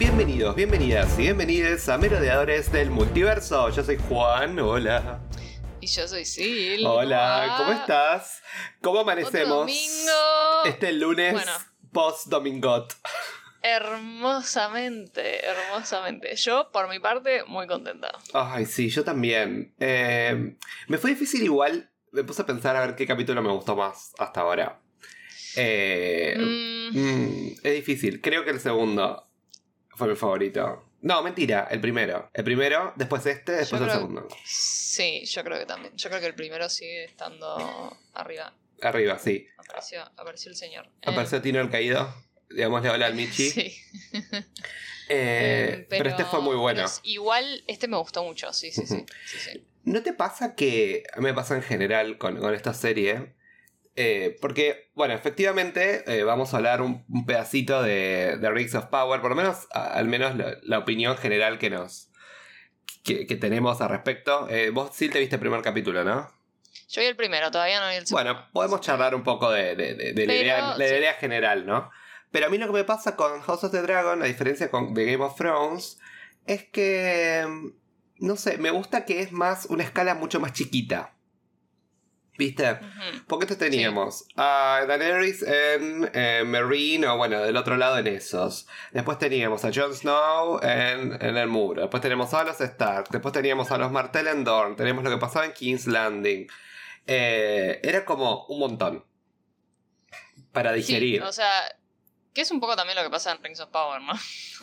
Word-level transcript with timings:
Bienvenidos, 0.00 0.56
bienvenidas 0.56 1.18
y 1.18 1.22
bienvenidos 1.24 1.86
a 1.90 1.98
Merodeadores 1.98 2.72
del 2.72 2.90
Multiverso. 2.90 3.68
Yo 3.68 3.84
soy 3.84 3.98
Juan, 4.08 4.58
hola. 4.58 5.20
Y 5.78 5.86
yo 5.88 6.08
soy 6.08 6.24
Sil. 6.24 6.80
Hola, 6.86 7.54
¿cómo 7.58 7.72
estás? 7.72 8.40
¿Cómo 8.80 9.00
amanecemos? 9.00 9.42
Otro 9.48 9.58
domingo. 9.58 10.64
Este 10.64 10.92
lunes 10.94 11.34
Bueno. 11.34 11.52
post-domingot. 11.92 12.94
Hermosamente, 13.62 15.44
hermosamente. 15.46 16.34
Yo, 16.34 16.70
por 16.72 16.88
mi 16.88 16.98
parte, 16.98 17.44
muy 17.46 17.66
contenta. 17.66 18.10
Ay, 18.32 18.64
sí, 18.64 18.88
yo 18.88 19.04
también. 19.04 19.74
Eh, 19.80 20.56
me 20.88 20.96
fue 20.96 21.10
difícil 21.10 21.42
igual. 21.42 21.90
Me 22.12 22.24
puse 22.24 22.40
a 22.40 22.46
pensar 22.46 22.74
a 22.74 22.80
ver 22.86 22.96
qué 22.96 23.06
capítulo 23.06 23.42
me 23.42 23.52
gustó 23.52 23.76
más 23.76 24.12
hasta 24.18 24.40
ahora. 24.40 24.80
Eh, 25.56 26.36
Mm, 26.38 26.98
mm, 26.98 27.52
es 27.62 27.74
difícil. 27.74 28.20
Creo 28.22 28.44
que 28.44 28.50
el 28.50 28.60
segundo 28.60 29.26
fue 30.00 30.08
mi 30.08 30.16
favorito. 30.16 30.84
No, 31.02 31.22
mentira, 31.22 31.68
el 31.70 31.80
primero. 31.80 32.30
El 32.34 32.44
primero, 32.44 32.92
después 32.96 33.24
este, 33.26 33.52
después 33.52 33.80
Yo 33.80 33.86
el 33.86 33.92
segundo. 33.92 34.28
sí, 34.44 35.24
yo 35.24 35.44
creo 35.44 35.58
que 35.58 35.66
también. 35.66 35.96
Yo 35.96 36.08
creo 36.10 36.20
que 36.20 36.26
el 36.26 36.34
primero 36.34 36.68
sigue 36.68 37.04
estando 37.04 37.96
arriba. 38.14 38.52
Arriba, 38.82 39.18
sí. 39.18 39.46
Apareció, 39.58 40.02
apareció 40.02 40.50
el 40.50 40.56
señor. 40.56 40.86
Eh, 41.02 41.10
Apareció 41.10 41.40
Tino 41.40 41.60
el 41.60 41.70
Caído. 41.70 42.12
Digámosle 42.50 42.90
hola 42.90 43.06
al 43.06 43.14
Michi. 43.14 43.48
Sí. 43.50 43.76
Eh, 45.08 45.80
Eh, 45.82 45.86
pero, 45.88 46.08
este 46.10 46.24
fue 46.24 46.40
muy 46.40 46.56
bueno. 46.56 46.84
es- 46.84 47.00
igual, 47.02 47.64
este 47.66 47.88
me 47.88 47.96
gustó 47.96 48.22
mucho, 48.24 48.52
sí, 48.52 48.70
sí, 48.70 48.86
sí. 48.86 49.04
Sí, 49.26 49.38
sí. 49.38 49.66
¿No 49.84 50.02
te 50.02 50.12
pasa 50.12 50.54
que 50.54 51.02
a 51.12 51.18
mí 51.18 51.24
me 51.24 51.34
pasa 51.34 51.56
en 51.56 51.62
general 51.62 52.16
con, 52.18 52.38
con 52.38 52.54
esta 52.54 52.74
serie? 52.74 53.34
Eh, 54.02 54.36
porque, 54.40 54.90
bueno, 54.94 55.12
efectivamente 55.12 56.04
eh, 56.06 56.24
vamos 56.24 56.54
a 56.54 56.56
hablar 56.56 56.80
un, 56.80 57.04
un 57.10 57.26
pedacito 57.26 57.82
de, 57.82 58.38
de 58.40 58.50
Rings 58.50 58.74
of 58.74 58.86
Power, 58.86 59.20
por 59.20 59.30
lo 59.30 59.36
menos, 59.36 59.66
a- 59.74 59.92
al 59.92 60.06
menos 60.06 60.36
la, 60.36 60.56
la 60.62 60.78
opinión 60.78 61.18
general 61.18 61.58
que 61.58 61.68
nos 61.68 62.08
que, 63.04 63.26
que 63.26 63.36
tenemos 63.36 63.80
al 63.82 63.90
respecto. 63.90 64.48
Eh, 64.48 64.70
vos 64.70 64.90
sí 64.94 65.08
te 65.10 65.18
viste 65.18 65.36
el 65.36 65.40
primer 65.40 65.60
capítulo, 65.62 66.02
¿no? 66.04 66.30
Yo 66.88 67.02
vi 67.02 67.08
el 67.08 67.16
primero, 67.16 67.50
todavía 67.50 67.78
no 67.80 67.88
vi 67.90 67.96
el 67.96 68.06
segundo. 68.06 68.32
Bueno, 68.34 68.48
podemos 68.52 68.80
charlar 68.80 69.14
un 69.14 69.22
poco 69.22 69.50
de, 69.50 69.76
de- 69.76 69.94
de- 69.94 70.12
de 70.14 70.26
la, 70.26 70.32
Pero, 70.32 70.42
idea, 70.42 70.76
la 70.76 70.88
sí. 70.88 70.94
idea 70.94 71.14
general, 71.14 71.66
¿no? 71.66 71.90
Pero 72.30 72.46
a 72.46 72.48
mí 72.48 72.58
lo 72.58 72.66
que 72.68 72.72
me 72.72 72.84
pasa 72.84 73.16
con 73.16 73.40
House 73.42 73.64
of 73.64 73.72
the 73.72 73.82
Dragon, 73.82 74.22
a 74.22 74.26
diferencia 74.26 74.70
con, 74.70 74.94
de 74.94 75.04
Game 75.12 75.22
of 75.24 75.36
Thrones, 75.36 75.98
es 76.46 76.64
que, 76.64 77.44
mm, 77.46 78.26
no 78.26 78.36
sé, 78.36 78.56
me 78.58 78.70
gusta 78.70 79.04
que 79.04 79.20
es 79.20 79.30
más 79.32 79.66
una 79.66 79.82
escala 79.84 80.14
mucho 80.14 80.40
más 80.40 80.52
chiquita. 80.52 81.14
¿Viste? 82.38 82.72
Ujú. 82.72 83.24
Porque 83.26 83.44
esto 83.44 83.58
teníamos 83.58 84.24
a 84.34 84.84
Daenerys 84.88 85.42
en 85.42 86.10
eh, 86.14 86.42
Marine, 86.46 87.06
o 87.06 87.16
bueno, 87.18 87.40
del 87.40 87.56
otro 87.56 87.76
lado 87.76 87.98
en 87.98 88.06
esos. 88.06 88.66
Después 88.92 89.18
teníamos 89.18 89.64
a 89.64 89.70
Jon 89.74 89.94
Snow 89.94 90.58
en, 90.62 91.18
en 91.20 91.36
el 91.36 91.48
muro. 91.48 91.82
Después 91.82 92.00
tenemos 92.00 92.32
a 92.32 92.44
los 92.44 92.60
Stark. 92.60 93.08
Después 93.10 93.34
teníamos 93.34 93.70
a 93.70 93.78
los 93.78 93.92
Martell 93.92 94.28
en 94.28 94.44
Dorne. 94.44 94.74
Tenemos 94.74 95.04
lo 95.04 95.10
que 95.10 95.18
pasaba 95.18 95.44
en 95.44 95.52
King's 95.52 95.86
Landing. 95.86 96.46
Eh, 97.06 97.80
era 97.82 98.04
como 98.04 98.46
un 98.46 98.58
montón. 98.60 99.04
Para 100.52 100.72
digerir. 100.72 101.20
Sí, 101.20 101.26
o 101.26 101.32
sea, 101.32 101.62
que 102.32 102.40
es 102.40 102.50
un 102.50 102.60
poco 102.60 102.74
también 102.74 102.96
lo 102.96 103.02
que 103.02 103.10
pasa 103.10 103.32
en 103.32 103.42
Rings 103.42 103.60
of 103.60 103.70
Power, 103.70 104.00
¿no? 104.00 104.12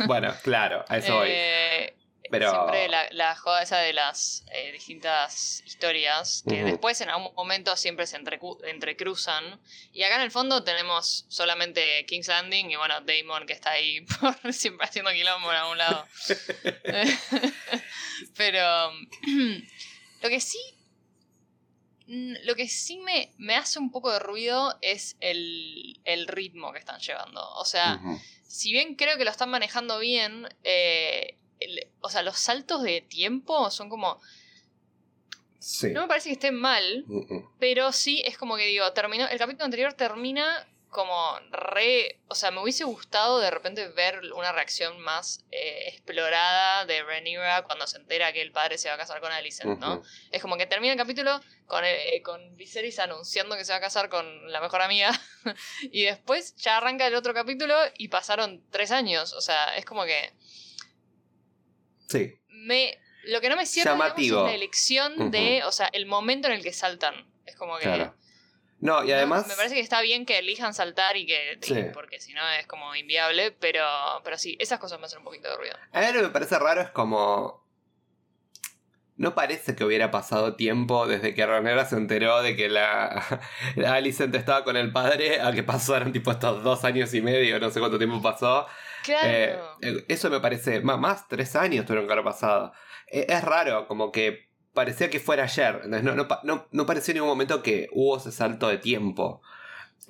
Bueno, 0.07 0.33
claro, 0.43 0.83
a 0.87 0.97
eso 0.97 1.15
voy. 1.15 1.29
Pero- 2.31 2.51
Siempre 2.51 2.87
la, 2.89 3.07
la 3.11 3.35
joda 3.35 3.61
esa 3.63 3.77
de 3.79 3.93
las 3.93 4.43
eh, 4.51 4.71
distintas 4.71 5.61
historias, 5.65 6.43
que 6.47 6.63
después 6.63 6.99
en 7.01 7.09
algún 7.09 7.33
momento 7.35 7.75
siempre 7.77 8.05
se 8.07 8.17
entrecruzan. 8.17 9.59
Y 9.93 10.03
acá 10.03 10.15
en 10.15 10.21
el 10.21 10.31
fondo 10.31 10.63
tenemos 10.63 11.25
solamente 11.29 12.05
King's 12.05 12.27
Landing 12.27 12.71
y 12.71 12.75
bueno, 12.75 13.01
Damon 13.01 13.45
que 13.45 13.53
está 13.53 13.71
ahí 13.71 14.01
por, 14.19 14.53
siempre 14.53 14.85
haciendo 14.87 15.11
quilombo 15.11 15.49
en 15.51 15.57
algún 15.57 15.77
lado. 15.77 16.05
Pero 18.35 18.91
lo 20.21 20.29
que 20.29 20.39
sí. 20.39 20.59
mm, 22.07 22.33
Lo 22.43 22.55
que 22.55 22.67
sí 22.67 22.99
me, 22.99 23.33
me 23.37 23.55
hace 23.55 23.79
un 23.79 23.91
poco 23.91 24.11
de 24.11 24.19
ruido 24.19 24.77
es 24.81 25.15
el, 25.19 25.99
el 26.03 26.27
ritmo 26.27 26.71
que 26.73 26.79
están 26.79 26.99
llevando. 26.99 27.41
O 27.55 27.65
sea, 27.65 27.99
si 28.43 28.71
bien 28.71 28.95
creo 28.95 29.17
que 29.17 29.25
lo 29.25 29.31
están 29.31 29.49
manejando 29.49 29.99
bien, 29.99 30.47
eh, 30.63 31.37
el- 31.59 31.87
o 32.01 32.09
sea, 32.09 32.21
los 32.23 32.37
saltos 32.39 32.83
de 32.83 33.01
tiempo 33.01 33.69
son 33.71 33.89
como. 33.89 34.21
Sí. 35.59 35.89
No 35.91 36.01
me 36.01 36.07
parece 36.07 36.29
que 36.29 36.33
estén 36.33 36.55
mal, 36.55 37.05
pero 37.59 37.91
sí 37.91 38.21
es 38.25 38.37
como 38.37 38.55
que 38.57 38.65
digo, 38.65 38.91
terminó. 38.93 39.27
El 39.27 39.37
capítulo 39.37 39.65
anterior 39.65 39.93
termina 39.93 40.65
como 40.89 41.37
re. 41.51 42.19
O 42.29 42.35
sea, 42.35 42.51
me 42.51 42.61
hubiese 42.61 42.85
gustado 42.85 43.39
de 43.39 43.51
repente 43.51 43.87
ver 43.89 44.21
una 44.33 44.53
reacción 44.53 44.99
más 45.01 45.43
eh, 45.51 45.89
explorada 45.89 46.85
de 46.85 47.03
Rhaenyra 47.03 47.63
cuando 47.63 47.85
se 47.87 47.97
entera 47.97 48.31
que 48.31 48.41
el 48.41 48.51
padre 48.53 48.77
se 48.77 48.87
va 48.87 48.95
a 48.95 48.97
casar 48.97 49.19
con 49.19 49.31
Alicent, 49.31 49.79
¿no? 49.79 50.03
Es 50.31 50.41
como 50.41 50.55
que 50.57 50.65
termina 50.67 50.93
el 50.93 50.97
capítulo 50.99 51.41
con, 51.65 51.83
eh, 51.83 52.21
con 52.23 52.55
Viserys 52.55 52.99
anunciando 52.99 53.57
que 53.57 53.65
se 53.65 53.73
va 53.73 53.79
a 53.79 53.81
casar 53.81 54.07
con 54.09 54.49
la 54.51 54.61
mejor 54.61 54.81
amiga. 54.81 55.11
y 55.91 56.03
después 56.03 56.55
ya 56.55 56.77
arranca 56.77 57.05
el 57.07 57.15
otro 57.15 57.33
capítulo 57.33 57.75
y 57.97 58.07
pasaron 58.07 58.63
tres 58.71 58.91
años. 58.91 59.33
O 59.33 59.41
sea, 59.41 59.75
es 59.75 59.83
como 59.85 60.05
que. 60.05 60.31
Sí. 62.07 62.39
me 62.49 62.97
Lo 63.23 63.41
que 63.41 63.49
no 63.49 63.55
me 63.55 63.65
cierra 63.65 63.93
digamos, 63.93 64.19
es 64.19 64.31
la 64.31 64.55
elección 64.55 65.31
de. 65.31 65.63
O 65.65 65.71
sea, 65.71 65.87
el 65.87 66.05
momento 66.05 66.47
en 66.47 66.53
el 66.53 66.63
que 66.63 66.73
saltan. 66.73 67.27
Es 67.45 67.55
como 67.55 67.77
que. 67.77 67.83
Claro. 67.83 68.15
No, 68.79 69.03
y 69.03 69.07
no, 69.07 69.15
además. 69.15 69.47
me 69.47 69.55
parece 69.55 69.73
que 69.75 69.81
está 69.81 70.01
bien 70.01 70.25
que 70.25 70.37
elijan 70.37 70.73
saltar 70.73 71.17
y 71.17 71.25
que. 71.25 71.57
Sí. 71.61 71.75
Porque 71.93 72.19
si 72.19 72.33
no 72.33 72.47
es 72.49 72.67
como 72.67 72.95
inviable. 72.95 73.51
Pero, 73.51 73.85
pero 74.23 74.37
sí, 74.37 74.55
esas 74.59 74.79
cosas 74.79 74.99
me 74.99 75.05
hacen 75.05 75.19
un 75.19 75.25
poquito 75.25 75.49
de 75.49 75.57
ruido. 75.57 75.75
A 75.91 75.99
mí 75.99 76.07
lo 76.07 76.13
que 76.13 76.27
me 76.27 76.29
parece 76.29 76.57
raro 76.59 76.81
es 76.81 76.89
como. 76.91 77.65
No 79.15 79.33
parece 79.33 79.75
que 79.75 79.83
hubiera 79.83 80.11
pasado 80.11 80.55
tiempo 80.55 81.07
desde 81.07 81.33
que 81.33 81.43
Ranera 81.43 81.85
se 81.85 81.95
enteró 81.95 82.43
de 82.43 82.55
que 82.55 82.69
la, 82.69 83.41
la 83.75 83.95
Alicent 83.95 84.33
estaba 84.35 84.63
con 84.63 84.77
el 84.77 84.91
padre 84.91 85.41
a 85.41 85.51
que 85.53 85.63
pasaron 85.63 86.13
tipo 86.13 86.29
estos 86.29 86.63
dos 86.63 86.83
años 86.83 87.11
y 87.15 87.21
medio, 87.21 87.59
no 87.59 87.71
sé 87.71 87.79
cuánto 87.79 87.97
tiempo 87.97 88.21
pasó. 88.21 88.67
Claro. 89.07 89.27
Eh, 89.27 89.59
eh, 89.81 90.05
eso 90.07 90.29
me 90.29 90.39
parece, 90.39 90.81
más, 90.81 91.27
tres 91.27 91.55
años 91.55 91.85
tuvieron 91.85 92.05
que 92.07 92.13
haber 92.13 92.25
pasado. 92.25 92.73
Eh, 93.11 93.25
es 93.29 93.43
raro, 93.43 93.87
como 93.87 94.11
que 94.11 94.49
parecía 94.73 95.09
que 95.09 95.19
fuera 95.19 95.43
ayer. 95.43 95.87
No, 95.87 96.01
no, 96.01 96.27
no, 96.43 96.67
no 96.71 96.85
pareció 96.85 97.11
en 97.11 97.15
ningún 97.15 97.29
momento 97.29 97.63
que 97.63 97.87
hubo 97.93 98.17
ese 98.17 98.31
salto 98.31 98.67
de 98.67 98.77
tiempo. 98.77 99.41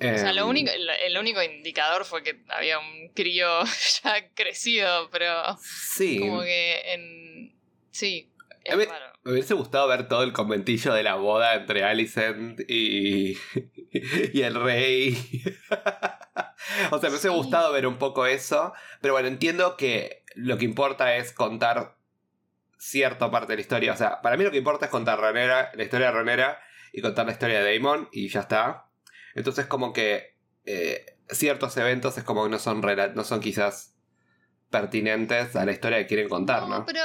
sea, 0.00 0.30
Em, 0.30 0.36
lo 0.36 0.46
único, 0.46 0.70
el, 0.70 1.18
único 1.18 1.42
indicador 1.42 2.04
fue 2.04 2.22
que 2.22 2.42
había 2.50 2.78
un 2.78 3.08
crío 3.14 3.48
ya 4.04 4.28
crecido, 4.34 5.08
pero 5.10 5.32
Sí. 5.60 6.20
como 6.20 6.42
que 6.42 6.92
en... 6.92 7.56
Sí, 7.90 8.30
es 8.64 8.76
mí- 8.76 8.84
raro. 8.84 9.06
Me 9.24 9.32
hubiese 9.32 9.54
gustado 9.54 9.88
ver 9.88 10.06
todo 10.08 10.22
el 10.22 10.32
conventillo 10.32 10.94
de 10.94 11.02
la 11.02 11.16
boda 11.16 11.54
entre 11.54 11.82
Alicent 11.84 12.60
y, 12.68 13.36
y 14.32 14.42
el 14.42 14.54
rey. 14.54 15.16
o 16.90 16.98
sea, 16.98 17.08
me 17.08 17.16
hubiese 17.16 17.28
Sí. 17.28 17.34
gustado 17.34 17.72
ver 17.72 17.86
un 17.86 17.98
poco 17.98 18.26
eso. 18.26 18.72
Pero 19.00 19.14
bueno, 19.14 19.28
entiendo 19.28 19.76
que 19.76 20.24
lo 20.34 20.58
que 20.58 20.64
importa 20.64 21.16
es 21.16 21.32
contar 21.32 21.96
cierta 22.78 23.30
parte 23.30 23.52
de 23.52 23.56
la 23.56 23.60
historia. 23.62 23.92
O 23.92 23.96
sea, 23.96 24.20
para 24.22 24.36
mí 24.36 24.44
lo 24.44 24.50
que 24.50 24.58
importa 24.58 24.86
es 24.86 24.90
contar 24.90 25.18
la 25.20 25.82
historia 25.82 26.06
de 26.06 26.12
Ranera 26.12 26.60
y 26.92 27.02
contar 27.02 27.26
la 27.26 27.32
historia 27.32 27.62
de 27.62 27.78
Damon 27.78 28.08
y 28.12 28.28
ya 28.28 28.40
está. 28.40 28.86
Entonces 29.34 29.66
como 29.66 29.92
que 29.92 30.36
eh, 30.64 31.16
ciertos 31.30 31.76
eventos 31.76 32.16
es 32.18 32.24
como 32.24 32.44
que 32.44 32.50
no 32.50 32.58
son, 32.58 32.80
no 33.14 33.24
son 33.24 33.40
quizás 33.40 33.94
pertinentes 34.70 35.56
a 35.56 35.64
la 35.64 35.72
historia 35.72 35.98
que 35.98 36.06
quieren 36.06 36.28
contar, 36.28 36.68
¿no? 36.68 36.84
pero 36.84 37.00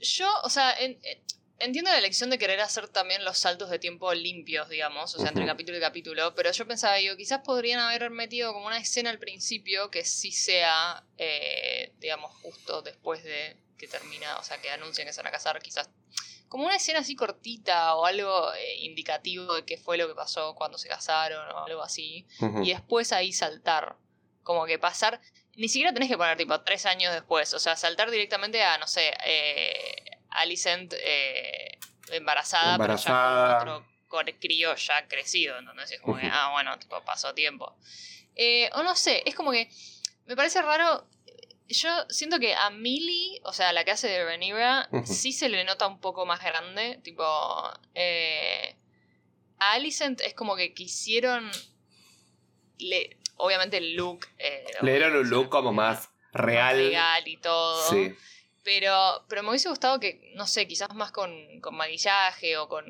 yo, 0.00 0.28
o 0.44 0.50
sea, 0.50 0.72
en- 0.78 0.98
en- 1.02 1.22
entiendo 1.58 1.90
la 1.90 1.98
elección 1.98 2.30
de 2.30 2.38
querer 2.38 2.60
hacer 2.60 2.88
también 2.88 3.24
los 3.24 3.38
saltos 3.38 3.70
de 3.70 3.78
tiempo 3.78 4.12
limpios, 4.14 4.68
digamos, 4.68 5.14
o 5.14 5.18
sea, 5.18 5.28
entre 5.28 5.46
capítulo 5.46 5.78
y 5.78 5.80
capítulo, 5.80 6.34
pero 6.34 6.52
yo 6.52 6.66
pensaba, 6.66 6.94
digo, 6.96 7.16
quizás 7.16 7.40
podrían 7.40 7.80
haber 7.80 8.10
metido 8.10 8.52
como 8.52 8.66
una 8.66 8.78
escena 8.78 9.10
al 9.10 9.18
principio 9.18 9.90
que 9.90 10.04
sí 10.04 10.32
sea, 10.32 11.04
eh, 11.16 11.92
digamos, 11.98 12.32
justo 12.42 12.82
después 12.82 13.24
de 13.24 13.56
que 13.76 13.88
termina, 13.88 14.38
o 14.38 14.42
sea, 14.42 14.60
que 14.60 14.70
anuncian 14.70 15.06
que 15.06 15.12
se 15.12 15.20
van 15.20 15.28
a 15.28 15.32
casar, 15.32 15.60
quizás 15.60 15.90
como 16.48 16.64
una 16.64 16.76
escena 16.76 17.00
así 17.00 17.14
cortita 17.14 17.94
o 17.94 18.06
algo 18.06 18.54
eh, 18.54 18.76
indicativo 18.80 19.54
de 19.54 19.64
qué 19.64 19.76
fue 19.76 19.98
lo 19.98 20.08
que 20.08 20.14
pasó 20.14 20.54
cuando 20.54 20.78
se 20.78 20.88
casaron 20.88 21.46
o 21.50 21.64
algo 21.64 21.82
así, 21.82 22.26
y 22.62 22.70
después 22.70 23.12
ahí 23.12 23.32
saltar, 23.32 23.96
como 24.42 24.64
que 24.64 24.78
pasar, 24.78 25.20
ni 25.56 25.68
siquiera 25.68 25.92
tenés 25.92 26.08
que 26.08 26.16
poner 26.16 26.36
tipo 26.36 26.58
tres 26.62 26.86
años 26.86 27.12
después, 27.12 27.52
o 27.52 27.58
sea, 27.58 27.76
saltar 27.76 28.10
directamente 28.10 28.62
a, 28.62 28.78
no 28.78 28.86
sé, 28.86 29.12
eh, 29.26 30.07
Alicent 30.30 30.94
eh, 30.98 31.78
embarazada, 32.12 32.72
Embarazada. 32.74 33.58
pero 33.60 33.80
ya 33.80 33.86
con 34.08 34.26
otro 34.28 34.74
ya 34.76 35.06
crecido, 35.08 35.58
entonces 35.58 35.92
es 35.92 36.00
como 36.00 36.16
que, 36.18 36.26
ah, 36.32 36.50
bueno, 36.52 36.78
tipo, 36.78 37.02
pasó 37.04 37.34
tiempo. 37.34 37.76
Eh, 38.34 38.70
o 38.74 38.82
no 38.82 38.94
sé, 38.96 39.22
es 39.26 39.34
como 39.34 39.52
que 39.52 39.68
me 40.26 40.34
parece 40.36 40.62
raro. 40.62 41.06
Yo 41.70 41.90
siento 42.08 42.38
que 42.38 42.54
a 42.54 42.70
Millie, 42.70 43.40
o 43.44 43.52
sea, 43.52 43.74
la 43.74 43.84
que 43.84 43.90
hace 43.90 44.08
de 44.08 44.24
Rhaenyra, 44.24 44.88
Ujú. 44.90 45.06
sí 45.12 45.32
se 45.32 45.50
le 45.50 45.64
nota 45.64 45.86
un 45.86 46.00
poco 46.00 46.24
más 46.24 46.42
grande. 46.42 46.98
Tipo, 47.02 47.24
eh, 47.94 48.74
a 49.58 49.72
Alicent 49.72 50.22
es 50.22 50.32
como 50.32 50.56
que 50.56 50.72
quisieron. 50.72 51.50
Le, 52.78 53.18
obviamente 53.36 53.76
el 53.78 53.94
look. 53.94 54.26
eh, 54.38 54.64
Le 54.80 54.92
dieron 54.92 55.16
un 55.16 55.28
look 55.28 55.48
como 55.50 55.72
más 55.72 56.08
real. 56.32 56.78
legal 56.78 57.26
y 57.28 57.36
todo. 57.36 57.90
Sí. 57.90 58.14
Pero, 58.68 59.24
pero 59.30 59.42
me 59.42 59.48
hubiese 59.48 59.70
gustado 59.70 59.98
que, 59.98 60.30
no 60.34 60.46
sé, 60.46 60.68
quizás 60.68 60.92
más 60.92 61.10
con, 61.10 61.32
con 61.62 61.74
maquillaje 61.74 62.58
o 62.58 62.68
con, 62.68 62.84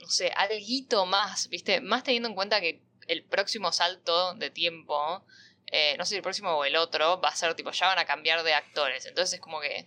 no 0.00 0.08
sé, 0.08 0.32
algo 0.34 1.06
más, 1.06 1.48
¿viste? 1.50 1.80
Más 1.80 2.02
teniendo 2.02 2.28
en 2.28 2.34
cuenta 2.34 2.60
que 2.60 2.82
el 3.06 3.22
próximo 3.22 3.70
salto 3.70 4.34
de 4.34 4.50
tiempo, 4.50 5.24
eh, 5.70 5.94
no 5.98 6.04
sé 6.04 6.10
si 6.10 6.16
el 6.16 6.22
próximo 6.22 6.50
o 6.50 6.64
el 6.64 6.74
otro, 6.74 7.20
va 7.20 7.28
a 7.28 7.36
ser 7.36 7.54
tipo, 7.54 7.70
ya 7.70 7.86
van 7.86 8.00
a 8.00 8.06
cambiar 8.06 8.42
de 8.42 8.54
actores. 8.54 9.06
Entonces 9.06 9.34
es 9.34 9.40
como 9.40 9.60
que, 9.60 9.86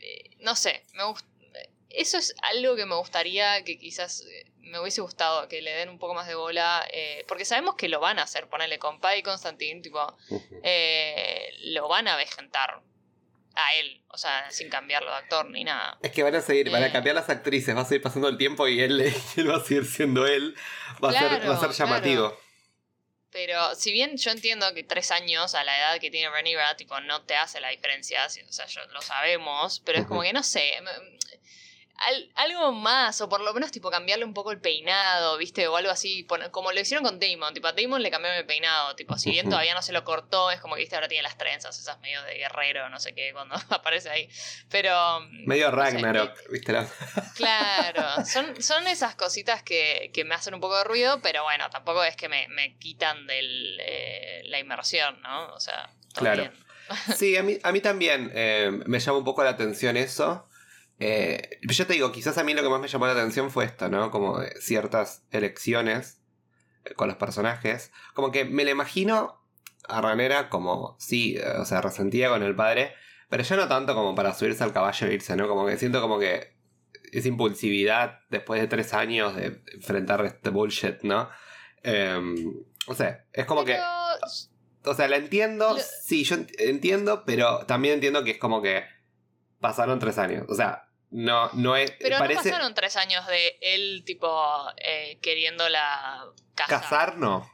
eh, 0.00 0.36
no 0.40 0.54
sé, 0.54 0.84
me 0.92 1.04
eso 1.88 2.18
es 2.18 2.34
algo 2.42 2.76
que 2.76 2.84
me 2.84 2.96
gustaría 2.96 3.64
que 3.64 3.78
quizás 3.78 4.20
eh, 4.20 4.52
me 4.58 4.80
hubiese 4.80 5.00
gustado 5.00 5.48
que 5.48 5.62
le 5.62 5.72
den 5.72 5.88
un 5.88 5.98
poco 5.98 6.12
más 6.12 6.26
de 6.26 6.34
bola, 6.34 6.86
eh, 6.92 7.24
porque 7.26 7.46
sabemos 7.46 7.76
que 7.76 7.88
lo 7.88 8.00
van 8.00 8.18
a 8.18 8.24
hacer, 8.24 8.50
ponerle 8.50 8.78
con 8.78 9.00
Pai 9.00 9.20
y 9.20 9.22
Constantine, 9.22 9.80
tipo, 9.80 10.14
lo 11.62 11.88
van 11.88 12.08
a 12.08 12.16
vejentar 12.16 12.82
a 13.54 13.74
él, 13.74 14.02
o 14.08 14.16
sea, 14.18 14.50
sin 14.50 14.68
cambiarlo 14.68 15.10
de 15.10 15.16
actor 15.16 15.50
ni 15.50 15.64
nada. 15.64 15.98
Es 16.02 16.12
que 16.12 16.22
van 16.22 16.34
a 16.34 16.40
seguir, 16.40 16.70
van 16.70 16.82
a 16.82 16.86
Eh. 16.86 16.92
cambiar 16.92 17.14
las 17.14 17.28
actrices, 17.28 17.76
va 17.76 17.82
a 17.82 17.84
seguir 17.84 18.02
pasando 18.02 18.28
el 18.28 18.38
tiempo 18.38 18.66
y 18.68 18.80
él, 18.80 19.00
él 19.36 19.50
va 19.50 19.56
a 19.56 19.60
seguir 19.64 19.84
siendo 19.86 20.26
él. 20.26 20.54
Va, 21.02 21.10
a, 21.10 21.12
ser, 21.12 21.28
Claro, 21.28 21.48
va 21.48 21.54
a 21.56 21.60
ser 21.60 21.70
llamativo. 21.72 22.38
Pero 23.30 23.74
si 23.74 23.92
bien 23.92 24.16
yo 24.18 24.30
entiendo 24.30 24.74
que 24.74 24.84
tres 24.84 25.10
años 25.10 25.54
a 25.54 25.64
la 25.64 25.78
edad 25.78 26.00
que 26.00 26.10
tiene 26.10 26.28
Rhaenyra, 26.28 26.76
tipo, 26.76 27.00
no 27.00 27.22
te 27.22 27.34
hace 27.34 27.60
la 27.60 27.70
diferencia, 27.70 28.26
o 28.26 28.52
sea, 28.52 28.66
yo, 28.66 28.84
lo 28.92 29.00
sabemos, 29.00 29.80
pero 29.86 29.98
es 30.00 30.06
como 30.06 30.20
que 30.22 30.34
no 30.34 30.42
sé, 30.42 30.74
me- 30.82 31.18
al- 32.06 32.30
algo 32.36 32.72
más, 32.72 33.20
o 33.20 33.28
por 33.28 33.40
lo 33.40 33.52
menos 33.54 33.70
tipo 33.70 33.90
cambiarle 33.90 34.24
un 34.24 34.34
poco 34.34 34.50
el 34.52 34.60
peinado, 34.60 35.36
¿viste? 35.38 35.66
O 35.68 35.76
algo 35.76 35.90
así, 35.90 36.26
como 36.50 36.72
lo 36.72 36.80
hicieron 36.80 37.04
con 37.04 37.18
Damon, 37.20 37.54
tipo, 37.54 37.68
a 37.68 37.72
Damon 37.72 38.02
le 38.02 38.10
cambiaron 38.10 38.38
el 38.38 38.46
peinado, 38.46 38.94
tipo, 38.96 39.16
si 39.18 39.30
bien 39.30 39.48
todavía 39.48 39.74
no 39.74 39.82
se 39.82 39.92
lo 39.92 40.04
cortó, 40.04 40.50
es 40.50 40.60
como 40.60 40.74
que, 40.74 40.80
¿viste? 40.82 40.94
Ahora 40.96 41.08
tiene 41.08 41.22
las 41.22 41.38
trenzas, 41.38 41.78
esas 41.78 42.00
medio 42.00 42.22
de 42.24 42.34
guerrero, 42.34 42.88
no 42.88 42.98
sé 43.00 43.14
qué, 43.14 43.32
cuando 43.32 43.54
aparece 43.70 44.10
ahí. 44.10 44.28
Pero... 44.70 45.20
Medio 45.46 45.70
no 45.70 45.84
sé, 45.84 45.92
Ragnarok, 45.92 46.38
¿viste? 46.50 46.72
La- 46.72 46.88
Claro, 47.34 48.24
son, 48.26 48.62
son 48.62 48.86
esas 48.86 49.14
cositas 49.14 49.62
que, 49.62 50.10
que 50.12 50.24
me 50.24 50.34
hacen 50.34 50.54
un 50.54 50.60
poco 50.60 50.76
de 50.78 50.84
ruido, 50.84 51.20
pero 51.22 51.42
bueno, 51.44 51.68
tampoco 51.70 52.04
es 52.04 52.16
que 52.16 52.28
me, 52.28 52.48
me 52.48 52.76
quitan 52.78 53.26
de 53.26 54.42
la 54.46 54.58
inmersión, 54.58 55.20
¿no? 55.22 55.54
O 55.54 55.60
sea, 55.60 55.90
Claro. 56.14 56.42
bien. 56.42 56.64
Sí, 57.16 57.36
a 57.36 57.42
mí, 57.42 57.58
a 57.62 57.72
mí 57.72 57.80
también 57.80 58.30
eh, 58.34 58.70
me 58.86 58.98
llama 59.00 59.18
un 59.18 59.24
poco 59.24 59.42
la 59.44 59.50
atención 59.50 59.96
eso. 59.96 60.46
Eh, 60.98 61.58
yo 61.62 61.86
te 61.86 61.94
digo, 61.94 62.12
quizás 62.12 62.38
a 62.38 62.44
mí 62.44 62.54
lo 62.54 62.62
que 62.62 62.68
más 62.68 62.80
me 62.80 62.88
llamó 62.88 63.06
la 63.06 63.12
atención 63.12 63.50
fue 63.50 63.64
esto, 63.64 63.88
¿no? 63.88 64.10
Como 64.10 64.38
ciertas 64.60 65.24
elecciones 65.30 66.20
eh, 66.84 66.94
con 66.94 67.08
los 67.08 67.16
personajes. 67.16 67.90
Como 68.14 68.30
que 68.30 68.44
me 68.44 68.64
la 68.64 68.70
imagino 68.70 69.40
a 69.88 70.00
Ranera 70.00 70.48
como, 70.48 70.96
sí, 71.00 71.36
eh, 71.38 71.44
o 71.58 71.64
sea, 71.64 71.80
resentida 71.80 72.28
con 72.28 72.42
el 72.42 72.54
padre, 72.54 72.92
pero 73.28 73.42
ya 73.42 73.56
no 73.56 73.66
tanto 73.68 73.94
como 73.94 74.14
para 74.14 74.34
subirse 74.34 74.62
al 74.62 74.72
caballo 74.72 75.06
e 75.08 75.14
irse, 75.14 75.34
¿no? 75.36 75.48
Como 75.48 75.66
que 75.66 75.76
siento 75.76 76.00
como 76.00 76.18
que 76.20 76.54
esa 77.10 77.28
impulsividad 77.28 78.20
después 78.30 78.60
de 78.60 78.68
tres 78.68 78.94
años 78.94 79.34
de 79.34 79.60
enfrentar 79.74 80.24
este 80.24 80.50
bullshit, 80.50 81.02
¿no? 81.02 81.28
Eh, 81.82 82.20
o 82.86 82.94
sea, 82.94 83.24
es 83.32 83.44
como 83.46 83.64
que... 83.64 83.72
Pero, 83.72 83.84
O 84.84 84.94
sea, 84.94 85.08
la 85.08 85.16
entiendo, 85.16 85.76
sí, 86.02 86.24
yo 86.24 86.36
ent- 86.36 86.54
entiendo, 86.58 87.24
pero 87.26 87.66
también 87.66 87.94
entiendo 87.94 88.24
que 88.24 88.32
es 88.32 88.38
como 88.38 88.62
que 88.62 88.84
pasaron 89.62 89.98
tres 89.98 90.18
años. 90.18 90.44
O 90.50 90.54
sea, 90.54 90.84
no, 91.10 91.48
no 91.54 91.76
es. 91.76 91.90
pero 91.98 92.18
parece. 92.18 92.50
no 92.50 92.50
pasaron 92.50 92.74
tres 92.74 92.96
años 92.96 93.26
de 93.26 93.56
él, 93.62 94.02
tipo, 94.04 94.28
eh, 94.76 95.18
queriéndola 95.22 96.24
casar. 96.54 96.80
Casar 96.82 97.16
no. 97.16 97.50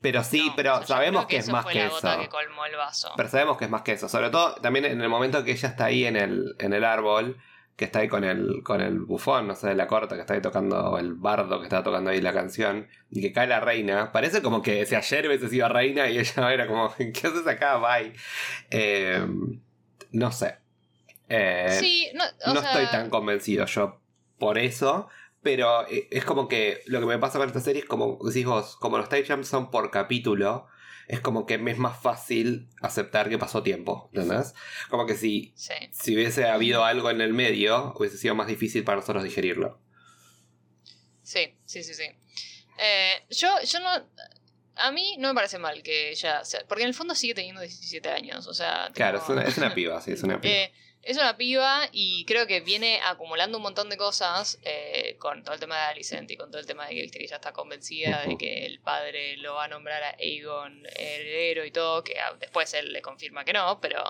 Pero 0.00 0.22
sí, 0.22 0.46
No, 0.46 0.56
pero 0.56 0.72
o 0.74 0.76
sea, 0.76 0.82
yo 0.82 0.86
sabemos 0.86 1.26
que, 1.26 1.38
es 1.38 1.48
más 1.48 1.64
fue 1.64 1.72
que 1.72 1.80
la 1.80 1.86
eso. 1.86 1.94
gota 1.96 2.18
que 2.20 2.28
colmó 2.28 2.64
el 2.66 2.76
vaso. 2.76 3.12
Pero 3.16 3.28
sabemos 3.28 3.58
que 3.58 3.64
es 3.64 3.70
más 3.70 3.82
que 3.82 3.92
eso. 3.92 4.08
Sobre 4.08 4.30
todo 4.30 4.54
también 4.56 4.84
en 4.84 5.00
el 5.00 5.08
momento 5.08 5.42
que 5.42 5.50
ella 5.52 5.68
está 5.68 5.86
ahí 5.86 6.04
en 6.04 6.16
el, 6.16 6.54
en 6.60 6.72
el 6.72 6.84
árbol, 6.84 7.36
que 7.76 7.84
está 7.84 8.00
ahí 8.00 8.08
con 8.08 8.22
el, 8.22 8.62
con 8.62 8.80
el 8.80 9.00
bufón, 9.00 9.48
no 9.48 9.56
sé, 9.56 9.68
de 9.68 9.74
la 9.74 9.88
corta, 9.88 10.14
que 10.14 10.20
está 10.20 10.34
ahí 10.34 10.40
tocando 10.40 10.98
el 10.98 11.14
bardo 11.14 11.58
que 11.58 11.64
está 11.64 11.82
tocando 11.82 12.10
ahí 12.10 12.20
la 12.20 12.32
canción, 12.32 12.88
y 13.10 13.20
que 13.20 13.32
cae 13.32 13.48
la 13.48 13.58
reina. 13.58 14.12
Parece 14.12 14.40
como 14.40 14.62
que 14.62 14.86
si 14.86 14.94
ayer 14.94 15.26
hubiese 15.26 15.48
sido 15.48 15.68
reina 15.68 16.08
y 16.08 16.18
ella 16.18 16.52
era 16.52 16.66
como, 16.68 16.94
¿qué 16.96 17.26
haces 17.26 17.46
acá? 17.46 17.78
Bye. 17.78 18.12
Eh, 18.70 19.26
no 20.12 20.30
sé. 20.30 20.58
Eh, 21.28 21.76
sí, 21.78 22.08
no, 22.14 22.24
o 22.50 22.54
no 22.54 22.60
sea, 22.60 22.70
estoy 22.72 22.86
tan 22.86 23.10
convencido 23.10 23.66
yo 23.66 24.00
por 24.38 24.58
eso. 24.58 25.08
Pero 25.42 25.86
eh, 25.88 26.08
es 26.10 26.24
como 26.24 26.48
que 26.48 26.82
lo 26.86 26.98
que 27.00 27.06
me 27.06 27.18
pasa 27.18 27.38
con 27.38 27.46
esta 27.46 27.60
serie 27.60 27.82
es 27.82 27.88
como 27.88 28.18
decís 28.24 28.44
vos, 28.44 28.76
como 28.76 28.98
los 28.98 29.08
time 29.08 29.24
jumps 29.24 29.46
son 29.48 29.70
por 29.70 29.90
capítulo, 29.92 30.66
es 31.06 31.20
como 31.20 31.46
que 31.46 31.58
me 31.58 31.70
es 31.70 31.78
más 31.78 31.96
fácil 32.02 32.68
aceptar 32.82 33.28
que 33.28 33.38
pasó 33.38 33.62
tiempo, 33.62 34.10
¿entendés? 34.12 34.52
Como 34.90 35.06
que 35.06 35.14
si, 35.14 35.52
Sí. 35.54 35.74
si 35.92 36.14
hubiese 36.16 36.46
habido 36.46 36.84
algo 36.84 37.08
en 37.10 37.20
el 37.20 37.32
medio, 37.34 37.94
hubiese 37.96 38.18
sido 38.18 38.34
más 38.34 38.48
difícil 38.48 38.82
para 38.84 38.96
nosotros 38.96 39.22
digerirlo. 39.22 39.80
Sí, 41.22 41.54
sí, 41.64 41.82
sí, 41.84 41.94
sí. 41.94 42.04
Eh, 42.78 43.12
yo, 43.30 43.48
yo 43.64 43.80
no. 43.80 43.90
A 44.76 44.92
mí 44.92 45.16
no 45.18 45.28
me 45.28 45.34
parece 45.34 45.58
mal 45.58 45.82
que 45.82 46.10
ella 46.10 46.44
sea. 46.44 46.60
Porque 46.68 46.82
en 46.82 46.88
el 46.88 46.94
fondo 46.94 47.14
sigue 47.14 47.34
teniendo 47.34 47.60
17 47.60 48.08
años. 48.10 48.46
O 48.46 48.54
sea. 48.54 48.90
Claro, 48.94 49.18
es 49.18 49.28
una, 49.28 49.42
es 49.42 49.58
una 49.58 49.74
piba, 49.74 50.00
sí, 50.00 50.12
es 50.12 50.22
una 50.22 50.40
piba. 50.40 50.52
Eh, 50.54 50.72
es 51.02 51.16
una 51.16 51.36
piba 51.36 51.88
y 51.92 52.24
creo 52.24 52.46
que 52.46 52.60
viene 52.60 53.00
acumulando 53.04 53.58
un 53.58 53.62
montón 53.62 53.88
de 53.88 53.96
cosas 53.96 54.58
eh, 54.62 55.16
con 55.18 55.42
todo 55.42 55.54
el 55.54 55.60
tema 55.60 55.76
de 55.76 55.82
Alicent 55.82 56.30
y 56.30 56.36
con 56.36 56.50
todo 56.50 56.60
el 56.60 56.66
tema 56.66 56.86
de 56.86 56.94
que 56.94 57.02
viste 57.02 57.18
que 57.18 57.26
ya 57.26 57.36
está 57.36 57.52
convencida 57.52 58.26
de 58.26 58.36
que 58.36 58.66
el 58.66 58.80
padre 58.80 59.36
lo 59.38 59.54
va 59.54 59.64
a 59.64 59.68
nombrar 59.68 60.02
a 60.02 60.16
Aegon 60.18 60.84
heredero 60.96 61.64
y 61.64 61.70
todo, 61.70 62.04
que 62.04 62.18
ah, 62.18 62.34
después 62.38 62.72
él 62.74 62.92
le 62.92 63.02
confirma 63.02 63.44
que 63.44 63.52
no, 63.52 63.80
pero... 63.80 64.02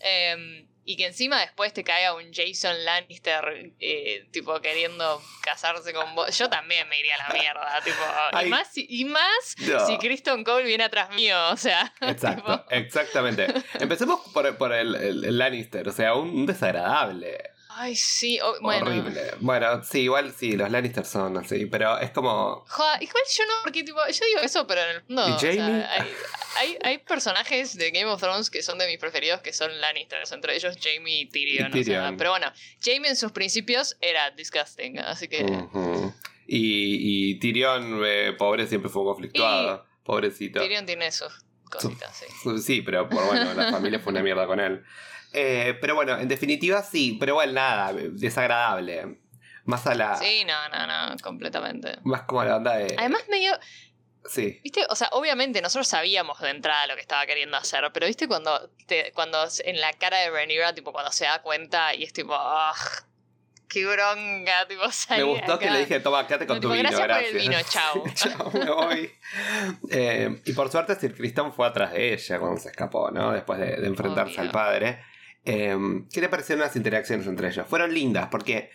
eh, 0.00 0.66
y 0.84 0.96
que 0.96 1.06
encima 1.06 1.40
después 1.40 1.72
te 1.72 1.84
caiga 1.84 2.14
un 2.14 2.32
Jason 2.32 2.84
Lannister 2.84 3.70
eh, 3.80 4.26
tipo 4.32 4.60
queriendo 4.60 5.22
casarse 5.42 5.92
con 5.92 6.14
vos. 6.14 6.36
Yo 6.38 6.48
también 6.48 6.88
me 6.88 6.98
iría 6.98 7.14
a 7.16 7.28
la 7.28 7.34
mierda, 7.38 7.80
tipo... 7.84 7.98
Ay. 8.32 8.46
Y 8.46 8.50
más, 8.50 8.68
si- 8.72 8.86
y 8.88 9.04
más 9.04 9.54
No. 9.58 9.86
si 9.86 9.98
Kristen 9.98 10.42
Cole 10.44 10.64
viene 10.66 10.84
atrás 10.84 11.10
mío, 11.14 11.36
o 11.50 11.56
sea... 11.56 11.92
Exacto, 12.00 12.42
tipo- 12.42 12.64
exactamente. 12.70 13.46
Empecemos 13.78 14.20
por, 14.32 14.56
por 14.56 14.72
el, 14.72 14.94
el- 14.96 15.24
el 15.24 15.38
Lannister, 15.38 15.86
o 15.88 15.92
sea, 15.92 16.14
un, 16.14 16.30
un 16.30 16.46
desagradable. 16.46 17.49
Ay, 17.82 17.96
sí, 17.96 18.38
bueno... 18.60 18.84
Horrible. 18.84 19.22
Bueno, 19.40 19.82
sí, 19.82 20.00
igual 20.00 20.34
sí, 20.36 20.54
los 20.54 20.70
Lannister 20.70 21.06
son 21.06 21.38
así, 21.38 21.64
pero 21.64 21.98
es 21.98 22.10
como. 22.10 22.62
Joder, 22.68 23.02
igual 23.02 23.22
yo 23.34 23.44
no, 23.46 23.54
porque 23.62 23.82
tipo, 23.82 23.98
yo 24.06 24.26
digo 24.26 24.40
eso, 24.42 24.66
pero 24.66 24.82
en 24.82 24.96
el 24.96 25.00
fondo. 25.00 25.26
¿Y 25.26 25.32
o 25.32 25.38
sea, 25.38 25.50
Jaime? 25.50 25.86
hay, 25.86 26.08
hay, 26.58 26.78
hay 26.82 26.98
personajes 26.98 27.78
de 27.78 27.90
Game 27.90 28.04
of 28.04 28.20
Thrones 28.20 28.50
que 28.50 28.62
son 28.62 28.76
de 28.76 28.86
mis 28.86 28.98
preferidos, 28.98 29.40
que 29.40 29.54
son 29.54 29.80
Lannisters, 29.80 30.30
entre 30.30 30.56
ellos 30.56 30.76
Jamie 30.78 31.22
y 31.22 31.26
Tyrion. 31.30 31.74
Y 31.74 31.80
o 31.80 31.84
sea, 31.84 32.00
Tyrion. 32.00 32.16
pero 32.18 32.30
bueno, 32.32 32.52
Jamie 32.84 33.08
en 33.08 33.16
sus 33.16 33.32
principios 33.32 33.96
era 34.02 34.30
disgusting, 34.32 34.98
así 34.98 35.28
que. 35.28 35.46
Y, 36.46 37.30
y 37.30 37.38
Tyrion, 37.38 38.02
eh, 38.04 38.34
pobre, 38.36 38.66
siempre 38.66 38.90
fue 38.90 39.04
conflictuado. 39.04 39.86
Pobrecito. 40.04 40.60
Tyrion 40.60 40.84
tiene 40.84 41.10
sus 41.12 41.32
cositas, 41.70 42.14
sí. 42.14 42.58
Sí, 42.60 42.82
pero 42.82 43.08
por 43.08 43.24
bueno, 43.24 43.54
la 43.54 43.70
familia 43.70 44.00
fue 44.00 44.12
una 44.12 44.22
mierda 44.22 44.46
con 44.46 44.60
él. 44.60 44.84
Eh, 45.32 45.78
pero 45.80 45.94
bueno, 45.94 46.18
en 46.18 46.28
definitiva 46.28 46.82
sí, 46.82 47.16
pero 47.20 47.32
igual 47.32 47.54
nada, 47.54 47.92
desagradable. 47.92 49.20
Más 49.64 49.86
a 49.86 49.94
la. 49.94 50.16
Sí, 50.16 50.44
no, 50.44 50.68
no, 50.70 50.86
no, 50.86 51.16
completamente. 51.22 51.98
Más 52.02 52.22
como 52.22 52.40
a 52.40 52.44
la 52.46 52.56
onda 52.56 52.76
de. 52.76 52.94
Además, 52.98 53.22
medio. 53.28 53.52
Sí. 54.28 54.60
¿Viste? 54.62 54.84
O 54.90 54.94
sea, 54.96 55.08
obviamente 55.12 55.62
nosotros 55.62 55.88
sabíamos 55.88 56.38
de 56.40 56.50
entrada 56.50 56.86
lo 56.86 56.94
que 56.94 57.00
estaba 57.00 57.24
queriendo 57.26 57.56
hacer, 57.56 57.82
pero 57.92 58.06
¿viste 58.06 58.28
cuando, 58.28 58.70
te, 58.86 59.12
cuando 59.12 59.46
en 59.64 59.80
la 59.80 59.92
cara 59.94 60.18
de 60.18 60.30
Rhaenyra, 60.30 60.74
tipo, 60.74 60.92
cuando 60.92 61.10
se 61.10 61.24
da 61.24 61.40
cuenta 61.42 61.94
y 61.94 62.04
es 62.04 62.12
tipo, 62.12 62.34
¡ah! 62.34 62.74
¡Qué 63.68 63.86
bronca! 63.86 64.66
Tipo, 64.68 64.82
Me 65.10 65.22
gustó 65.22 65.58
que 65.58 65.70
le 65.70 65.78
dije, 65.80 66.00
toma, 66.00 66.26
quédate 66.26 66.46
con 66.46 66.56
No, 66.56 66.60
tu 66.60 66.68
tipo, 66.68 66.74
vino, 66.74 66.90
gracias 66.90 67.00
por 67.00 67.08
gracias. 67.08 67.32
el 67.34 67.38
vino, 67.40 67.56
chau. 67.70 68.04
chau, 68.14 68.52
me 68.52 68.70
voy. 68.70 69.12
Eh, 69.90 70.42
y 70.44 70.52
por 70.52 70.70
suerte 70.70 70.96
Sir 70.96 71.14
Cristón 71.14 71.52
fue 71.52 71.66
atrás 71.68 71.92
de 71.92 72.12
ella 72.14 72.38
cuando 72.40 72.60
se 72.60 72.68
escapó, 72.70 73.10
¿no? 73.10 73.30
Después 73.32 73.58
de, 73.60 73.76
de 73.76 73.86
enfrentarse 73.86 74.32
Obvio. 74.34 74.42
al 74.42 74.50
padre. 74.50 75.04
Eh, 75.44 75.76
¿Qué 76.12 76.20
te 76.20 76.28
parecieron 76.28 76.60
las 76.60 76.76
interacciones 76.76 77.26
entre 77.26 77.48
ellos? 77.48 77.66
Fueron 77.66 77.92
lindas 77.94 78.28
porque 78.30 78.70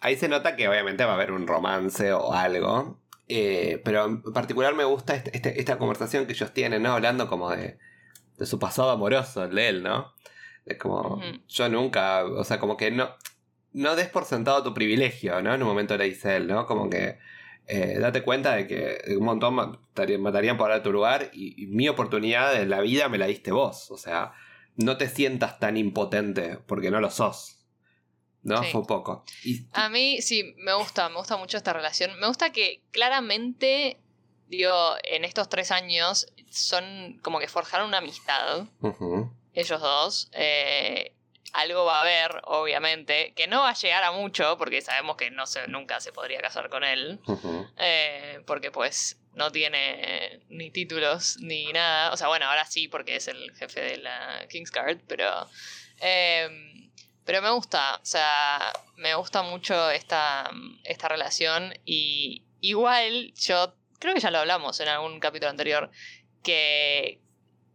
ahí 0.00 0.16
se 0.16 0.28
nota 0.28 0.56
que 0.56 0.68
obviamente 0.68 1.04
va 1.04 1.12
a 1.12 1.14
haber 1.14 1.32
un 1.32 1.46
romance 1.46 2.12
o 2.12 2.32
algo. 2.32 3.00
Eh, 3.28 3.80
pero 3.84 4.06
en 4.06 4.22
particular 4.22 4.74
me 4.74 4.84
gusta 4.84 5.14
este- 5.14 5.36
este- 5.36 5.60
esta 5.60 5.76
conversación 5.78 6.26
que 6.26 6.32
ellos 6.32 6.52
tienen, 6.54 6.82
¿no? 6.82 6.92
Hablando 6.92 7.28
como 7.28 7.50
de, 7.50 7.78
de 8.38 8.46
su 8.46 8.58
pasado 8.58 8.90
amoroso, 8.90 9.44
el 9.44 9.54
de 9.54 9.68
él, 9.68 9.82
¿no? 9.82 10.14
Es 10.64 10.78
como, 10.78 11.20
yo 11.48 11.68
nunca, 11.68 12.24
o 12.24 12.44
sea, 12.44 12.58
como 12.58 12.76
que 12.76 12.90
no, 12.90 13.10
no 13.72 13.96
des 13.96 14.08
por 14.08 14.24
sentado 14.24 14.62
tu 14.62 14.72
privilegio, 14.74 15.40
¿no? 15.42 15.54
En 15.54 15.62
un 15.62 15.68
momento 15.68 15.96
le 15.96 16.04
dice 16.04 16.36
él, 16.36 16.46
¿no? 16.46 16.66
Como 16.66 16.88
que 16.88 17.18
eh, 17.66 17.98
date 17.98 18.22
cuenta 18.22 18.54
de 18.54 18.66
que 18.66 19.14
un 19.18 19.24
montón 19.24 19.54
matarían, 19.54 20.56
por 20.56 20.70
dar 20.70 20.82
tu 20.82 20.90
lugar 20.90 21.30
y, 21.34 21.62
y 21.62 21.66
mi 21.66 21.86
oportunidad 21.88 22.54
de 22.54 22.64
la 22.64 22.80
vida 22.80 23.10
me 23.10 23.18
la 23.18 23.26
diste 23.26 23.52
vos. 23.52 23.90
O 23.90 23.98
sea, 23.98 24.32
no 24.78 24.96
te 24.96 25.08
sientas 25.08 25.58
tan 25.58 25.76
impotente 25.76 26.56
porque 26.66 26.90
no 26.90 27.00
lo 27.00 27.10
sos. 27.10 27.56
¿no? 28.42 28.62
Sí. 28.62 28.70
Fue 28.72 28.84
poco. 28.84 29.24
Y, 29.44 29.66
A 29.72 29.88
mí 29.90 30.22
sí, 30.22 30.54
me 30.58 30.72
gusta, 30.72 31.08
me 31.10 31.16
gusta 31.16 31.36
mucho 31.36 31.56
esta 31.58 31.72
relación. 31.72 32.18
Me 32.18 32.26
gusta 32.28 32.50
que 32.50 32.82
claramente 32.92 34.00
digo, 34.48 34.94
en 35.04 35.24
estos 35.24 35.48
tres 35.48 35.70
años 35.70 36.26
son 36.50 37.18
como 37.22 37.38
que 37.38 37.48
forjaron 37.48 37.88
una 37.88 37.98
amistad, 37.98 38.66
ellos 39.52 39.80
dos. 39.80 40.30
eh, 40.32 41.14
algo 41.52 41.84
va 41.84 41.98
a 41.98 42.00
haber, 42.02 42.40
obviamente, 42.44 43.32
que 43.34 43.46
no 43.46 43.62
va 43.62 43.70
a 43.70 43.74
llegar 43.74 44.04
a 44.04 44.12
mucho, 44.12 44.56
porque 44.58 44.80
sabemos 44.82 45.16
que 45.16 45.30
no 45.30 45.46
se, 45.46 45.66
nunca 45.68 46.00
se 46.00 46.12
podría 46.12 46.40
casar 46.40 46.68
con 46.68 46.84
él, 46.84 47.20
eh, 47.78 48.40
porque 48.46 48.70
pues 48.70 49.18
no 49.34 49.50
tiene 49.52 50.40
ni 50.48 50.70
títulos 50.70 51.38
ni 51.40 51.72
nada. 51.72 52.12
O 52.12 52.16
sea, 52.16 52.28
bueno, 52.28 52.46
ahora 52.46 52.64
sí, 52.64 52.88
porque 52.88 53.16
es 53.16 53.28
el 53.28 53.54
jefe 53.56 53.80
de 53.80 53.96
la 53.98 54.46
Kingsguard, 54.48 55.00
pero... 55.06 55.48
eh, 56.00 56.48
pero 57.28 57.42
me 57.42 57.50
gusta, 57.50 57.96
o 57.96 58.06
sea, 58.06 58.72
me 58.96 59.14
gusta 59.14 59.42
mucho 59.42 59.90
esta, 59.90 60.50
esta 60.84 61.08
relación 61.08 61.74
y 61.84 62.42
igual 62.62 63.34
yo 63.34 63.74
creo 63.98 64.14
que 64.14 64.20
ya 64.20 64.30
lo 64.30 64.38
hablamos 64.38 64.80
en 64.80 64.88
algún 64.88 65.20
capítulo 65.20 65.50
anterior, 65.50 65.90
que 66.42 67.20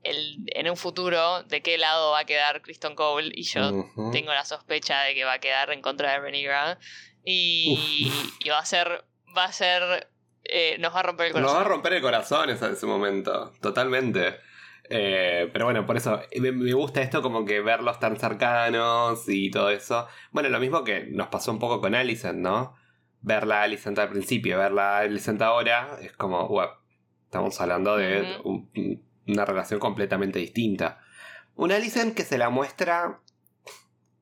el, 0.04 0.44
en 0.48 0.70
un 0.70 0.78
futuro 0.78 1.44
de 1.44 1.62
qué 1.62 1.78
lado 1.78 2.12
va 2.12 2.20
a 2.20 2.26
quedar 2.26 2.62
Kristen 2.62 2.96
Cole 2.96 3.32
y 3.34 3.44
yo 3.44 3.72
tengo 4.12 4.34
la 4.34 4.46
sospecha 4.46 5.02
de 5.04 5.16
que 5.16 5.24
va 5.24 5.34
a 5.34 5.40
quedar 5.40 5.72
en 5.72 5.82
contra 5.82 6.12
de 6.12 6.20
Renigra 6.20 6.78
y, 7.24 8.12
y 8.40 8.50
va 8.50 8.60
a 8.60 8.66
ser, 8.66 9.06
va 9.36 9.46
a 9.46 9.52
ser, 9.52 10.10
eh, 10.44 10.78
nos 10.80 10.94
va 10.94 11.00
a 11.00 11.04
romper 11.04 11.28
el 11.28 11.34
Nos 11.34 11.42
corazón. 11.42 11.58
va 11.58 11.62
a 11.66 11.70
romper 11.70 11.94
el 11.94 12.02
corazón 12.02 12.50
esa- 12.50 12.70
ese 12.72 12.86
momento, 12.86 13.54
totalmente. 13.62 14.36
Eh, 14.90 15.50
pero 15.54 15.64
bueno, 15.66 15.86
por 15.86 15.96
eso 15.96 16.22
me, 16.40 16.52
me 16.52 16.74
gusta 16.74 17.02
esto 17.02 17.22
como 17.22 17.46
que 17.46 17.62
verlos 17.62 18.00
tan 18.00 18.18
cercanos 18.20 19.24
y 19.30 19.50
todo 19.50 19.70
eso. 19.70 20.08
Bueno, 20.32 20.50
lo 20.50 20.60
mismo 20.60 20.84
que 20.84 21.06
nos 21.10 21.28
pasó 21.30 21.52
un 21.52 21.60
poco 21.60 21.80
con 21.80 21.96
Alicent, 21.96 22.40
¿no? 22.40 22.76
Verla 23.22 23.62
a 23.62 23.64
Alicent 23.64 23.98
al 24.00 24.10
principio, 24.10 24.58
verla 24.58 24.98
a 24.98 25.00
Alicent 25.00 25.42
ahora, 25.42 25.98
es 26.02 26.12
como, 26.12 26.46
wow, 26.50 26.68
estamos 27.24 27.60
hablando 27.62 27.96
de 27.96 28.38
un- 28.44 28.70
una 29.28 29.46
relación 29.46 29.80
completamente 29.80 30.40
distinta. 30.40 31.00
Una 31.56 31.76
Alicent 31.76 32.16
que 32.16 32.24
se 32.24 32.38
la 32.38 32.50
muestra 32.50 33.20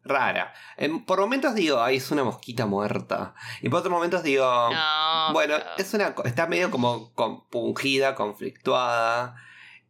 rara. 0.04 0.54
En- 0.78 1.06
por 1.06 1.20
momentos 1.20 1.54
digo, 1.56 1.82
ay, 1.82 1.98
es 1.98 2.12
una 2.12 2.24
mosquita 2.24 2.66
muerta. 2.66 3.36
Y 3.62 3.70
por 3.70 3.80
otros 3.80 3.92
momentos 3.94 4.24
digo, 4.24 4.46
No, 4.72 5.34
bueno, 5.34 5.56
es 5.78 5.94
una, 5.94 6.16
está 6.26 6.48
medio 6.48 6.72
como 6.72 7.14
compungida, 7.14 8.16
conflictuada. 8.16 9.36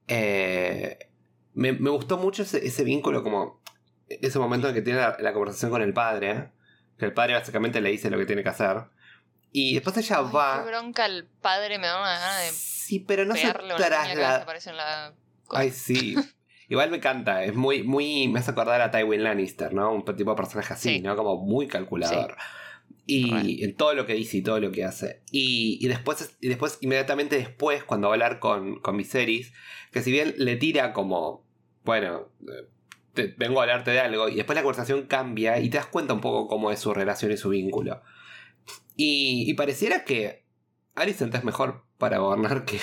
Eh, 0.07 1.09
me, 1.53 1.71
me 1.73 1.89
gustó 1.89 2.17
mucho 2.17 2.43
ese, 2.43 2.65
ese 2.65 2.83
vínculo, 2.83 3.23
como 3.23 3.61
ese 4.09 4.39
momento 4.39 4.67
en 4.67 4.73
que 4.73 4.81
tiene 4.81 4.99
la, 4.99 5.15
la 5.19 5.33
conversación 5.33 5.71
con 5.71 5.81
el 5.81 5.93
padre. 5.93 6.51
Que 6.97 7.05
el 7.05 7.13
padre 7.13 7.33
básicamente 7.33 7.81
le 7.81 7.89
dice 7.89 8.09
lo 8.09 8.17
que 8.17 8.25
tiene 8.25 8.43
que 8.43 8.49
hacer. 8.49 8.83
Y 9.53 9.73
después 9.75 9.97
ella 9.97 10.19
Ay, 10.19 10.31
va. 10.33 10.63
qué 10.63 10.69
bronca 10.69 11.05
el 11.05 11.25
padre, 11.41 11.77
me 11.79 11.87
da 11.87 11.99
una 11.99 12.19
gana 12.19 12.37
de 12.39 12.51
Sí, 12.91 12.99
pero 12.99 13.23
no 13.25 13.35
se 13.35 13.47
traslada. 13.53 14.39
la... 14.75 15.13
Ay, 15.49 15.71
sí. 15.71 16.15
Igual 16.67 16.89
me 16.91 16.97
encanta, 16.97 17.43
es 17.45 17.53
muy, 17.55 17.83
muy. 17.83 18.27
Me 18.27 18.39
hace 18.39 18.51
acordar 18.51 18.81
a 18.81 18.91
Tywin 18.91 19.23
Lannister, 19.23 19.73
¿no? 19.73 19.93
Un 19.93 20.03
tipo 20.03 20.31
de 20.31 20.35
personaje 20.35 20.73
así, 20.73 20.95
Sí. 20.95 20.99
¿no? 21.01 21.15
Como 21.15 21.37
muy 21.37 21.67
calculador. 21.67 22.35
Y 23.07 23.63
en 23.63 23.75
todo 23.77 23.93
lo 23.93 24.05
que 24.05 24.13
dice 24.13 24.37
y 24.37 24.41
todo 24.41 24.59
lo 24.59 24.71
que 24.71 24.83
hace. 24.83 25.21
Y, 25.31 25.77
y 25.81 25.87
después, 25.87 26.37
y 26.41 26.49
después, 26.49 26.77
inmediatamente 26.81 27.37
después, 27.37 27.83
cuando 27.85 28.07
va 28.09 28.13
a 28.13 28.15
hablar 28.15 28.39
con, 28.39 28.79
con 28.81 28.97
Viserys, 28.97 29.53
que 29.91 30.01
si 30.01 30.11
bien 30.11 30.33
le 30.37 30.57
tira 30.57 30.91
como, 30.93 31.45
bueno, 31.85 32.29
eh, 32.41 32.67
te- 33.13 33.33
vengo 33.37 33.59
a 33.59 33.63
hablarte 33.63 33.91
de 33.91 33.99
algo, 34.01 34.27
y 34.29 34.35
después 34.35 34.55
la 34.55 34.63
conversación 34.63 35.07
cambia 35.07 35.59
y 35.59 35.69
te 35.69 35.77
das 35.77 35.87
cuenta 35.87 36.13
un 36.13 36.21
poco 36.21 36.47
cómo 36.49 36.71
es 36.71 36.79
su 36.79 36.93
relación 36.93 37.31
y 37.31 37.37
su 37.37 37.49
vínculo. 37.49 38.01
Y, 38.95 39.45
y 39.49 39.53
pareciera 39.55 40.05
que 40.05 40.45
Alicent 40.95 41.33
es 41.35 41.43
mejor 41.43 41.85
para 42.01 42.17
gobernar 42.17 42.65
que, 42.65 42.81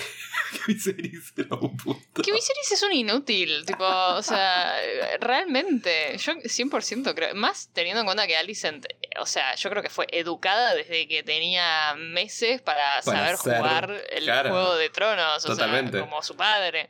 que 0.67 0.73
Viserys 0.73 1.33
en 1.37 1.49
algún 1.51 1.77
punto. 1.77 2.23
Que 2.23 2.33
Viserys 2.33 2.73
es 2.73 2.83
un 2.83 2.93
inútil, 2.93 3.65
tipo, 3.67 3.85
o 3.85 4.23
sea, 4.23 4.75
realmente, 5.21 6.17
yo 6.19 6.33
100% 6.35 7.15
creo, 7.15 7.35
más 7.35 7.71
teniendo 7.73 8.01
en 8.01 8.07
cuenta 8.07 8.27
que 8.27 8.37
Alicent, 8.37 8.87
o 9.21 9.27
sea, 9.27 9.55
yo 9.55 9.71
creo 9.71 9.83
que 9.83 9.91
fue 9.91 10.07
educada 10.11 10.75
desde 10.75 11.09
que 11.09 11.23
tenía 11.23 11.95
meses 11.97 12.61
para, 12.63 13.01
Para 13.05 13.37
saber 13.37 13.37
jugar 13.37 14.05
el 14.11 14.25
juego 14.25 14.77
de 14.77 14.91
tronos, 14.91 15.45
o 15.45 15.49
Totalmente. 15.49 15.93
sea, 15.93 16.01
como 16.01 16.23
su 16.23 16.37
padre. 16.37 16.89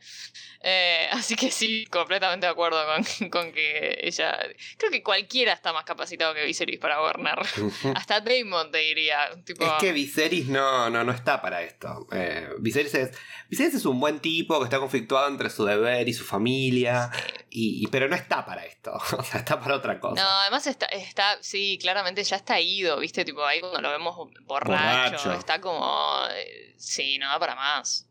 Eh, 0.60 1.08
así 1.12 1.36
que 1.36 1.50
sí, 1.52 1.86
completamente 1.86 2.46
de 2.46 2.52
acuerdo 2.52 2.84
con, 2.84 3.30
con 3.30 3.52
que 3.52 3.98
ella, 4.02 4.36
creo 4.76 4.90
que 4.90 5.02
cualquiera 5.02 5.52
está 5.52 5.72
más 5.72 5.84
capacitado 5.84 6.34
que 6.34 6.44
Viserys 6.44 6.80
para 6.80 6.98
gobernar. 6.98 7.46
Hasta 7.94 8.20
Daemon 8.20 8.70
te 8.72 8.78
diría, 8.78 9.30
tipo... 9.44 9.64
Es 9.64 9.72
que 9.80 9.92
Viserys 9.92 10.48
no, 10.48 10.90
no, 10.90 11.04
no 11.04 11.12
está 11.12 11.40
para 11.40 11.62
esto. 11.62 12.06
Eh, 12.12 12.48
Viserys, 12.58 12.94
es, 12.94 13.10
Viserys 13.48 13.74
es 13.74 13.84
un 13.86 13.98
buen 13.98 14.20
tipo 14.20 14.58
que 14.58 14.64
está 14.64 14.78
conflictuado 14.78 15.26
entre 15.28 15.48
su 15.50 15.64
deber 15.64 16.06
y 16.08 16.12
su 16.12 16.24
familia, 16.24 17.10
y, 17.50 17.82
y- 17.82 17.86
pero 17.88 18.08
no 18.08 18.14
está 18.16 18.44
para 18.44 18.64
esto. 18.66 18.92
O 19.18 19.22
sea, 19.22 19.40
está 19.40 19.58
para 19.60 19.76
otra 19.76 19.98
cosa. 20.00 20.22
No, 20.22 20.28
además 20.28 20.66
está, 20.66 20.86
está, 20.86 21.38
sí, 21.42 21.78
claramente 21.80 22.22
ya 22.24 22.36
está 22.36 22.60
ido, 22.60 22.98
¿viste? 23.00 23.24
Tipo, 23.24 23.44
ahí 23.44 23.60
cuando 23.60 23.80
lo 23.80 23.90
vemos 23.90 24.14
borracho, 24.42 25.12
Borracho. 25.16 25.32
está 25.32 25.60
como, 25.60 26.20
eh, 26.34 26.74
sí, 26.76 27.18
no 27.18 27.26
va 27.28 27.38
para 27.38 27.54
más. 27.54 28.04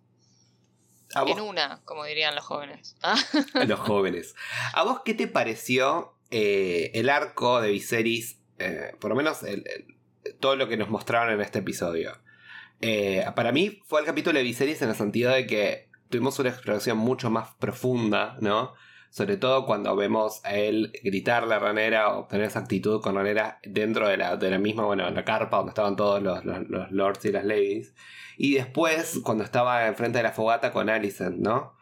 En 1.15 1.39
una, 1.39 1.82
como 1.86 2.03
dirían 2.03 2.36
los 2.36 2.44
jóvenes. 2.44 2.96
Ah, 3.03 3.15
los 3.65 3.79
jóvenes. 3.79 4.36
¿A 4.74 4.84
vos 4.84 5.01
qué 5.06 5.13
te 5.13 5.27
pareció 5.27 6.15
eh, 6.32 6.91
el 6.96 7.10
arco 7.10 7.62
de 7.62 7.70
Viserys? 7.72 8.39
eh, 8.60 8.96
por 9.00 9.10
lo 9.12 9.15
menos 9.15 9.44
el- 9.44 9.63
el- 9.67 10.36
todo 10.39 10.56
lo 10.56 10.67
que 10.67 10.75
nos 10.77 10.89
mostraron 10.89 11.32
en 11.34 11.39
este 11.41 11.60
episodio. 11.60 12.17
Eh, 12.81 13.25
para 13.36 13.51
mí 13.51 13.81
fue 13.86 14.01
el 14.01 14.05
capítulo 14.05 14.38
de 14.38 14.43
Viserys 14.43 14.81
en 14.81 14.89
el 14.89 14.96
sentido 14.96 15.31
de 15.31 15.48
que 15.48 15.89
tuvimos 16.10 16.38
una 16.39 16.50
exploración 16.50 16.98
mucho 16.98 17.29
más 17.29 17.53
profunda, 17.55 18.38
¿no? 18.41 18.74
Sobre 19.10 19.38
todo 19.38 19.65
cuando 19.65 19.96
vemos 19.96 20.41
a 20.46 20.55
él 20.55 20.91
gritarle 21.03 21.55
a 21.55 21.60
Ranera 21.60 22.15
o 22.15 22.27
tener 22.27 22.46
esa 22.48 22.60
actitud 22.60 23.01
con 23.01 23.15
Ranera 23.15 23.60
dentro 23.63 24.07
de 24.07 24.17
la, 24.17 24.36
de 24.38 24.50
la 24.51 24.60
misma, 24.60 24.86
bueno, 24.86 25.07
en 25.07 25.15
la 25.15 25.24
carpa 25.25 25.57
donde 25.57 25.72
estaban 25.72 25.96
todos 25.96 26.22
los, 26.22 26.43
los- 26.46 26.67
los 26.69 26.91
lords 26.91 27.25
y 27.25 27.31
las 27.31 27.46
ladies. 27.46 27.93
Y 28.38 28.53
después, 28.55 29.19
cuando 29.24 29.43
estaba 29.43 29.88
enfrente 29.88 30.19
de 30.19 30.24
la 30.24 30.31
fogata 30.34 30.72
con 30.72 30.89
Alicent, 30.89 31.38
¿no? 31.38 31.74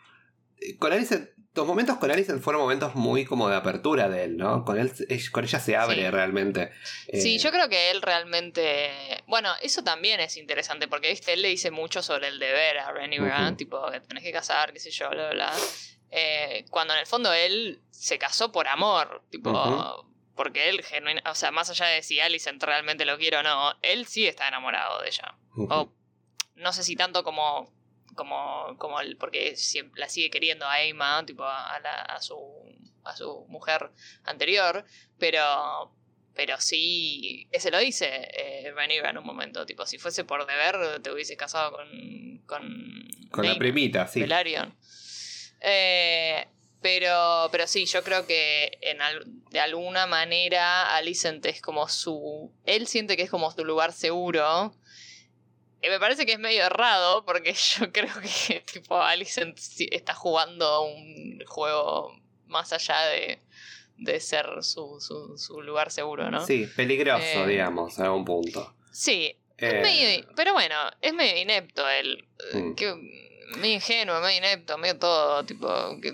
Eh, 0.61 0.77
Con 0.77 0.93
Alicent, 0.93 1.29
los 1.55 1.65
momentos 1.65 1.97
con 1.97 2.11
Alicent 2.11 2.41
fueron 2.41 2.61
momentos 2.61 2.95
muy 2.95 3.23
como 3.25 3.47
de 3.49 3.55
apertura 3.55 4.09
de 4.09 4.25
él, 4.25 4.37
¿no? 4.37 4.65
Con, 4.65 4.77
él, 4.79 4.91
ella- 5.09 5.31
con 5.31 5.43
ella 5.45 5.59
se 5.59 5.75
abre 5.77 5.95
Sí. 6.03 6.09
realmente. 6.09 6.71
Sí, 7.13 7.35
Eh, 7.35 7.39
yo 7.39 7.51
creo 7.51 7.69
que 7.69 7.91
él 7.91 8.01
realmente. 8.01 9.23
Bueno, 9.27 9.51
eso 9.61 9.83
también 9.83 10.19
es 10.19 10.37
interesante 10.37 10.87
porque 10.87 11.09
¿viste? 11.09 11.33
él 11.33 11.41
le 11.41 11.47
dice 11.49 11.71
mucho 11.71 12.01
sobre 12.03 12.27
el 12.27 12.39
deber 12.39 12.79
a 12.79 12.91
Renny. 12.91 13.19
Brand, 13.19 13.57
tipo 13.57 13.89
que 13.91 13.99
tenés 14.01 14.23
que 14.23 14.31
casar, 14.31 14.73
qué 14.73 14.79
sé 14.79 14.91
yo, 14.91 15.09
bla, 15.09 15.29
bla. 15.31 15.53
Eh, 16.11 16.65
cuando 16.69 16.93
en 16.93 16.99
el 16.99 17.07
fondo 17.07 17.31
él 17.33 17.81
se 17.91 18.17
casó 18.17 18.51
por 18.51 18.67
amor, 18.67 19.23
tipo. 19.29 20.05
Porque 20.35 20.67
él, 20.67 20.83
genuina, 20.83 21.21
o 21.31 21.35
sea, 21.35 21.51
más 21.51 21.69
allá 21.69 21.85
de 21.85 22.03
si 22.03 22.19
Alicent 22.19 22.61
realmente 22.61 23.05
lo 23.05 23.17
quiere 23.17 23.37
o 23.37 23.43
no, 23.43 23.73
él 23.81 24.05
sí 24.05 24.27
está 24.27 24.49
enamorado 24.49 25.01
de 25.01 25.07
ella. 25.07 25.33
O 25.55 25.89
no 26.55 26.73
sé 26.73 26.83
si 26.83 26.95
tanto 26.97 27.23
como. 27.23 27.73
Como. 28.15 28.75
como 28.77 28.99
el, 28.99 29.17
porque 29.17 29.55
la 29.95 30.09
sigue 30.09 30.29
queriendo 30.29 30.65
a 30.67 30.81
Emma, 30.81 31.23
tipo 31.25 31.43
a, 31.43 31.79
la- 31.81 32.01
a 32.01 32.21
su. 32.21 32.37
a 33.03 33.15
su 33.15 33.45
mujer 33.49 33.91
anterior. 34.23 34.85
Pero. 35.19 35.91
Pero 36.33 36.59
sí. 36.59 37.47
Se 37.57 37.71
lo 37.71 37.77
dice 37.79 38.07
eh, 38.33 38.71
Rhaenyra 38.75 39.09
en 39.11 39.17
un 39.19 39.25
momento. 39.25 39.65
Tipo, 39.65 39.85
si 39.85 39.97
fuese 39.97 40.23
por 40.25 40.45
deber, 40.45 41.01
te 41.01 41.11
hubiese 41.11 41.37
casado 41.37 41.71
con. 41.71 42.41
con. 42.45 43.07
Con 43.31 43.45
la 43.45 43.57
primita, 43.57 44.07
sí. 44.07 44.21
Velaryon. 44.21 44.75
Eh, 45.61 46.47
pero, 46.81 47.47
pero 47.51 47.65
sí, 47.67 47.85
yo 47.85 48.03
creo 48.03 48.27
que 48.27 48.77
en 48.81 49.01
al- 49.01 49.23
de 49.49 49.59
alguna 49.59 50.05
manera 50.05 50.95
Alicent 50.95 51.45
es 51.45 51.61
como 51.61 51.87
su. 51.87 52.51
Él 52.65 52.87
siente 52.87 53.17
que 53.17 53.23
es 53.23 53.29
como 53.31 53.49
su 53.51 53.63
lugar 53.65 53.91
seguro. 53.93 54.75
Me 55.89 55.99
parece 55.99 56.25
que 56.25 56.33
es 56.33 56.39
medio 56.39 56.63
errado, 56.65 57.23
porque 57.25 57.53
yo 57.79 57.91
creo 57.91 58.13
que 58.47 58.61
tipo 58.61 59.01
Alicent 59.01 59.57
está 59.91 60.13
jugando 60.13 60.83
un 60.83 61.39
juego 61.45 62.19
más 62.47 62.71
allá 62.73 62.99
de, 63.07 63.41
de 63.97 64.19
ser 64.19 64.45
su, 64.61 64.99
su, 64.99 65.37
su 65.37 65.61
lugar 65.61 65.91
seguro, 65.91 66.29
¿no? 66.31 66.45
Sí, 66.45 66.67
peligroso, 66.75 67.23
Eh, 67.23 67.47
digamos, 67.47 67.99
a 67.99 68.11
un 68.11 68.23
punto. 68.25 68.75
Sí, 68.91 69.35
Eh, 69.57 69.71
es 69.77 69.81
medio- 69.81 70.27
pero 70.35 70.53
bueno, 70.53 70.75
es 71.01 71.13
medio 71.13 71.37
inepto 71.41 71.87
él. 71.89 72.27
Mm. 72.53 72.75
que- 72.75 72.95
medio 73.57 73.73
ingenuo, 73.75 74.19
medio 74.21 74.37
inepto, 74.39 74.77
medio 74.77 74.97
todo, 74.99 75.45
tipo. 75.45 75.67
Que, 76.01 76.11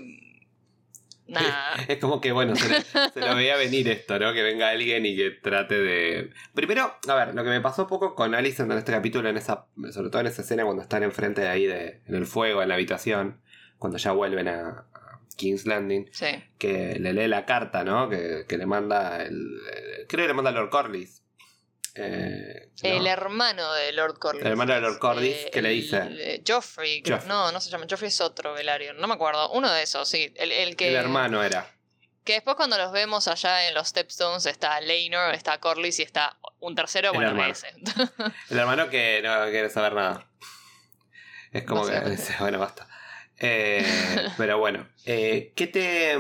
Es 1.88 1.98
como 2.00 2.20
que, 2.22 2.32
bueno, 2.32 2.56
se, 2.56 2.70
le- 2.70 2.82
se 2.82 3.20
lo 3.20 3.36
veía 3.36 3.56
venir 3.56 3.88
esto, 3.90 4.18
¿no? 4.20 4.34
Que 4.34 4.44
venga 4.44 4.70
alguien 4.70 5.06
y 5.06 5.16
que 5.16 5.32
trate 5.32 5.76
de... 5.80 6.30
Primero, 6.54 6.94
a 7.08 7.16
ver, 7.16 7.34
lo 7.36 7.44
que 7.44 7.50
me 7.50 7.62
pasó 7.62 7.84
un 7.84 7.88
poco 7.90 8.16
con 8.16 8.34
Alicent 8.36 8.72
en 8.72 8.78
este 8.78 8.92
capítulo, 8.92 9.30
en 9.30 9.38
esa, 9.38 9.66
sobre 9.92 10.10
todo 10.10 10.22
en 10.22 10.28
esa 10.28 10.42
escena 10.42 10.64
cuando 10.66 10.82
están 10.84 11.04
enfrente 11.04 11.42
de 11.42 11.48
ahí, 11.50 11.66
de, 11.66 12.02
en 12.06 12.16
el 12.16 12.26
fuego, 12.26 12.62
en 12.62 12.70
la 12.70 12.76
habitación, 12.76 13.42
cuando 13.78 13.98
ya 13.98 14.12
vuelven 14.12 14.48
a, 14.48 14.70
a 14.94 15.20
King's 15.38 15.66
Landing, 15.66 16.08
Sí. 16.12 16.28
que 16.58 16.98
le 17.00 17.14
lee 17.14 17.28
la 17.28 17.46
carta, 17.46 17.84
¿no? 17.84 18.10
Que, 18.10 18.46
que 18.48 18.58
le 18.58 18.66
manda 18.66 19.24
el... 19.24 19.32
el- 19.32 20.08
Creo 20.08 20.26
que 20.26 20.28
le 20.28 20.34
manda 20.34 20.52
Lord 20.52 20.70
Corlys. 20.70 21.24
Eh, 21.96 22.70
El 22.84 23.04
¿no? 23.04 23.10
hermano 23.10 23.74
de 23.74 23.92
Lord 23.92 24.18
Corlys. 24.20 24.42
El 24.46 24.52
hermano 24.52 24.74
de 24.74 24.82
Lord 24.82 25.00
Corlys, 25.00 25.36
Eh, 25.36 25.50
¿qué 25.52 25.62
le 25.62 25.70
el- 25.72 25.82
dice? 25.82 26.02
eh, 26.12 26.44
Joffrey. 26.48 27.04
No, 27.28 27.52
no 27.52 27.60
se 27.62 27.70
llama. 27.70 27.86
Joffrey 27.90 28.08
es 28.08 28.22
otro 28.22 28.54
Velaryon. 28.54 28.98
No 28.98 29.08
me 29.08 29.14
acuerdo. 29.16 29.50
Uno 29.52 29.72
de 29.72 29.84
esos, 29.84 30.08
sí. 30.08 30.34
El, 30.38 30.52
el 30.52 30.76
que, 30.76 30.90
El 30.90 30.96
hermano 30.96 31.44
era. 31.44 31.70
que 32.24 32.34
después 32.34 32.56
cuando 32.56 32.78
los 32.78 32.92
vemos 32.92 33.28
allá 33.28 33.68
en 33.68 33.74
los 33.74 33.88
Stepstones 33.90 34.46
está 34.46 34.80
Laenor, 34.82 35.34
está 35.34 35.60
Corlys 35.60 36.00
y 36.00 36.04
está 36.04 36.38
un 36.60 36.76
tercero, 36.76 37.10
El 37.10 37.16
bueno, 37.16 37.30
hermano. 37.32 37.52
ese. 37.52 37.68
El 38.50 38.58
hermano 38.60 38.90
que 38.90 39.22
no 39.24 39.44
quiere 39.50 39.70
saber 39.70 39.94
nada. 39.94 40.28
Es 41.52 41.64
como 41.66 41.86
que 41.86 42.00
bueno, 42.40 42.60
basta. 42.60 42.88
Eh, 43.38 43.84
pero 44.38 44.60
bueno, 44.60 44.88
eh, 45.06 45.52
¿qué 45.56 45.68
te 45.68 46.16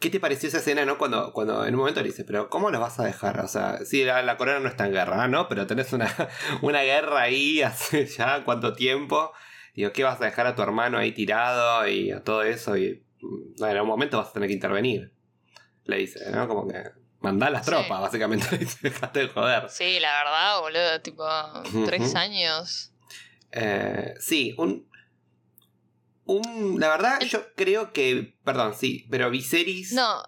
qué 0.00 0.10
te 0.10 0.20
pareció 0.20 0.48
esa 0.48 0.58
escena, 0.58 0.84
no? 0.84 0.98
Cuando, 0.98 1.32
cuando 1.32 1.64
en 1.66 1.74
un 1.74 1.80
momento 1.80 2.00
le 2.00 2.08
dice, 2.08 2.24
pero 2.24 2.48
¿cómo 2.48 2.70
los 2.70 2.80
vas 2.80 2.98
a 3.00 3.04
dejar? 3.04 3.40
O 3.40 3.48
sea, 3.48 3.78
sí, 3.84 4.04
la, 4.04 4.22
la 4.22 4.36
corona 4.36 4.60
no 4.60 4.68
está 4.68 4.86
en 4.86 4.92
guerra, 4.92 5.28
¿no? 5.28 5.48
Pero 5.48 5.66
tenés 5.66 5.92
una, 5.92 6.12
una 6.62 6.82
guerra 6.82 7.22
ahí 7.22 7.62
hace 7.62 8.06
ya 8.06 8.44
cuánto 8.44 8.72
tiempo. 8.74 9.32
Digo, 9.74 9.92
¿qué 9.92 10.02
vas 10.04 10.20
a 10.20 10.24
dejar 10.24 10.46
a 10.46 10.54
tu 10.56 10.62
hermano 10.62 10.98
ahí 10.98 11.12
tirado 11.12 11.86
y 11.86 12.10
a 12.10 12.22
todo 12.24 12.42
eso? 12.42 12.76
Y 12.76 13.04
mm, 13.20 13.64
en 13.64 13.80
un 13.80 13.86
momento 13.86 14.18
vas 14.18 14.28
a 14.28 14.32
tener 14.32 14.48
que 14.48 14.54
intervenir. 14.54 15.12
Le 15.84 15.98
dice, 15.98 16.30
¿no? 16.32 16.48
Como 16.48 16.66
que 16.68 16.82
mandá 17.20 17.48
las 17.50 17.64
Sí. 17.64 17.70
tropas, 17.70 18.00
básicamente. 18.00 18.46
Le 18.52 18.58
dice, 18.58 18.78
dejate 18.82 19.20
de 19.20 19.28
joder. 19.28 19.68
Sí, 19.70 19.98
la 20.00 20.12
verdad, 20.22 20.60
boludo, 20.60 21.00
tipo, 21.00 21.24
tres 21.86 22.14
años. 22.14 22.92
Eh, 23.52 24.14
sí, 24.20 24.54
un, 24.58 24.87
un. 26.28 26.78
La 26.78 26.88
verdad, 26.88 27.20
yo 27.22 27.52
creo 27.56 27.92
que. 27.92 28.34
Perdón, 28.44 28.74
sí, 28.74 29.06
pero 29.10 29.28
Viserys. 29.30 29.92
No, 29.92 30.22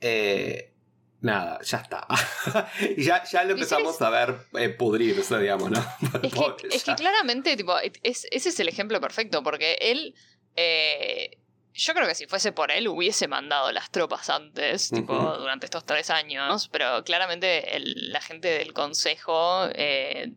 eh, 0.00 0.74
nada, 1.20 1.58
ya 1.62 1.78
está. 1.78 2.06
Ya, 2.98 3.24
ya 3.24 3.44
lo 3.44 3.52
empezamos 3.54 4.00
a 4.02 4.10
ver 4.10 4.36
eh, 4.58 4.68
pudrirse, 4.68 5.38
digamos, 5.38 5.70
¿no? 5.70 5.80
es 6.22 6.32
que, 6.34 6.68
es 6.76 6.84
que 6.84 6.94
claramente, 6.94 7.56
tipo, 7.56 7.76
es, 7.78 8.26
ese 8.30 8.48
es 8.50 8.60
el 8.60 8.68
ejemplo 8.68 9.00
perfecto, 9.00 9.42
porque 9.42 9.78
él. 9.80 10.14
eh, 10.56 11.38
yo 11.78 11.92
creo 11.92 12.06
que 12.06 12.14
si 12.14 12.26
fuese 12.26 12.52
por 12.52 12.70
él 12.70 12.88
hubiese 12.88 13.28
mandado 13.28 13.70
las 13.70 13.90
tropas 13.90 14.30
antes, 14.30 14.88
tipo, 14.90 15.14
durante 15.36 15.66
estos 15.66 15.84
tres 15.84 16.08
años, 16.08 16.68
pero 16.72 17.04
claramente 17.04 17.76
el- 17.76 18.12
la 18.12 18.22
gente 18.22 18.48
del 18.48 18.72
consejo, 18.72 19.66
eh, 19.74 20.32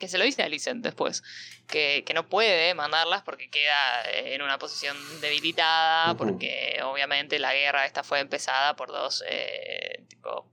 que 0.00 0.08
se 0.08 0.18
lo 0.18 0.24
dice 0.24 0.42
a 0.42 0.46
Alicent 0.46 0.82
después, 0.82 1.22
que, 1.68 2.02
que 2.04 2.14
no 2.14 2.28
puede 2.28 2.74
mandarlas 2.74 3.22
porque 3.22 3.48
queda 3.50 4.02
eh, 4.10 4.34
en 4.34 4.42
una 4.42 4.58
posición 4.58 4.96
debilitada, 5.20 6.16
porque 6.16 6.80
obviamente 6.82 7.38
la 7.38 7.54
guerra 7.54 7.86
esta 7.86 8.02
fue 8.02 8.18
empezada 8.18 8.74
por 8.74 8.88
dos, 8.88 9.22
eh, 9.28 10.04
tipo, 10.08 10.50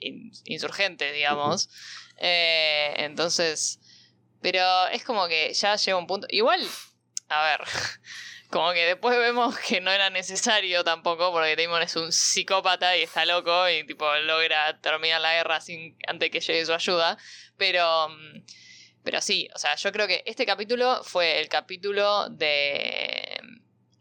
in- 0.00 0.32
insurgentes, 0.46 1.12
digamos. 1.12 1.68
Eh, 2.18 2.94
entonces, 2.98 3.78
pero 4.40 4.86
es 4.88 5.04
como 5.04 5.28
que 5.28 5.52
ya 5.52 5.76
llega 5.76 5.98
un 5.98 6.06
punto. 6.06 6.26
Igual, 6.30 6.66
a 7.28 7.44
ver, 7.44 7.60
como 8.50 8.72
que 8.72 8.86
después 8.86 9.18
vemos 9.18 9.58
que 9.58 9.80
no 9.80 9.90
era 9.90 10.08
necesario 10.10 10.84
tampoco, 10.84 11.32
porque 11.32 11.56
Damon 11.56 11.82
es 11.82 11.96
un 11.96 12.12
psicópata 12.12 12.96
y 12.96 13.02
está 13.02 13.24
loco 13.26 13.68
y 13.68 13.84
tipo 13.84 14.06
logra 14.18 14.80
terminar 14.80 15.20
la 15.20 15.34
guerra 15.34 15.60
sin 15.60 15.96
antes 16.06 16.30
que 16.30 16.40
llegue 16.40 16.64
su 16.64 16.72
ayuda. 16.72 17.18
Pero, 17.58 18.08
mm, 18.10 18.42
pero 19.06 19.20
sí, 19.20 19.48
o 19.54 19.58
sea, 19.60 19.76
yo 19.76 19.92
creo 19.92 20.08
que 20.08 20.24
este 20.26 20.44
capítulo 20.44 21.00
fue 21.04 21.38
el 21.38 21.48
capítulo 21.48 22.28
de, 22.28 23.38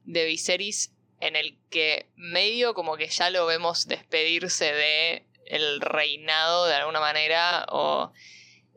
de 0.04 0.26
Viserys 0.26 0.96
en 1.20 1.36
el 1.36 1.60
que 1.70 2.10
medio 2.16 2.74
como 2.74 2.98
que 2.98 3.06
ya 3.06 3.30
lo 3.30 3.46
vemos 3.46 3.88
despedirse 3.88 4.74
de 4.74 5.28
el 5.46 5.80
reinado 5.80 6.66
de 6.66 6.74
alguna 6.74 7.00
manera 7.00 7.68
o 7.70 8.12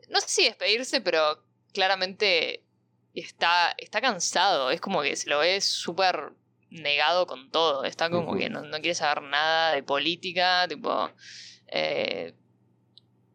no 0.09 0.21
sé 0.21 0.29
si 0.29 0.43
despedirse 0.43 1.01
pero 1.01 1.43
claramente 1.73 2.63
está 3.15 3.73
está 3.79 3.99
cansado 3.99 4.69
es 4.69 4.79
como 4.79 5.01
que 5.01 5.15
se 5.15 5.31
lo 5.31 5.39
ve 5.39 5.59
súper 5.61 6.33
negado 6.69 7.25
con 7.25 7.49
todo 7.49 7.85
está 7.85 8.11
como 8.11 8.37
que 8.37 8.51
no, 8.51 8.61
no 8.61 8.81
quiere 8.81 8.93
saber 8.93 9.23
nada 9.23 9.73
de 9.73 9.81
política 9.81 10.67
tipo 10.69 11.09
eh, 11.65 12.35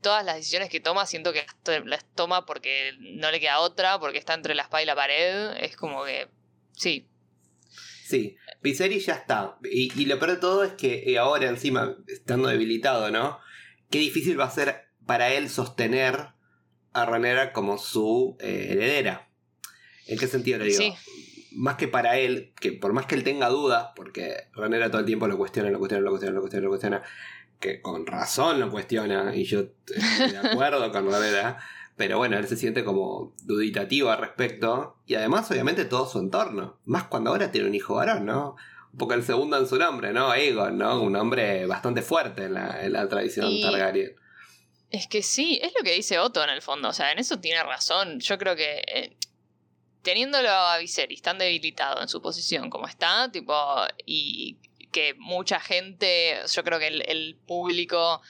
todas 0.04 0.24
las 0.24 0.36
decisiones 0.36 0.68
que 0.70 0.78
toma 0.78 1.04
siento 1.06 1.32
que 1.32 1.42
las 1.42 1.56
to- 1.64 1.84
las 1.84 2.04
toma 2.14 2.46
porque 2.46 2.92
no 3.00 3.30
le 3.32 3.40
queda 3.40 3.58
otra 3.58 3.98
porque 3.98 4.18
está 4.18 4.34
entre 4.34 4.54
la 4.54 4.62
espada 4.62 4.82
y 4.82 4.86
la 4.86 4.94
pared 4.94 5.56
es 5.60 5.76
como 5.76 6.04
que 6.04 6.28
sí 6.72 7.08
Sí, 8.06 8.36
Viserys 8.62 9.06
ya 9.06 9.14
está. 9.14 9.56
Y, 9.64 9.90
y 9.98 10.04
lo 10.04 10.18
peor 10.18 10.32
de 10.32 10.36
todo 10.36 10.62
es 10.62 10.72
que 10.74 11.04
eh, 11.10 11.16
ahora 11.18 11.48
encima, 11.48 11.96
estando 12.06 12.48
debilitado, 12.48 13.10
¿no? 13.10 13.38
Qué 13.90 13.98
difícil 13.98 14.38
va 14.38 14.44
a 14.44 14.50
ser 14.50 14.88
para 15.06 15.32
él 15.32 15.48
sostener 15.48 16.28
a 16.92 17.06
Rhaenyra 17.06 17.54
como 17.54 17.78
su 17.78 18.36
eh, 18.40 18.68
heredera. 18.72 19.30
¿En 20.06 20.18
qué 20.18 20.26
sentido 20.26 20.58
le 20.58 20.66
digo? 20.66 20.78
Sí. 20.78 20.92
Más 21.52 21.76
que 21.76 21.88
para 21.88 22.18
él, 22.18 22.52
que 22.60 22.72
por 22.72 22.92
más 22.92 23.06
que 23.06 23.14
él 23.14 23.24
tenga 23.24 23.48
dudas, 23.48 23.88
porque 23.96 24.48
Rhaenyra 24.52 24.90
todo 24.90 25.00
el 25.00 25.06
tiempo 25.06 25.26
lo 25.26 25.38
cuestiona, 25.38 25.70
lo 25.70 25.78
cuestiona, 25.78 26.04
lo 26.04 26.10
cuestiona, 26.10 26.34
lo 26.34 26.40
cuestiona, 26.42 26.64
lo 26.64 26.70
cuestiona, 26.70 27.02
que 27.64 27.80
con 27.80 28.06
razón 28.06 28.60
lo 28.60 28.70
cuestiona, 28.70 29.34
y 29.34 29.44
yo 29.44 29.60
estoy 29.60 30.30
de 30.30 30.38
acuerdo 30.38 30.92
con 30.92 31.10
Rhaenyra, 31.10 31.58
pero 31.96 32.18
bueno, 32.18 32.36
él 32.36 32.46
se 32.46 32.56
siente 32.56 32.84
como 32.84 33.34
duditativo 33.44 34.10
al 34.10 34.18
respecto. 34.18 34.98
Y 35.06 35.14
además, 35.14 35.50
obviamente, 35.50 35.84
todo 35.84 36.06
su 36.08 36.18
entorno. 36.18 36.78
Más 36.84 37.04
cuando 37.04 37.30
ahora 37.30 37.50
tiene 37.52 37.68
un 37.68 37.74
hijo 37.74 37.94
varón, 37.94 38.26
¿no? 38.26 38.56
Un 38.92 38.98
poco 38.98 39.14
el 39.14 39.22
segundo 39.22 39.56
en 39.56 39.66
su 39.66 39.76
nombre, 39.78 40.12
¿no? 40.12 40.30
Aegon, 40.30 40.76
¿no? 40.76 41.00
Un 41.00 41.16
hombre 41.16 41.66
bastante 41.66 42.02
fuerte 42.02 42.44
en 42.44 42.54
la, 42.54 42.84
en 42.84 42.92
la 42.92 43.08
tradición 43.08 43.46
Y- 43.50 43.62
Targaryen. 43.62 44.14
Es 44.90 45.06
que 45.08 45.22
sí, 45.22 45.58
es 45.62 45.72
lo 45.76 45.82
que 45.84 45.92
dice 45.92 46.18
Otto 46.18 46.44
en 46.44 46.50
el 46.50 46.62
fondo. 46.62 46.88
O 46.88 46.92
sea, 46.92 47.10
en 47.12 47.18
eso 47.18 47.38
tiene 47.40 47.62
razón. 47.62 48.20
Yo 48.20 48.38
creo 48.38 48.54
que 48.54 48.82
eh, 48.86 49.16
teniéndolo 50.02 50.48
a 50.50 50.78
Viserys 50.78 51.22
tan 51.22 51.38
debilitado 51.38 52.00
en 52.02 52.08
su 52.08 52.20
posición 52.20 52.70
como 52.70 52.86
está, 52.86 53.30
tipo, 53.32 53.54
y 54.04 54.58
que 54.94 55.14
mucha 55.18 55.58
gente, 55.58 56.38
yo 56.48 56.62
creo 56.62 56.78
que 56.78 56.86
el, 56.86 57.02
el 57.08 57.36
público 57.46 58.22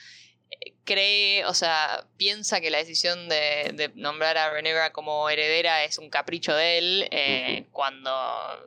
eh, 0.51 0.73
cree, 0.85 1.45
o 1.45 1.53
sea, 1.53 2.07
piensa 2.17 2.61
que 2.63 2.71
la 2.71 2.79
decisión 2.79 3.29
de, 3.29 3.71
de 3.75 3.91
nombrar 3.97 4.39
a 4.39 4.49
Rhaenyra 4.51 4.91
como 4.93 5.29
heredera 5.29 5.85
es 5.85 5.99
un 5.99 6.09
capricho 6.09 6.55
de 6.57 6.79
él. 6.79 7.09
eh, 7.11 7.67
Cuando 7.71 8.11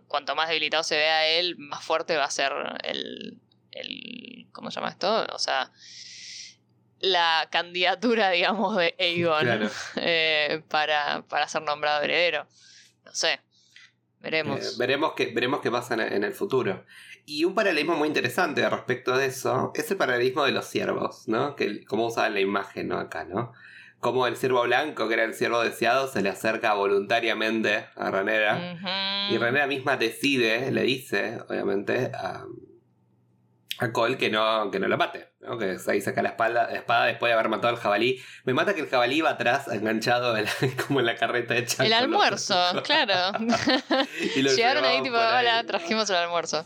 cuanto 0.08 0.36
más 0.36 0.48
debilitado 0.50 0.84
se 0.84 0.96
vea 0.96 1.28
él, 1.28 1.56
más 1.58 1.84
fuerte 1.84 2.16
va 2.18 2.26
a 2.26 2.32
ser 2.32 2.52
el, 2.84 3.40
el 3.72 4.48
¿cómo 4.52 4.70
se 4.70 4.76
llama 4.80 4.92
esto? 4.92 5.26
O 5.34 5.40
sea, 5.40 5.72
la 7.00 7.48
candidatura, 7.52 8.30
digamos, 8.38 8.78
de 8.78 8.96
Aegon 9.00 9.42
Claro. 9.44 9.70
eh, 9.96 10.62
para, 10.70 11.24
para 11.28 11.48
ser 11.48 11.64
nombrado 11.64 12.04
heredero. 12.04 12.48
No 13.06 13.14
sé. 13.16 13.40
Veremos. 14.20 14.60
Eh, 14.60 14.70
veremos, 14.78 15.14
qué, 15.16 15.28
veremos 15.28 15.62
qué 15.62 15.72
pasa 15.72 15.94
en 15.96 16.24
el 16.24 16.34
futuro. 16.34 16.86
Y 17.30 17.44
un 17.44 17.54
paralelismo 17.54 17.98
muy 17.98 18.08
interesante 18.08 18.70
respecto 18.70 19.18
de 19.18 19.26
eso 19.26 19.74
es 19.76 19.92
el 19.92 19.98
paralelismo 19.98 20.46
de 20.46 20.54
los 20.54 20.66
ciervos, 20.66 21.28
¿no? 21.28 21.58
Que 21.58 21.84
como 21.84 22.06
usaban 22.06 22.34
la 22.34 22.40
imagen, 22.40 22.88
¿no? 22.88 22.98
Acá, 23.00 23.26
¿no? 23.26 23.52
Como 24.00 24.28
el 24.28 24.38
ciervo 24.38 24.64
blanco, 24.64 25.10
que 25.10 25.16
era 25.16 25.26
el 25.26 25.34
ciervo 25.34 25.62
deseado, 25.62 26.08
se 26.08 26.22
le 26.22 26.30
acerca 26.30 26.74
voluntariamente 26.74 27.86
a 27.98 28.12
Ranera. 28.12 29.28
Y 29.30 29.38
Ranera 29.38 29.68
misma 29.68 29.98
decide, 29.98 30.72
le 30.72 30.84
dice, 30.84 31.40
obviamente, 31.50 32.12
a, 32.14 32.46
a 33.80 33.92
Cole 33.92 34.18
que 34.18 34.30
no, 34.30 34.72
que 34.72 34.80
no 34.80 34.88
lo 34.88 34.98
mate, 34.98 35.30
¿no? 35.42 35.58
Que 35.58 35.78
ahí 35.88 36.02
saca 36.02 36.22
la, 36.24 36.30
espalda, 36.30 36.68
la 36.72 36.78
espada 36.78 37.06
después 37.06 37.30
de 37.30 37.34
haber 37.36 37.48
matado 37.50 37.76
al 37.76 37.80
jabalí. 37.80 38.20
Me 38.44 38.54
mata 38.54 38.74
que 38.74 38.82
el 38.82 38.88
jabalí 38.88 39.22
va 39.22 39.32
atrás, 39.32 39.68
enganchado 39.68 40.36
en 40.36 40.46
la- 40.46 40.52
como 40.88 41.00
en 41.00 41.06
la 41.06 41.16
carreta 41.16 41.56
hecha. 41.56 41.86
El 41.86 41.94
almuerzo, 41.94 42.56
claro. 42.84 43.38
Y 44.36 44.42
Llegaron 44.42 44.84
ahí 44.84 45.02
tipo, 45.04 45.16
hola, 45.16 45.64
trajimos 45.68 46.10
el 46.10 46.16
almuerzo. 46.16 46.66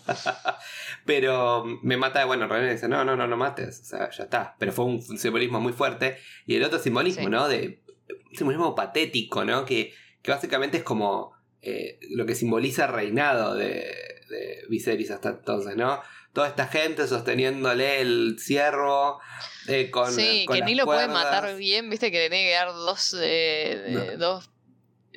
Pero 1.06 1.64
me 1.82 1.98
mata, 1.98 2.26
bueno, 2.26 2.48
René 2.48 2.72
dice, 2.74 2.88
no, 2.88 3.04
no, 3.04 3.16
no, 3.16 3.28
no 3.28 3.38
mates, 3.38 3.82
o 3.82 3.86
sea, 3.86 4.10
ya 4.10 4.24
está. 4.24 4.56
Pero 4.60 4.72
fue 4.72 4.86
un 4.86 5.02
simbolismo 5.02 5.60
muy 5.60 5.74
fuerte. 5.74 6.18
Y 6.46 6.56
el 6.56 6.64
otro 6.64 6.80
simbolismo, 6.80 7.24
Sí. 7.24 7.30
¿no? 7.30 7.48
De 7.48 7.84
un 8.30 8.36
simbolismo 8.36 8.76
patético, 8.76 9.44
¿no? 9.46 9.66
Que, 9.66 9.94
que 10.22 10.32
básicamente 10.32 10.78
es 10.78 10.84
como 10.84 11.34
eh, 11.62 12.00
lo 12.12 12.26
que 12.26 12.36
simboliza 12.36 12.86
el 12.86 12.94
reinado 12.94 13.56
de, 13.56 13.94
de 14.30 14.64
Viserys 14.70 15.12
hasta 15.12 15.30
entonces, 15.30 15.76
¿no? 15.76 16.02
Toda 16.34 16.48
esta 16.48 16.68
gente 16.68 17.08
sosteniéndole 17.08 18.00
el 18.02 18.38
ciervo 18.40 19.20
eh, 19.68 19.92
con 19.92 20.12
sí, 20.14 20.46
con 20.46 20.56
que 20.56 20.60
las 20.62 20.70
ni 20.70 20.76
lo 20.76 20.86
puede 20.86 21.08
matar 21.08 21.56
bien, 21.56 21.90
viste 21.90 22.10
que 22.12 22.20
le 22.20 22.30
tiene 22.30 22.46
que 22.46 22.54
dar 22.54 22.72
dos, 22.74 23.16
eh, 23.20 23.86
No. 23.90 24.18
dos 24.18 24.50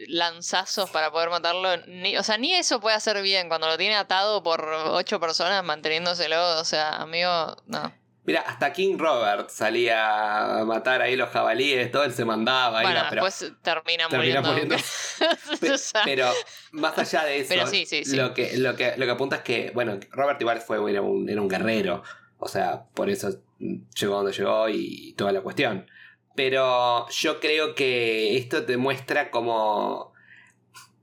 lanzazos 0.09 0.91
para 0.91 1.13
poder 1.13 1.31
matarlo. 1.31 1.77
Ni, 1.87 2.17
o 2.17 2.23
sea, 2.23 2.37
ni 2.37 2.53
eso 2.53 2.81
puede 2.81 2.97
hacer 2.97 3.23
bien 3.23 3.49
cuando 3.49 3.69
lo 3.69 3.79
tiene 3.79 3.95
atado 3.95 4.43
por 4.43 4.65
ocho 4.67 5.21
personas 5.21 5.63
manteniéndoselo. 5.65 6.59
O 6.59 6.65
sea, 6.65 6.97
amigo, 6.97 7.57
no. 7.67 7.93
Mira, 8.27 8.41
hasta 8.41 8.73
King 8.73 8.97
Robert 8.97 9.51
salía 9.51 10.61
a 10.61 10.65
matar 10.65 11.03
ahí 11.03 11.15
los 11.15 11.29
jabalíes, 11.29 11.91
todo 11.91 12.05
él 12.05 12.13
se 12.13 12.25
mandaba 12.25 12.81
bueno, 12.81 13.03
pero- 13.11 13.23
después 13.23 13.53
termina, 13.61 14.09
termina 14.09 14.41
muriendo. 14.41 14.77
Pero 16.05 16.31
más 16.73 16.99
allá 16.99 17.25
de 17.25 17.41
eso, 17.41 17.49
Pero 17.51 17.67
sí, 17.67 17.85
sí, 17.87 18.05
sí. 18.05 18.17
Lo, 18.17 18.33
que, 18.33 18.57
lo, 18.57 18.75
que, 18.77 18.95
lo 18.97 19.05
que 19.05 19.11
apunta 19.13 19.37
es 19.37 19.43
que, 19.43 19.71
bueno, 19.75 19.99
Robert 20.11 20.41
igual 20.41 20.61
fue, 20.61 20.91
era, 20.91 21.03
un, 21.03 21.29
era 21.29 21.41
un 21.41 21.49
guerrero. 21.49 22.03
O 22.39 22.49
sea, 22.49 22.85
por 22.95 23.11
eso 23.11 23.31
llegó 23.59 24.17
donde 24.17 24.33
llegó 24.33 24.69
y 24.69 25.13
toda 25.17 25.33
la 25.33 25.43
cuestión. 25.43 25.87
Pero 26.35 27.09
yo 27.11 27.41
creo 27.41 27.75
que 27.75 28.37
esto 28.37 28.65
te 28.65 28.77
muestra 28.77 29.31
como. 29.31 30.14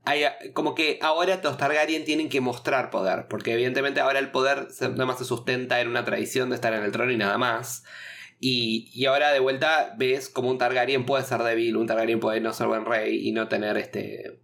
Hay, 0.04 0.24
como 0.52 0.74
que 0.74 0.98
ahora 1.00 1.40
los 1.42 1.56
Targaryen 1.56 2.04
tienen 2.04 2.28
que 2.28 2.40
mostrar 2.40 2.90
poder. 2.90 3.26
Porque 3.28 3.52
evidentemente 3.52 4.00
ahora 4.00 4.18
el 4.18 4.30
poder 4.30 4.68
nada 4.80 5.06
más 5.06 5.18
se 5.18 5.24
sustenta 5.24 5.80
en 5.80 5.88
una 5.88 6.04
tradición 6.04 6.50
de 6.50 6.56
estar 6.56 6.72
en 6.74 6.82
el 6.82 6.92
trono 6.92 7.12
y 7.12 7.16
nada 7.16 7.38
más. 7.38 7.84
Y, 8.40 8.90
y, 8.92 9.06
ahora 9.06 9.30
de 9.30 9.38
vuelta 9.38 9.94
ves 9.96 10.28
como 10.28 10.50
un 10.50 10.58
Targaryen 10.58 11.06
puede 11.06 11.22
ser 11.22 11.44
débil, 11.44 11.76
un 11.76 11.86
Targaryen 11.86 12.18
puede 12.18 12.40
no 12.40 12.52
ser 12.52 12.66
buen 12.66 12.84
rey 12.84 13.28
y 13.28 13.30
no 13.30 13.46
tener 13.46 13.76
este, 13.76 14.40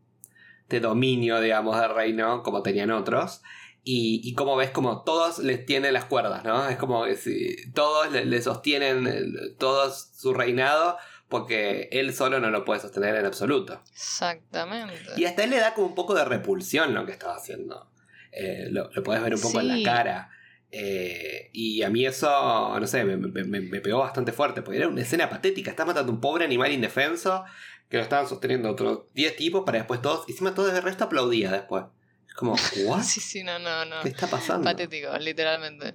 este 0.62 0.78
dominio, 0.78 1.40
digamos, 1.40 1.80
del 1.80 1.92
reino 1.92 2.44
como 2.44 2.62
tenían 2.62 2.92
otros. 2.92 3.42
Y, 3.82 4.20
y 4.22 4.34
como 4.34 4.54
ves, 4.54 4.70
como 4.70 5.02
todos 5.02 5.40
les 5.40 5.66
tienen 5.66 5.94
las 5.94 6.04
cuerdas, 6.04 6.44
¿no? 6.44 6.68
Es 6.68 6.76
como 6.76 7.04
que 7.06 7.16
si 7.16 7.56
todos 7.72 8.12
le, 8.12 8.24
le 8.24 8.40
sostienen 8.40 9.56
todo 9.58 9.90
su 9.90 10.32
reinado 10.32 10.96
porque 11.28 11.88
él 11.92 12.14
solo 12.14 12.40
no 12.40 12.50
lo 12.50 12.64
puede 12.64 12.80
sostener 12.80 13.14
en 13.16 13.26
absoluto. 13.26 13.82
Exactamente. 13.92 14.94
Y 15.16 15.24
hasta 15.24 15.44
él 15.44 15.50
le 15.50 15.58
da 15.58 15.74
como 15.74 15.88
un 15.88 15.94
poco 15.94 16.14
de 16.14 16.24
repulsión 16.24 16.94
lo 16.94 17.04
que 17.06 17.12
estaba 17.12 17.36
haciendo. 17.36 17.90
Eh, 18.32 18.68
lo, 18.70 18.90
lo 18.92 19.02
puedes 19.02 19.22
ver 19.22 19.34
un 19.34 19.40
poco 19.40 19.60
Sí. 19.60 19.66
en 19.68 19.82
la 19.82 19.90
cara. 19.92 20.30
Eh, 20.70 21.48
y 21.52 21.82
a 21.82 21.88
mí 21.90 22.04
eso, 22.04 22.78
no 22.78 22.86
sé, 22.86 23.04
me, 23.04 23.16
me- 23.16 23.60
me- 23.60 23.80
pegó 23.80 23.98
bastante 24.00 24.32
fuerte, 24.32 24.60
porque 24.62 24.78
era 24.78 24.88
una 24.88 25.00
escena 25.00 25.28
patética. 25.30 25.70
Estás 25.70 25.86
matando 25.86 26.12
a 26.12 26.14
un 26.14 26.20
pobre 26.20 26.44
animal 26.44 26.72
indefenso 26.72 27.44
que 27.88 27.96
lo 27.96 28.02
estaban 28.02 28.28
sosteniendo 28.28 28.68
otros 28.70 29.04
10 29.14 29.34
tipos 29.36 29.64
para 29.64 29.78
después 29.78 30.02
todos, 30.02 30.28
y 30.28 30.32
encima 30.32 30.54
todo 30.54 30.70
el 30.70 30.82
resto 30.82 31.04
aplaudía 31.04 31.50
después. 31.50 31.84
Es 32.26 32.34
como, 32.34 32.54
¿what? 32.84 33.00
Sí, 33.02 33.20
sí, 33.20 33.42
no, 33.44 33.58
no, 33.58 33.84
no. 33.86 34.02
¿Qué 34.02 34.10
está 34.10 34.26
pasando? 34.26 34.64
Patético, 34.64 35.16
literalmente. 35.18 35.94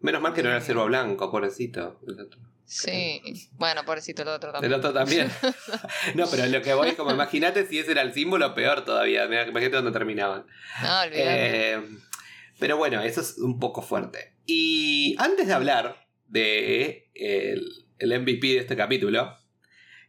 Menos 0.00 0.20
mal 0.20 0.34
que 0.34 0.42
no 0.42 0.48
era 0.50 0.58
el 0.58 0.64
ciervo 0.64 0.84
blanco, 0.86 1.30
pobrecito. 1.30 1.98
El. 2.84 3.20
Sí. 3.34 3.50
Bueno, 3.52 3.84
pobrecito 3.84 4.22
el 4.22 4.28
otro 4.28 4.50
El 4.50 4.52
también. 4.54 4.74
otro 4.74 4.92
también. 4.92 5.30
no, 6.14 6.26
pero 6.30 6.46
lo 6.46 6.62
que 6.62 6.74
voy 6.74 6.88
es 6.88 6.94
como, 6.94 7.10
imagínate 7.12 7.66
si 7.66 7.78
ese 7.78 7.92
era 7.92 8.02
el 8.02 8.12
símbolo, 8.14 8.54
peor 8.54 8.84
todavía. 8.84 9.24
Imagínate 9.24 9.76
dónde 9.76 9.92
terminaban. 9.92 10.46
No, 10.82 11.00
olvidate. 11.02 11.72
Eh, 11.74 11.80
pero 12.58 12.76
bueno, 12.76 13.02
eso 13.02 13.20
es 13.20 13.38
un 13.38 13.58
poco 13.58 13.82
fuerte. 13.82 14.34
Y 14.46 15.16
antes 15.18 15.46
de 15.46 15.52
hablar 15.52 16.06
de 16.28 17.10
el, 17.14 17.66
el 17.98 18.20
MVP 18.20 18.46
de 18.48 18.58
este 18.58 18.76
capítulo, 18.76 19.36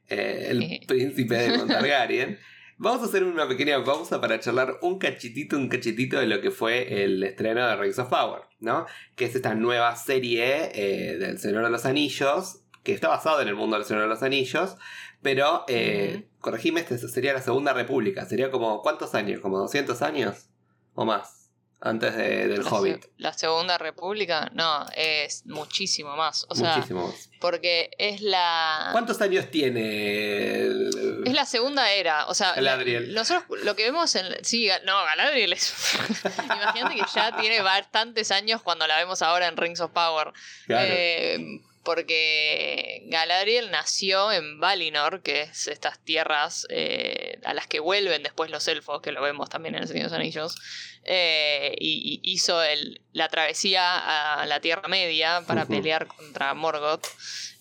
eh, 0.08 0.48
el 0.50 0.82
príncipe 0.88 1.36
de 1.36 1.58
Targaryen, 1.68 2.40
vamos 2.84 3.02
a 3.02 3.06
hacer 3.06 3.24
una 3.24 3.48
pequeña 3.48 3.82
pausa 3.84 4.20
para 4.20 4.40
charlar 4.40 4.78
un 4.82 5.00
cachitito, 5.00 5.58
un 5.58 5.70
cachitito 5.70 6.20
de 6.20 6.28
lo 6.28 6.42
que 6.42 6.52
fue 6.52 7.04
el 7.04 7.24
estreno 7.24 7.66
de 7.66 7.76
Rings 7.78 7.98
of 7.98 8.10
Power, 8.10 8.42
¿no? 8.60 8.86
Que 9.16 9.26
es 9.26 9.36
esta 9.36 9.56
nueva 9.56 9.96
serie 9.96 10.72
eh, 10.74 11.18
del 11.18 11.40
Señor 11.40 11.64
de 11.64 11.70
los 11.70 11.86
Anillos, 11.86 12.60
que 12.84 12.94
está 12.94 13.08
basado 13.08 13.42
en 13.42 13.48
el 13.48 13.56
mundo 13.56 13.78
del 13.78 13.86
Señor 13.86 14.04
de 14.04 14.10
los 14.10 14.22
Anillos, 14.22 14.76
pero, 15.22 15.64
eh, 15.70 16.28
corregime, 16.40 16.82
esta 16.82 16.98
sería 16.98 17.32
la 17.32 17.42
Segunda 17.42 17.72
República, 17.72 18.26
sería 18.26 18.52
como, 18.52 18.82
¿cuántos 18.82 19.16
años? 19.16 19.40
¿Como 19.40 19.58
200 19.60 20.02
años? 20.02 20.50
¿O 20.94 21.06
más? 21.06 21.43
Antes 21.86 22.16
de- 22.16 22.48
del 22.48 22.64
la, 22.64 22.70
Hobbit. 22.70 23.04
se- 23.04 23.10
la 23.18 23.34
Segunda 23.34 23.78
República, 23.78 24.50
no, 24.54 24.86
es 24.96 25.46
muchísimo 25.46 26.16
más. 26.16 26.46
O 26.48 26.56
sea, 26.56 26.78
Muchísimo 26.78 27.08
más. 27.08 27.30
porque 27.42 27.92
es 27.98 28.22
la. 28.22 28.88
¿Cuántos 28.94 29.20
años 29.20 29.52
tiene 29.52 30.62
el- 30.62 31.24
Es 31.26 31.34
la 31.34 31.46
segunda 31.46 31.92
era, 31.92 32.28
o 32.28 32.34
sea, 32.34 32.54
Galadriel. 32.54 33.14
la- 33.14 33.20
nosotros 33.22 33.62
lo 33.64 33.76
que 33.76 33.84
vemos 33.84 34.16
en... 34.16 34.26
Sí, 34.46 34.70
no, 34.86 35.04
Galadriel 35.04 35.52
es... 35.52 35.74
Imagínate 36.46 36.96
que 36.96 37.04
ya 37.14 37.36
tiene 37.38 37.62
bastantes 37.62 38.32
años 38.32 38.62
cuando 38.62 38.88
la 38.88 38.96
vemos 38.98 39.22
ahora 39.22 39.48
en 39.48 39.58
Rings 39.58 39.82
of 39.82 39.92
Power. 39.92 40.32
Claro. 40.68 40.88
Eh, 40.90 41.60
porque 41.84 43.04
Galadriel 43.08 43.70
nació 43.72 44.32
en 44.32 44.60
Valinor, 44.60 45.22
que 45.22 45.42
es 45.44 45.68
estas 45.68 46.00
tierras 46.04 46.66
eh, 46.70 47.40
a 47.44 47.54
las 47.54 47.68
que 47.68 47.80
vuelven 47.80 48.24
después 48.24 48.50
los 48.50 48.68
elfos, 48.68 49.02
que 49.02 49.12
lo 49.12 49.22
vemos 49.22 49.50
también 49.50 49.76
en 49.76 49.82
el 49.84 49.88
Señor 49.88 50.06
de 50.06 50.10
los 50.10 50.20
Anillos, 50.20 50.56
eh, 51.04 51.76
y, 51.80 52.22
y 52.24 52.32
hizo 52.32 52.64
el- 52.64 53.02
la 53.12 53.28
travesía 53.30 54.42
a 54.42 54.46
la 54.46 54.60
Tierra 54.62 54.88
Media 54.88 55.44
para 55.46 55.66
pelear 55.66 56.08
contra 56.08 56.54
Morgoth. 56.54 57.06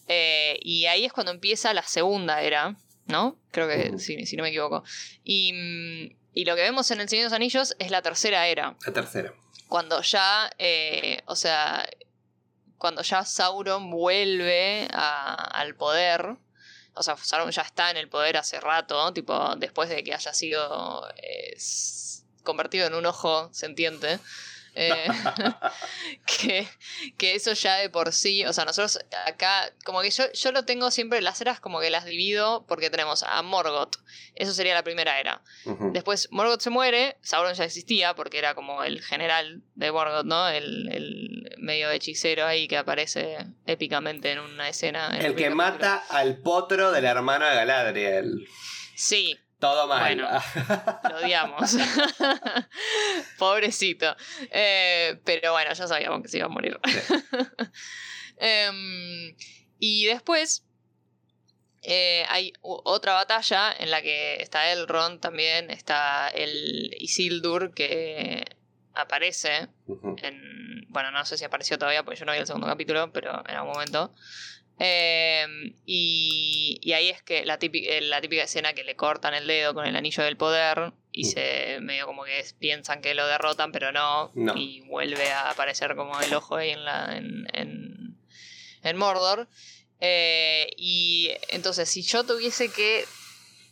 Eh, 0.08 0.58
y 0.62 0.86
ahí 0.86 1.04
es 1.04 1.12
cuando 1.12 1.32
empieza 1.32 1.74
la 1.74 1.82
segunda 1.82 2.42
era, 2.42 2.76
¿no? 3.06 3.36
Creo 3.50 3.68
que, 3.68 3.98
si, 3.98 4.24
si 4.26 4.36
no 4.36 4.42
me 4.42 4.50
equivoco. 4.50 4.84
Y, 5.24 5.52
mm, 5.52 6.16
y 6.34 6.44
lo 6.44 6.54
que 6.56 6.62
vemos 6.62 6.90
en 6.90 7.00
el 7.00 7.08
Señor 7.08 7.24
de 7.24 7.26
los 7.30 7.32
Anillos 7.36 7.74
es 7.78 7.90
la 7.90 8.02
tercera 8.02 8.46
era 8.48 8.76
La 8.86 8.92
tercera. 8.92 9.32
cuando 9.68 10.00
ya, 10.02 10.50
o 11.26 11.36
sea, 11.36 11.86
cuando 12.82 13.02
ya 13.02 13.24
Sauron 13.24 13.90
vuelve 13.90 14.88
a- 14.92 15.34
al 15.34 15.76
poder, 15.76 16.36
o 16.94 17.02
sea, 17.04 17.16
Sauron 17.16 17.52
ya 17.52 17.62
está 17.62 17.92
en 17.92 17.96
el 17.96 18.08
poder 18.08 18.36
hace 18.36 18.58
rato, 18.58 19.12
tipo, 19.12 19.54
después 19.56 19.88
de 19.88 20.02
que 20.02 20.12
haya 20.12 20.34
sido 20.34 21.08
eh, 21.16 21.56
convertido 22.42 22.88
en 22.88 22.94
un 22.94 23.06
ojo 23.06 23.48
sentiente. 23.52 24.18
Eh, 24.74 25.06
que, 26.40 26.68
que 27.16 27.34
eso 27.34 27.52
ya 27.52 27.76
de 27.76 27.90
por 27.90 28.12
sí, 28.12 28.44
o 28.44 28.52
sea, 28.52 28.64
nosotros 28.64 28.98
acá, 29.26 29.72
como 29.84 30.02
que 30.02 30.10
yo, 30.10 30.24
yo 30.32 30.52
lo 30.52 30.64
tengo 30.64 30.90
siempre, 30.90 31.20
las 31.20 31.40
eras 31.40 31.60
como 31.60 31.80
que 31.80 31.90
las 31.90 32.04
divido 32.04 32.64
porque 32.66 32.90
tenemos 32.90 33.22
a 33.22 33.42
Morgoth, 33.42 33.96
eso 34.34 34.52
sería 34.52 34.74
la 34.74 34.82
primera 34.82 35.20
era. 35.20 35.42
Después 35.92 36.28
Morgoth 36.30 36.60
se 36.60 36.70
muere, 36.70 37.16
Sauron 37.22 37.54
ya 37.54 37.64
existía 37.64 38.14
porque 38.14 38.38
era 38.38 38.54
como 38.54 38.84
el 38.84 39.02
general 39.02 39.62
de 39.74 39.92
Morgoth, 39.92 40.24
¿no? 40.24 40.48
El, 40.48 40.88
el 40.90 41.56
medio 41.58 41.90
hechicero 41.90 42.46
ahí 42.46 42.68
que 42.68 42.76
aparece 42.76 43.38
épicamente 43.66 44.32
en 44.32 44.40
una 44.40 44.68
escena. 44.68 45.16
en 45.16 45.24
El 45.24 45.34
que 45.34 45.50
mata 45.50 46.04
al 46.08 46.38
potro 46.38 46.92
del 46.92 47.04
hermano 47.04 47.46
de 47.46 47.54
Galadriel. 47.54 48.46
Sí, 48.94 49.38
Todo 49.62 49.86
mal. 49.86 50.00
Bueno. 50.00 50.28
lo 51.08 51.16
odiamos. 51.18 51.76
Pobrecito. 53.38 54.16
Eh, 54.50 55.20
pero 55.24 55.52
bueno, 55.52 55.72
ya 55.72 55.86
sabíamos 55.86 56.20
que 56.20 56.26
se 56.26 56.38
iba 56.38 56.46
a 56.46 56.48
morir. 56.48 56.80
Em, 58.44 59.36
y 59.78 60.06
después 60.06 60.64
eh, 61.82 62.24
hay 62.28 62.52
otra 62.60 63.12
batalla 63.12 63.72
en 63.78 63.92
la 63.92 64.02
que 64.02 64.42
está 64.42 64.72
Elrond 64.72 65.20
también, 65.20 65.70
está 65.70 66.26
el 66.26 66.96
Isildur 66.98 67.72
que 67.72 68.44
aparece 68.94 69.68
en, 70.22 70.86
bueno, 70.88 71.12
no 71.12 71.24
sé 71.24 71.38
si 71.38 71.44
apareció 71.44 71.78
todavía 71.78 72.02
porque 72.02 72.18
yo 72.18 72.26
no 72.26 72.32
vi 72.32 72.38
el 72.38 72.48
segundo 72.48 72.66
capítulo, 72.66 73.12
pero 73.12 73.44
en 73.48 73.54
algún 73.54 73.74
momento. 73.74 74.12
Eh, 74.84 75.46
y, 75.86 76.78
y 76.82 76.92
ahí 76.92 77.08
es 77.08 77.22
que 77.22 77.44
la 77.44 77.58
típica, 77.58 77.92
la 78.00 78.20
típica 78.20 78.42
escena 78.42 78.72
que 78.72 78.82
le 78.82 78.96
cortan 78.96 79.32
el 79.34 79.46
dedo 79.46 79.74
con 79.74 79.86
el 79.86 79.94
anillo 79.94 80.24
del 80.24 80.36
poder 80.36 80.92
y 81.12 81.22
Mm. 81.24 81.30
se 81.30 81.78
medio 81.80 82.06
como 82.06 82.24
que 82.24 82.44
piensan 82.58 83.00
que 83.00 83.14
lo 83.14 83.26
derrotan, 83.28 83.70
pero 83.70 83.92
no, 83.92 84.32
No. 84.34 84.54
y 84.56 84.80
vuelve 84.80 85.30
a 85.30 85.50
aparecer 85.50 85.94
como 85.94 86.20
el 86.20 86.34
ojo 86.34 86.56
ahí 86.56 86.70
en, 86.70 86.84
la, 86.84 87.16
en, 87.16 87.46
en, 87.52 88.16
en 88.82 88.96
Mordor. 88.96 89.48
Eh, 90.00 90.68
y 90.76 91.30
entonces, 91.50 91.88
si 91.88 92.02
yo 92.02 92.24
tuviese 92.24 92.68
que. 92.72 93.04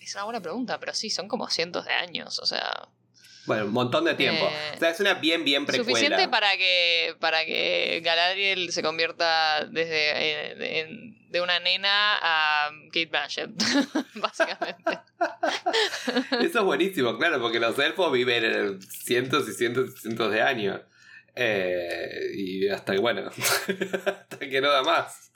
Es 0.01 0.15
una 0.15 0.25
buena 0.25 0.41
pregunta, 0.41 0.79
pero 0.79 0.95
sí, 0.95 1.11
son 1.11 1.27
como 1.29 1.49
cientos 1.51 1.85
de 1.87 1.93
años, 1.93 2.39
o 2.39 2.47
sea. 2.47 2.89
Bueno, 3.51 3.65
un 3.67 3.73
montón 3.73 4.05
de 4.05 4.15
tiempo. 4.15 4.47
Eh, 4.47 4.73
o 4.77 4.79
sea, 4.79 4.91
es 4.91 5.01
una 5.01 5.15
bien, 5.15 5.45
bien 5.45 5.67
precuela. 5.67 5.89
Suficiente 5.91 6.29
para 6.29 6.57
que, 6.57 7.17
para 7.19 7.45
que 7.45 8.01
Galadriel 8.05 8.71
se 8.73 8.81
convierta 8.83 9.65
desde 9.65 10.55
de, 10.57 10.81
en- 10.81 11.21
de 11.31 11.41
una 11.41 11.59
nena 11.61 12.17
a 12.21 12.71
Kate 12.87 13.07
Blanchett, 13.07 13.51
básicamente. 14.15 14.99
Eso 16.41 16.59
es 16.61 16.65
buenísimo, 16.65 17.17
claro, 17.19 17.41
porque 17.41 17.61
los 17.61 17.79
elfos 17.79 18.13
viven 18.13 18.81
cientos 18.83 19.49
y 19.49 19.53
cientos 19.53 19.91
y 19.97 20.01
cientos 20.01 20.31
de 20.33 20.43
años. 20.43 20.81
Eh, 21.35 22.33
y 22.35 22.69
hasta 22.69 22.93
que, 22.95 23.01
bueno, 23.01 23.29
hasta 24.07 24.39
que 24.39 24.61
no 24.61 24.71
da 24.71 24.83
más. 24.83 25.31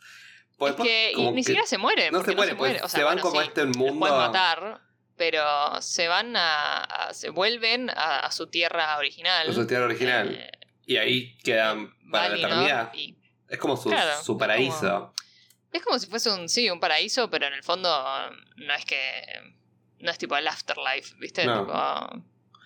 Pues, 0.56 0.74
es 0.78 0.80
que 0.82 1.10
y 1.12 1.14
como 1.14 1.30
ni 1.32 1.36
que 1.38 1.42
siquiera 1.44 1.66
se 1.66 1.78
mueren. 1.78 2.12
no 2.12 2.24
se 2.24 2.34
mueren, 2.34 2.56
pues, 2.56 2.76
O 2.82 2.88
sea, 2.88 3.00
se 3.00 3.04
van 3.04 3.14
bueno, 3.16 3.22
como 3.22 3.40
sí, 3.42 3.48
este 3.48 3.64
mundo. 3.64 3.98
pueden 4.00 4.16
matar, 4.16 4.80
pero 5.16 5.80
se 5.80 6.08
van 6.08 6.36
a, 6.36 6.80
a- 6.82 7.14
se 7.14 7.30
vuelven 7.30 7.90
a, 7.90 8.20
a 8.20 8.32
su 8.32 8.46
tierra 8.48 8.96
original. 8.98 9.48
a 9.48 9.52
su 9.52 9.66
tierra 9.66 9.84
original. 9.86 10.34
eh, 10.34 10.50
y 10.86 10.96
ahí 10.96 11.36
quedan 11.38 11.94
para 12.10 12.28
la 12.30 12.36
eternidad. 12.36 12.92
y 12.94 13.16
Es 13.48 13.58
como 13.58 13.76
su, 13.76 13.88
Claro, 13.90 14.22
su 14.22 14.32
es 14.32 14.38
paraíso. 14.38 15.14
Es 15.72 15.82
como 15.82 15.98
si 15.98 16.06
fuese 16.06 16.30
un, 16.30 16.48
sí, 16.48 16.70
un 16.70 16.78
paraíso, 16.78 17.28
pero 17.30 17.46
en 17.46 17.54
el 17.54 17.62
fondo 17.62 17.88
no 18.56 18.74
es 18.74 18.84
que. 18.84 19.24
No 20.00 20.10
es 20.10 20.18
tipo 20.18 20.36
el 20.36 20.46
afterlife, 20.46 21.14
¿viste? 21.18 21.46
No. 21.46 21.60
Tipo, 21.60 21.72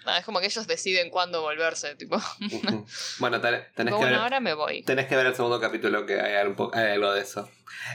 no, 0.07 0.17
es 0.17 0.25
como 0.25 0.41
que 0.41 0.47
ellos 0.47 0.67
deciden 0.67 1.09
cuándo 1.11 1.41
volverse, 1.43 1.95
tipo. 1.97 2.21
Bueno, 3.19 3.41
ten- 3.41 3.65
tenés, 3.75 3.75
tipo, 3.77 3.87
que 3.87 3.93
bueno, 3.93 4.07
ver, 4.07 4.15
ahora 4.17 4.41
me 4.41 4.55
voy. 4.55 4.83
tenés 4.83 5.07
que 5.07 5.17
ver 5.17 5.27
el 5.27 5.35
segundo 5.35 5.61
capítulo 5.61 6.05
que 6.07 6.21
hay, 6.21 6.49
po- 6.55 6.71
hay 6.75 6.93
algo 6.93 7.13
de 7.13 7.21
eso. 7.23 7.49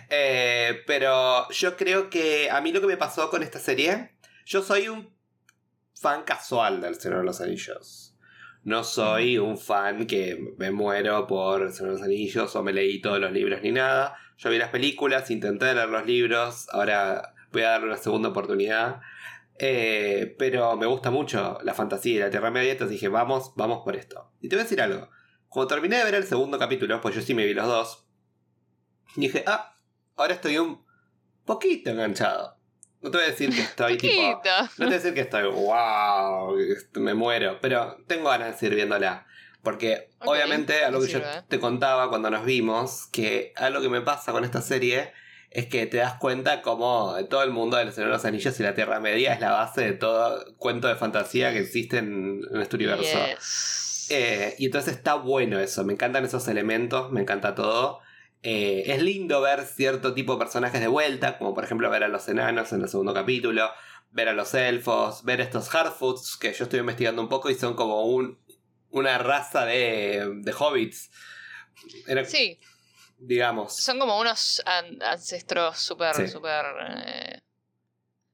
Eh, 0.09 0.81
pero 0.87 1.49
yo 1.49 1.75
creo 1.77 2.09
que 2.09 2.49
a 2.49 2.61
mí 2.61 2.71
lo 2.71 2.81
que 2.81 2.87
me 2.87 2.97
pasó 2.97 3.29
con 3.29 3.43
esta 3.43 3.59
serie, 3.59 4.11
yo 4.45 4.61
soy 4.61 4.87
un 4.87 5.09
fan 5.93 6.23
casual 6.23 6.81
del 6.81 6.95
Señor 6.95 7.19
de 7.19 7.25
los 7.25 7.41
Anillos. 7.41 8.15
no 8.63 8.83
soy 8.83 9.37
un 9.37 9.57
fan 9.57 10.07
que 10.07 10.55
me 10.57 10.71
muero 10.71 11.27
por 11.27 11.71
Señor 11.71 11.93
de 11.93 11.99
los 11.99 12.05
Anillos 12.05 12.55
o 12.55 12.63
me 12.63 12.73
leí 12.73 13.01
todos 13.01 13.19
los 13.19 13.31
libros 13.31 13.61
ni 13.61 13.71
nada. 13.71 14.17
Yo 14.37 14.49
vi 14.49 14.57
las 14.57 14.69
películas, 14.69 15.29
intenté 15.31 15.73
leer 15.73 15.89
los 15.89 16.05
libros, 16.05 16.67
ahora 16.71 17.33
voy 17.51 17.63
a 17.63 17.69
darle 17.71 17.87
una 17.87 17.97
segunda 17.97 18.29
oportunidad. 18.29 19.01
Eh, 19.59 20.35
pero 20.39 20.75
me 20.77 20.85
gusta 20.87 21.11
mucho 21.11 21.59
la 21.63 21.73
fantasía 21.73 22.15
y 22.15 22.19
la 22.19 22.29
Tierra 22.29 22.51
Media, 22.51 22.71
entonces 22.71 22.93
dije, 22.93 23.07
vamos, 23.07 23.53
vamos 23.55 23.83
por 23.83 23.95
esto. 23.95 24.31
Y 24.41 24.49
te 24.49 24.55
voy 24.55 24.61
a 24.61 24.63
decir 24.63 24.81
algo. 24.81 25.09
Cuando 25.47 25.67
terminé 25.67 25.97
de 25.97 26.05
ver 26.05 26.15
el 26.15 26.23
segundo 26.23 26.57
capítulo, 26.57 26.99
pues 26.99 27.15
yo 27.15 27.21
sí 27.21 27.33
me 27.35 27.45
vi 27.45 27.53
los 27.53 27.67
dos, 27.67 28.07
dije, 29.15 29.43
ah, 29.45 29.75
ahora 30.15 30.33
estoy 30.33 30.57
un 30.57 30.83
poquito 31.45 31.91
enganchado. 31.91 32.52
No 33.03 33.11
te 33.11 33.17
voy 33.17 33.27
a 33.27 33.29
decir 33.29 33.53
que 33.53 33.61
estoy 33.61 33.97
tipo. 33.97 34.21
No 34.21 34.41
te 34.41 34.83
voy 34.85 34.93
a 34.93 34.97
decir 34.97 35.13
que 35.13 35.21
estoy, 35.21 35.43
wow, 35.43 36.55
me 36.95 37.13
muero. 37.13 37.59
Pero 37.61 37.97
tengo 38.07 38.29
ganas 38.29 38.53
de 38.53 38.57
seguir 38.57 38.75
viéndola. 38.75 39.27
Porque 39.61 40.09
obviamente 40.19 40.83
algo 40.83 41.01
que 41.01 41.07
yo 41.07 41.19
te 41.47 41.59
contaba 41.59 42.09
cuando 42.09 42.29
nos 42.29 42.45
vimos, 42.45 43.07
que 43.11 43.53
algo 43.55 43.81
que 43.81 43.89
me 43.89 44.01
pasa 44.01 44.31
con 44.31 44.43
esta 44.43 44.61
serie 44.61 45.13
es 45.51 45.67
que 45.67 45.85
te 45.85 45.97
das 45.97 46.15
cuenta 46.15 46.61
como 46.61 47.15
todo 47.29 47.43
el 47.43 47.51
mundo 47.51 47.77
de 47.77 47.85
los 47.85 47.95
Señor 47.95 48.09
de 48.09 48.15
los 48.15 48.25
Anillos 48.25 48.59
y 48.59 48.63
la 48.63 48.73
Tierra 48.73 48.99
Media 48.99 49.33
es 49.33 49.39
la 49.39 49.51
base 49.51 49.81
de 49.81 49.93
todo 49.93 50.55
cuento 50.57 50.87
de 50.87 50.95
fantasía 50.95 51.53
que 51.53 51.59
existe 51.59 51.99
en, 51.99 52.41
este 52.55 52.75
universo. 52.75 53.17
Eh, 54.09 54.55
y 54.57 54.65
entonces 54.65 54.95
está 54.95 55.13
bueno 55.13 55.59
eso, 55.59 55.83
me 55.83 55.93
encantan 55.93 56.25
esos 56.25 56.47
elementos, 56.47 57.11
me 57.11 57.21
encanta 57.21 57.55
todo. 57.55 58.01
Eh, 58.45 58.83
es 58.87 59.01
lindo 59.01 59.39
ver 59.39 59.65
cierto 59.65 60.13
tipo 60.13 60.33
de 60.33 60.39
personajes 60.39 60.81
de 60.81 60.87
vuelta, 60.87 61.37
como 61.37 61.53
por 61.53 61.63
ejemplo 61.63 61.89
ver 61.89 62.03
a 62.03 62.09
los 62.09 62.27
enanos 62.27 62.73
en 62.73 62.81
el 62.81 62.89
segundo 62.89 63.13
capítulo, 63.13 63.71
ver 64.11 64.27
a 64.27 64.33
los 64.33 64.53
elfos, 64.53 65.23
ver 65.23 65.39
estos 65.39 65.69
Hardfoots, 65.69 66.35
que 66.35 66.53
yo 66.53 66.65
estoy 66.65 66.81
investigando 66.81 67.21
un 67.21 67.29
poco 67.29 67.49
y 67.49 67.55
son 67.55 67.73
como 67.73 68.03
un, 68.03 68.37
una 68.89 69.17
raza 69.17 69.65
de, 69.65 70.29
de 70.35 70.53
hobbits. 70.53 71.09
sí. 72.25 72.59
Digamos. 73.17 73.77
Son 73.77 73.99
como 73.99 74.19
unos 74.19 74.61
ancestros 74.65 75.79
súper, 75.79 76.27
súper... 76.29 76.65
Eh, 77.05 77.39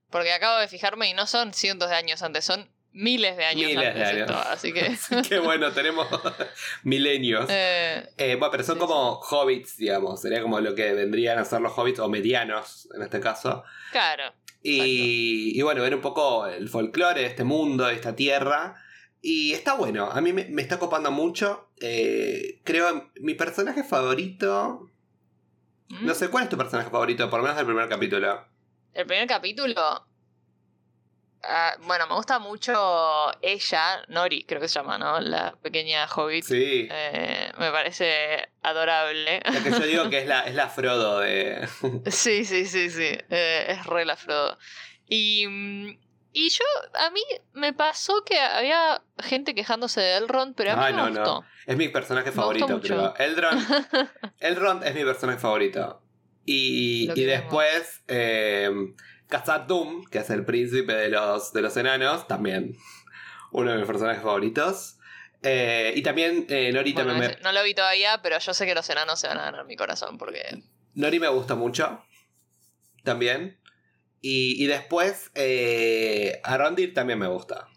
porque 0.10 0.34
acabo 0.34 0.58
de 0.58 0.68
fijarme 0.68 1.08
y 1.10 1.14
no 1.14 1.28
son 1.28 1.54
cientos 1.54 1.90
de 1.90 1.96
años 1.96 2.24
antes, 2.24 2.44
son 2.44 2.68
miles 2.94 3.38
de 3.38 3.46
años 3.46 3.70
miles 3.70 3.96
de 3.96 4.04
años. 4.04 4.32
así 4.32 4.74
que... 4.74 4.98
Qué 5.30 5.40
bueno, 5.40 5.72
tenemos 5.72 6.08
milenios. 6.84 7.46
Eh, 7.50 8.10
eh, 8.18 8.36
bueno, 8.36 8.52
pero 8.52 8.64
son 8.64 8.78
como 8.78 9.20
hobbits, 9.20 9.78
digamos. 9.78 10.22
Sería 10.22 10.42
como 10.42 10.60
lo 10.60 10.76
que 10.76 10.94
vendrían 10.94 11.40
a 11.40 11.46
ser 11.46 11.62
los 11.62 11.78
hobbits, 11.78 12.00
o 12.00 12.10
medianos 12.10 12.90
en 12.96 13.02
este 13.02 13.20
caso. 13.20 13.64
Claro. 13.92 14.34
Y, 14.62 15.58
y, 15.58 15.62
bueno, 15.62 15.82
ver 15.82 15.96
un 15.96 16.02
poco 16.02 16.46
el 16.46 16.68
folclore 16.68 17.22
de 17.22 17.28
este 17.28 17.44
mundo, 17.44 17.86
de 17.86 17.94
esta 17.94 18.16
tierra. 18.16 18.76
Y 19.22 19.54
está 19.54 19.74
bueno, 19.74 20.10
a 20.12 20.22
mí 20.22 20.32
me, 20.32 20.62
está 20.62 20.80
copando 20.80 21.12
mucho. 21.12 21.70
Eh, 21.82 22.62
creo 22.64 23.12
mi 23.16 23.34
personaje 23.34 23.84
favorito. 23.84 24.90
No 26.02 26.14
sé, 26.14 26.30
¿cuál 26.30 26.46
es 26.46 26.50
tu 26.50 26.58
personaje 26.58 26.90
favorito? 26.90 27.30
Por 27.30 27.40
lo 27.40 27.44
menos 27.44 27.58
del 27.58 27.66
primer 27.66 27.90
capítulo. 27.90 28.46
El 28.94 29.06
primer 29.06 29.28
capítulo. 29.28 30.08
Ah, 31.44 31.76
bueno, 31.86 32.06
me 32.08 32.16
gusta 32.16 32.38
mucho 32.40 33.32
ella, 33.42 34.04
Nori, 34.10 34.44
creo 34.44 34.60
que 34.60 34.68
se 34.68 34.80
llama, 34.80 34.98
¿no? 34.98 35.20
La 35.22 35.56
pequeña 35.62 36.06
hobbit. 36.06 36.44
Sí. 36.44 36.88
Eh, 36.92 37.52
me 37.58 37.72
parece 37.72 38.50
adorable. 38.62 39.42
La 39.46 39.64
que 39.64 39.72
yo 39.72 39.80
digo 39.80 40.10
que 40.10 40.20
es 40.20 40.28
la, 40.28 40.42
es 40.42 40.56
la 40.56 40.68
Frodo 40.68 41.20
de. 41.20 41.68
sí, 42.08 42.44
sí, 42.44 42.66
sí, 42.66 42.90
sí. 42.90 43.18
Eh, 43.30 43.66
es 43.70 43.86
re 43.86 44.06
la 44.06 44.18
Frodo. 44.18 44.58
Y. 45.08 45.98
Y 46.32 46.50
yo, 46.50 46.64
a 47.00 47.10
mí 47.10 47.22
me 47.54 47.74
pasó 47.74 48.24
que 48.24 48.40
había 48.40 49.02
gente 49.18 49.56
quejándose 49.56 50.00
de 50.00 50.18
Elrond, 50.18 50.54
pero 50.56 50.74
a 50.74 50.76
mí 50.76 50.96
me 50.96 51.10
gustó. 51.10 51.42
No. 51.42 51.46
Es 51.66 51.76
mi 51.76 51.90
personaje 51.90 52.32
favorito, 52.32 52.80
creo. 52.80 53.16
Elrond, 53.18 53.60
Elrond 54.40 54.84
es 54.84 54.94
mi 54.94 55.04
personaje 55.04 55.40
favorito. 55.40 56.04
Y, 56.46 57.10
y 57.16 57.24
después. 57.24 58.04
Eh, 58.08 58.70
Khazad-dûm, 59.30 60.10
que 60.10 60.20
es 60.20 60.30
el 60.30 60.44
príncipe 60.44 60.94
de 60.94 61.10
los, 61.10 61.54
de 61.54 61.62
los 61.62 61.78
enanos, 61.78 62.28
también 62.28 62.76
uno 63.52 63.72
de 63.72 63.78
mis 63.78 63.88
personajes 63.88 64.22
favoritos. 64.22 64.98
Eh, 65.42 65.94
y 65.96 66.02
también 66.02 66.46
eh, 66.50 66.72
Nori 66.74 66.94
también 66.94 67.20
me... 67.20 67.38
No 67.42 67.52
lo 67.52 67.64
vi 67.64 67.74
todavía, 67.74 68.22
pero 68.22 68.40
yo 68.40 68.54
sé 68.54 68.66
que 68.66 68.76
los 68.76 68.90
enanos 68.90 69.20
se 69.20 69.28
van 69.28 69.38
a 69.38 69.46
ganar 69.46 69.66
mi 69.66 69.76
corazón 69.76 70.18
porque... 70.18 70.64
Nori 70.96 71.20
me 71.20 71.30
gusta 71.30 71.56
mucho. 71.56 72.04
También. 73.04 73.60
Y, 74.22 74.62
y 74.62 74.68
después 74.68 75.32
eh, 75.36 76.42
Arondir 76.44 76.94
también 76.94 77.20
me 77.20 77.28
gusta. 77.28 77.68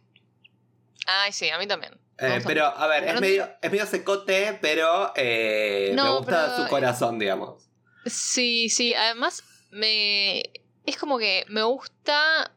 Ay, 1.06 1.32
sí, 1.32 1.50
a 1.50 1.58
mí 1.58 1.66
también. 1.66 2.00
Eh, 2.18 2.40
pero, 2.44 2.66
a 2.66 2.86
ver, 2.86 3.04
es 3.04 3.20
medio, 3.20 3.48
es 3.60 3.70
medio 3.70 3.86
secote, 3.86 4.58
pero 4.60 5.12
me 5.16 6.10
gusta 6.16 6.56
su 6.56 6.68
corazón, 6.68 7.18
digamos. 7.18 7.68
Sí, 8.06 8.68
sí, 8.68 8.94
además 8.94 9.44
me 9.70 10.42
es 10.86 10.96
como 10.96 11.18
que 11.18 11.44
me 11.48 11.62
gusta 11.62 12.52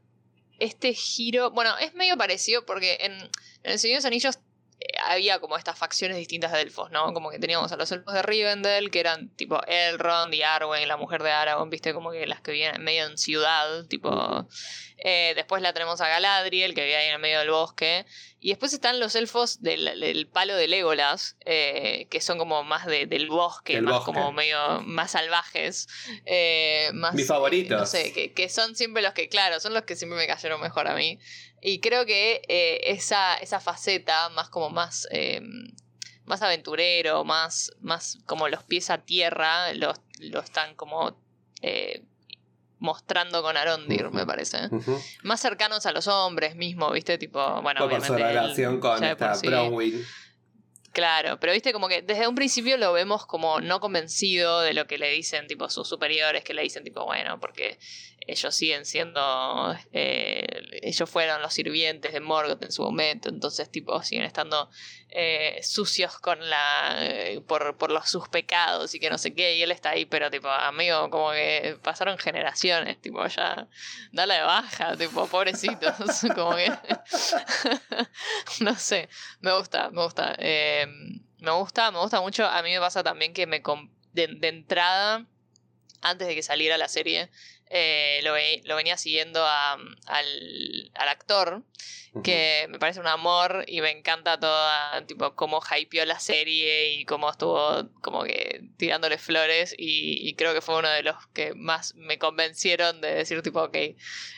este 0.60 0.94
giro. 0.94 1.52
Bueno, 1.52 1.78
es 1.78 1.94
medio 1.94 2.18
parecido 2.18 2.66
porque 2.66 2.98
en, 3.02 3.14
en 3.14 3.32
El 3.64 3.80
Señor 3.80 3.96
de 3.96 3.98
los 4.00 4.06
Anillos 4.06 4.40
había 5.06 5.40
como 5.40 5.58
estas 5.58 5.78
facciones 5.78 6.18
distintas 6.18 6.52
de 6.52 6.62
elfos, 6.62 6.92
¿no? 6.92 7.14
Como 7.14 7.30
que 7.30 7.40
teníamos 7.40 7.72
a 7.72 7.78
los 7.78 7.92
elfos 7.92 8.14
de 8.14 8.22
Rivendell, 8.22 8.92
que 8.92 9.00
eran 9.00 9.30
tipo 9.30 9.62
Elrond 9.66 10.34
y 10.34 10.42
Arwen, 10.42 10.88
la 10.88 10.98
mujer 10.98 11.24
de 11.24 11.32
Aragorn, 11.32 11.70
viste, 11.70 11.94
como 11.94 12.12
que 12.12 12.26
las 12.26 12.42
que 12.42 12.52
vivían 12.52 12.84
medio 12.84 13.06
en 13.06 13.18
ciudad, 13.18 13.86
tipo. 13.86 14.48
Eh, 14.98 15.34
después 15.36 15.62
la 15.62 15.74
tenemos 15.74 16.00
a 16.00 16.08
Galadriel, 16.08 16.74
que 16.74 16.84
vive 16.84 16.96
ahí 16.96 17.08
en 17.08 17.16
el 17.16 17.20
medio 17.20 17.40
del 17.40 17.50
bosque. 17.50 18.06
Y 18.40 18.50
después 18.50 18.74
están 18.74 19.00
los 19.00 19.16
elfos 19.16 19.62
del, 19.62 20.30
palo 20.32 20.56
de 20.56 20.68
Legolas, 20.68 21.36
eh, 21.46 22.08
que 22.10 22.22
son 22.22 22.38
como 22.38 22.64
más 22.64 22.86
del 22.86 23.28
bosque, 23.28 23.82
más 23.82 24.04
como 24.04 24.32
medio 24.32 24.82
más 24.82 25.12
salvajes. 25.12 25.88
más, 26.94 27.14
Mis 27.14 27.28
favoritos. 27.28 27.80
no 27.80 27.86
sé, 27.86 28.14
que, 28.14 28.34
que 28.34 28.50
son 28.50 28.76
siempre 28.76 29.02
los 29.02 29.14
que, 29.14 29.30
claro, 29.30 29.60
son 29.60 29.74
los 29.74 29.84
que 29.84 29.96
siempre 29.96 30.18
me 30.18 30.28
cayeron 30.28 30.62
mejor 30.62 30.88
a 30.88 30.96
mí. 30.96 31.20
Y 31.68 31.80
creo 31.80 32.06
que 32.06 32.44
eh, 32.48 32.92
esa, 32.92 33.34
esa 33.38 33.60
faceta, 33.60 34.30
más 34.30 34.50
como 34.50 34.70
más, 34.70 34.95
eh, 35.12 35.42
más 36.26 36.42
aventurero, 36.42 37.24
más, 37.24 37.72
más 37.82 38.18
como 38.26 38.48
los 38.50 38.64
pies 38.64 38.90
a 38.90 39.00
tierra, 39.00 39.74
lo, 39.74 39.94
lo 40.20 40.40
están 40.40 40.76
como 40.76 41.18
eh, 41.62 42.04
mostrando 42.80 43.42
con 43.42 43.58
Arondir, 43.58 44.10
me 44.12 44.26
parece. 44.26 44.70
Más 45.24 45.40
cercanos 45.40 45.86
a 45.86 45.92
los 45.92 46.08
hombres 46.08 46.56
mismo, 46.56 46.92
¿viste? 46.92 47.18
Tipo, 47.18 47.62
bueno, 47.62 47.86
obviamente. 47.86 48.08
Por 48.08 48.18
su 48.18 48.24
relación 48.24 48.80
con 48.80 49.04
esta 49.04 49.36
Claro, 50.96 51.38
pero 51.42 51.52
viste 51.52 51.74
como 51.74 51.90
que 51.90 52.04
desde 52.04 52.26
un 52.26 52.36
principio 52.36 52.78
lo 52.78 52.94
vemos 52.94 53.26
como 53.26 53.60
no 53.60 53.82
convencido 53.82 54.62
de 54.62 54.74
lo 54.74 54.88
que 54.88 54.98
le 54.98 55.12
dicen 55.12 55.46
tipo 55.46 55.70
sus 55.70 55.90
superiores, 55.90 56.46
que 56.46 56.54
le 56.54 56.62
dicen 56.62 56.86
tipo, 56.86 57.04
bueno, 57.04 57.38
porque 57.38 57.78
ellos 58.22 58.56
siguen 58.56 58.86
siendo, 58.86 59.76
eh, 59.92 60.48
ellos 60.82 61.10
fueron 61.10 61.42
los 61.42 61.54
sirvientes 61.54 62.14
de 62.14 62.22
Morgoth 62.22 62.64
en 62.64 62.72
su 62.72 62.82
momento, 62.82 63.28
entonces 63.28 63.70
tipo 63.70 64.02
siguen 64.04 64.24
estando 64.24 64.70
eh, 65.18 65.64
sucios 65.64 66.20
con 66.20 66.50
la, 66.50 66.98
eh, 67.00 67.42
por, 67.48 67.78
por 67.78 67.90
los, 67.90 68.10
sus 68.10 68.28
pecados 68.28 68.94
y 68.94 69.00
que 69.00 69.10
no 69.10 69.18
sé 69.18 69.34
qué, 69.34 69.56
y 69.56 69.64
él 69.64 69.72
está 69.72 69.92
ahí, 69.92 70.06
pero 70.06 70.30
tipo, 70.30 70.50
amigo, 70.50 71.10
como 71.10 71.32
que 71.32 71.80
pasaron 71.82 72.18
generaciones, 72.18 73.00
tipo, 73.00 73.26
ya, 73.28 73.70
dale 74.12 74.34
de 74.34 74.42
baja, 74.42 74.98
tipo, 74.98 75.26
pobrecitos, 75.28 75.96
como 76.36 76.58
que, 76.58 76.70
no 78.60 78.76
sé, 78.76 79.08
me 79.40 79.56
gusta, 79.58 79.90
me 79.90 80.04
gusta, 80.04 80.36
me 80.38 81.52
gusta, 81.52 81.92
me 81.92 82.00
gusta 82.00 82.20
mucho, 82.20 82.46
a 82.46 82.62
mí 82.62 82.72
me 82.74 82.80
pasa 82.82 83.02
también 83.02 83.34
que 83.34 83.48
me, 83.48 83.64
de 84.12 84.48
entrada, 84.50 85.26
antes 86.02 86.28
de 86.28 86.36
que 86.36 86.44
saliera 86.44 86.78
la 86.78 86.90
serie, 86.90 87.32
eh, 87.78 88.22
lo, 88.24 88.76
venía 88.76 88.96
siguiendo 88.96 89.46
al, 89.46 90.92
actor, 90.96 91.62
que 92.24 92.68
me 92.70 92.80
parece 92.80 93.02
un 93.02 93.08
amor 93.08 93.66
y 93.68 93.82
me 93.82 93.92
encanta 93.92 94.40
toda, 94.40 95.06
tipo, 95.06 95.36
cómo 95.36 95.60
hypeó 95.60 96.06
la 96.06 96.18
serie 96.18 96.94
y 96.94 97.04
cómo 97.04 97.30
estuvo 97.30 97.90
como 98.00 98.24
que 98.24 98.64
tirándole 98.78 99.18
flores 99.18 99.76
y, 99.78 100.34
creo 100.36 100.54
que 100.54 100.62
fue 100.62 100.78
uno 100.78 100.88
de 100.88 101.04
los 101.04 101.18
que 101.34 101.54
más 101.54 101.96
me 101.96 102.18
convencieron 102.18 103.02
de 103.02 103.14
decir, 103.14 103.42
tipo, 103.42 103.62
ok, 103.62 103.78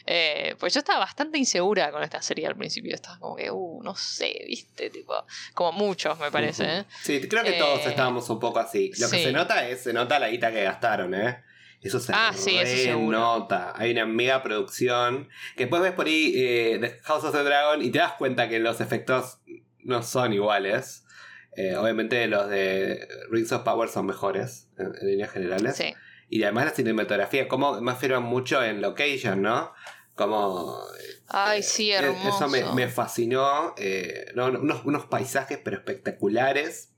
eh, 0.07 0.55
pues 0.59 0.73
yo 0.73 0.79
estaba 0.79 0.97
bastante 0.97 1.37
insegura 1.37 1.91
con 1.91 2.01
esta 2.01 2.23
serie 2.23 2.47
al 2.47 2.55
principio, 2.55 2.95
estaba 2.95 3.19
como 3.19 3.35
que, 3.35 3.51
uh, 3.51 3.83
no 3.83 3.95
sé, 3.95 4.45
viste, 4.47 4.89
tipo, 4.89 5.13
como 5.53 5.73
muchos 5.73 6.17
me 6.17 6.31
parece. 6.31 6.79
¿eh? 6.79 6.85
Sí, 7.03 7.27
creo 7.27 7.43
que 7.43 7.53
todos 7.53 7.85
estábamos 7.85 8.27
un 8.31 8.39
poco 8.39 8.57
así. 8.57 8.91
Lo 8.97 9.07
que 9.11 9.23
se 9.23 9.31
nota 9.31 9.67
es, 9.69 9.83
se 9.83 9.93
nota 9.93 10.17
la 10.17 10.29
guita 10.29 10.51
que 10.51 10.63
gastaron, 10.63 11.13
¿eh? 11.13 11.43
Eso 11.81 11.99
se 11.99 12.11
ah, 12.13 12.33
nota. 12.99 13.73
Hay 13.75 13.91
una 13.91 14.05
mega 14.05 14.41
producción. 14.41 15.29
Que 15.55 15.63
después 15.63 15.81
ves 15.81 15.93
por 15.93 16.07
ahí 16.07 16.33
eh, 16.35 16.99
House 17.03 17.23
of 17.23 17.33
the 17.33 17.43
Dragon 17.43 17.81
y 17.81 17.91
te 17.91 17.99
das 17.99 18.13
cuenta 18.13 18.49
que 18.49 18.59
los 18.59 18.81
efectos 18.81 19.39
no 19.83 20.03
son 20.03 20.33
iguales. 20.33 21.05
Eh, 21.55 21.75
obviamente 21.75 22.27
los 22.27 22.49
de 22.49 23.07
Rings 23.31 23.51
of 23.51 23.63
Power 23.63 23.89
son 23.89 24.05
mejores 24.05 24.69
en, 24.77 24.91
líneas 25.07 25.31
generales. 25.31 25.81
Y 26.29 26.43
además 26.43 26.65
la 26.65 26.71
cinematografía, 26.71 27.47
como 27.47 27.79
me 27.79 27.91
afirman 27.91 28.23
mucho 28.23 28.61
en 28.63 28.81
location, 28.81 29.41
¿no? 29.41 29.73
Como. 30.15 30.77
Ay, 31.29 31.63
sí, 31.63 31.91
hermoso. 31.91 32.45
Eso 32.45 32.49
me, 32.49 32.73
me 32.73 32.89
fascinó. 32.89 33.73
eh, 33.77 34.31
no, 34.35 34.51
no, 34.51 34.59
unos, 34.59 34.83
unos 34.83 35.05
paisajes, 35.05 35.59
pero 35.63 35.77
espectaculares. 35.77 36.91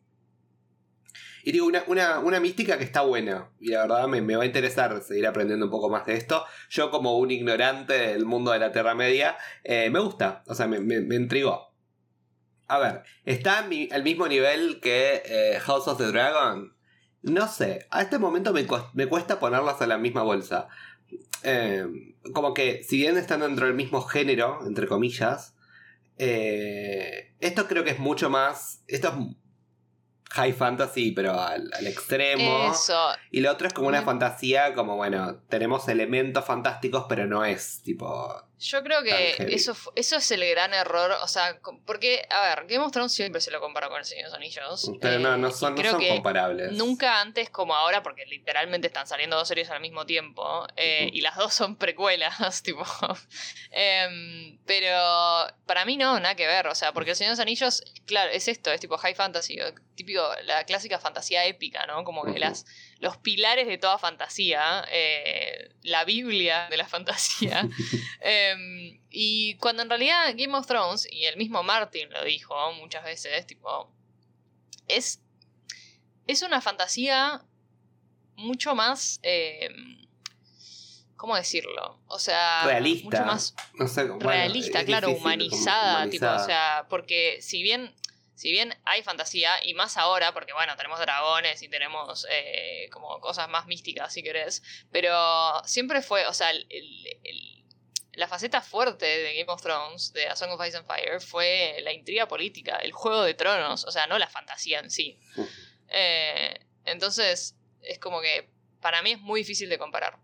Y 1.49 1.51
digo, 1.51 1.65
una, 1.65 1.83
una, 1.87 2.19
una 2.19 2.39
mística 2.39 2.77
que 2.77 2.83
está 2.83 3.01
buena. 3.01 3.49
Y 3.59 3.69
la 3.69 3.81
verdad 3.81 4.07
me, 4.07 4.21
me 4.21 4.35
va 4.35 4.43
a 4.43 4.45
interesar 4.45 5.01
seguir 5.01 5.25
aprendiendo 5.25 5.65
un 5.65 5.71
poco 5.71 5.89
más 5.89 6.05
de 6.05 6.13
esto. 6.13 6.45
Yo, 6.69 6.91
como 6.91 7.17
un 7.17 7.31
ignorante 7.31 7.93
del 7.93 8.23
mundo 8.27 8.51
de 8.51 8.59
la 8.59 8.71
Tierra 8.71 8.93
Media, 8.93 9.35
eh, 9.63 9.89
me 9.89 9.97
gusta. 9.99 10.43
O 10.45 10.53
sea, 10.53 10.67
me, 10.67 10.79
me, 10.79 11.01
me 11.01 11.15
intrigó. 11.15 11.73
A 12.67 12.77
ver, 12.77 13.01
¿está 13.25 13.61
a 13.61 13.67
al 13.95 14.03
mismo 14.03 14.27
nivel 14.27 14.79
que 14.79 15.23
eh, 15.25 15.59
House 15.61 15.87
of 15.87 15.97
the 15.97 16.11
Dragon? 16.11 16.75
No 17.23 17.47
sé. 17.47 17.87
A 17.89 18.03
este 18.03 18.19
momento 18.19 18.53
me, 18.53 18.67
me 18.93 19.07
cuesta 19.07 19.39
ponerlas 19.39 19.81
en 19.81 19.89
la 19.89 19.97
misma 19.97 20.21
bolsa. 20.21 20.67
Eh, 21.41 21.83
como 22.31 22.53
que, 22.53 22.83
si 22.83 22.97
bien 22.97 23.17
están 23.17 23.39
dentro 23.39 23.65
del 23.65 23.73
mismo 23.73 24.03
género, 24.03 24.59
entre 24.67 24.85
comillas, 24.85 25.55
eh, 26.19 27.33
esto 27.39 27.65
creo 27.67 27.83
que 27.83 27.89
es 27.89 27.99
mucho 27.99 28.29
más. 28.29 28.83
Esto 28.85 29.07
es 29.07 29.13
high 30.29 30.53
fantasy, 30.53 31.11
pero 31.11 31.39
al, 31.39 31.69
al 31.73 31.87
extremo. 31.87 32.71
Eso. 32.71 32.97
Y 33.31 33.41
lo 33.41 33.51
otro 33.51 33.67
es 33.67 33.73
como 33.73 33.87
una 33.87 34.01
Mm. 34.01 34.05
fantasía, 34.05 34.73
como 34.73 34.95
bueno, 34.95 35.37
tenemos 35.49 35.87
elementos 35.87 36.45
fantásticos, 36.45 37.05
pero 37.09 37.25
no 37.27 37.43
es 37.45 37.81
tipo. 37.83 38.43
Yo 38.59 38.83
creo 38.83 39.01
que 39.03 39.35
eso, 39.53 39.73
eso 39.95 40.17
es 40.17 40.31
el 40.31 40.47
gran 40.49 40.73
error. 40.73 41.11
O 41.23 41.27
sea, 41.27 41.59
porque, 41.85 42.27
a 42.29 42.41
ver, 42.43 42.67
Game 42.67 42.83
of 42.83 42.91
Thrones 42.91 43.13
siempre 43.13 43.39
se 43.39 43.51
lo 43.51 43.61
compara 43.61 43.87
con 43.87 43.99
El 43.99 44.05
Señor 44.05 44.25
de 44.25 44.29
los 44.29 44.37
Anillos. 44.37 44.91
Pero 44.99 45.19
no, 45.19 45.35
eh, 45.35 45.37
no 45.37 45.49
son, 45.51 45.75
no 45.75 45.81
creo 45.81 45.91
son 45.93 46.01
que 46.01 46.09
comparables. 46.09 46.73
Nunca 46.73 47.21
antes 47.21 47.49
como 47.49 47.73
ahora, 47.73 48.03
porque 48.03 48.25
literalmente 48.25 48.87
están 48.87 49.07
saliendo 49.07 49.37
dos 49.37 49.47
series 49.47 49.69
al 49.69 49.79
mismo 49.79 50.05
tiempo, 50.05 50.67
eh, 50.75 51.09
y 51.13 51.21
las 51.21 51.37
dos 51.37 51.53
son 51.53 51.77
precuelas, 51.77 52.61
tipo. 52.63 52.83
Em, 53.71 54.57
pero 54.65 55.47
para 55.65 55.85
mí 55.85 55.95
no, 55.95 56.19
nada 56.19 56.35
que 56.35 56.45
ver, 56.45 56.67
o 56.67 56.75
sea, 56.75 56.91
porque 56.91 57.11
El 57.11 57.15
Señor 57.15 57.29
de 57.29 57.33
los 57.33 57.39
Anillos, 57.39 57.83
claro, 58.05 58.29
es 58.31 58.49
esto, 58.49 58.71
es 58.71 58.81
tipo 58.81 58.97
high 58.97 59.15
fantasy, 59.15 59.57
típico, 59.95 60.21
la 60.43 60.65
clásica 60.65 60.99
fantasía 60.99 61.45
épica, 61.45 61.85
¿no? 61.85 62.03
Como 62.03 62.23
que 62.23 62.39
las, 62.39 62.65
los 62.99 63.17
pilares 63.17 63.67
de 63.67 63.77
toda 63.77 63.97
fantasía, 63.97 64.85
eh, 64.91 65.38
la 65.83 66.03
Biblia 66.05 66.67
de 66.69 66.77
la 66.77 66.87
fantasía. 66.87 67.67
Em, 68.21 68.99
y 69.09 69.55
cuando 69.55 69.81
en 69.83 69.89
realidad 69.89 70.33
Game 70.35 70.55
of 70.55 70.67
Thrones, 70.67 71.07
y 71.11 71.25
el 71.25 71.37
mismo 71.37 71.63
Martin 71.63 72.09
lo 72.11 72.23
dijo 72.23 72.53
muchas 72.73 73.03
veces, 73.03 73.47
tipo, 73.47 73.91
es, 74.87 75.21
es 76.27 76.41
una 76.41 76.61
fantasía 76.61 77.43
mucho 78.35 78.75
más... 78.75 79.19
em, 79.23 79.97
¿Cómo 81.15 81.35
decirlo? 81.35 81.99
O 82.07 82.17
sea, 82.17 82.63
Realista. 82.63 83.03
mucho 83.03 83.25
más 83.25 83.53
bueno, 83.97 84.19
realista, 84.19 84.85
claro, 84.85 85.07
como 85.07 85.19
humanizada, 85.19 86.09
tipo, 86.09 86.25
o 86.25 86.29
humanizada. 86.29 86.45
sea, 86.45 86.87
porque 86.89 87.39
si 87.41 87.61
bien, 87.61 87.93
si 88.39 88.51
bien 88.51 88.73
hay 88.85 89.03
fantasía, 89.03 89.51
y 89.63 89.73
más 89.73 89.97
ahora, 89.97 90.33
porque 90.33 90.53
bueno, 90.53 90.73
tenemos 90.77 90.97
dragones 90.97 91.61
y 91.61 91.67
tenemos 91.67 92.25
eh, 92.31 92.87
como 92.89 93.19
cosas 93.19 93.49
más 93.49 93.65
místicas, 93.67 94.13
si 94.13 94.23
querés, 94.23 94.63
pero 94.93 95.61
siempre 95.65 96.01
fue, 96.01 96.25
o 96.25 96.33
sea, 96.33 96.51
el- 96.51 96.65
el- 96.69 97.07
el- 97.25 97.65
la 98.13 98.29
faceta 98.29 98.61
fuerte 98.61 99.05
de 99.05 99.33
Game 99.35 99.51
of 99.51 99.61
Thrones, 99.61 100.13
de 100.13 100.27
A 100.29 100.37
Song 100.37 100.51
of 100.51 100.65
Ice 100.65 100.77
and 100.77 100.87
Fire, 100.87 101.19
fue 101.19 101.79
la 101.83 101.91
intriga 101.91 102.29
política, 102.29 102.77
el 102.77 102.93
juego 102.93 103.23
de 103.23 103.33
tronos, 103.33 103.83
o 103.83 103.91
sea, 103.91 104.07
no 104.07 104.17
la 104.17 104.27
fantasía 104.29 104.79
en 104.79 104.89
sí. 104.89 105.19
Eh, 105.89 106.57
entonces, 106.85 107.55
es 107.81 107.99
como 107.99 108.21
que 108.21 108.49
para 108.81 109.01
mí 109.01 109.11
es 109.11 109.19
muy 109.19 109.41
difícil 109.41 109.67
de 109.69 109.77
comparar. 109.77 110.17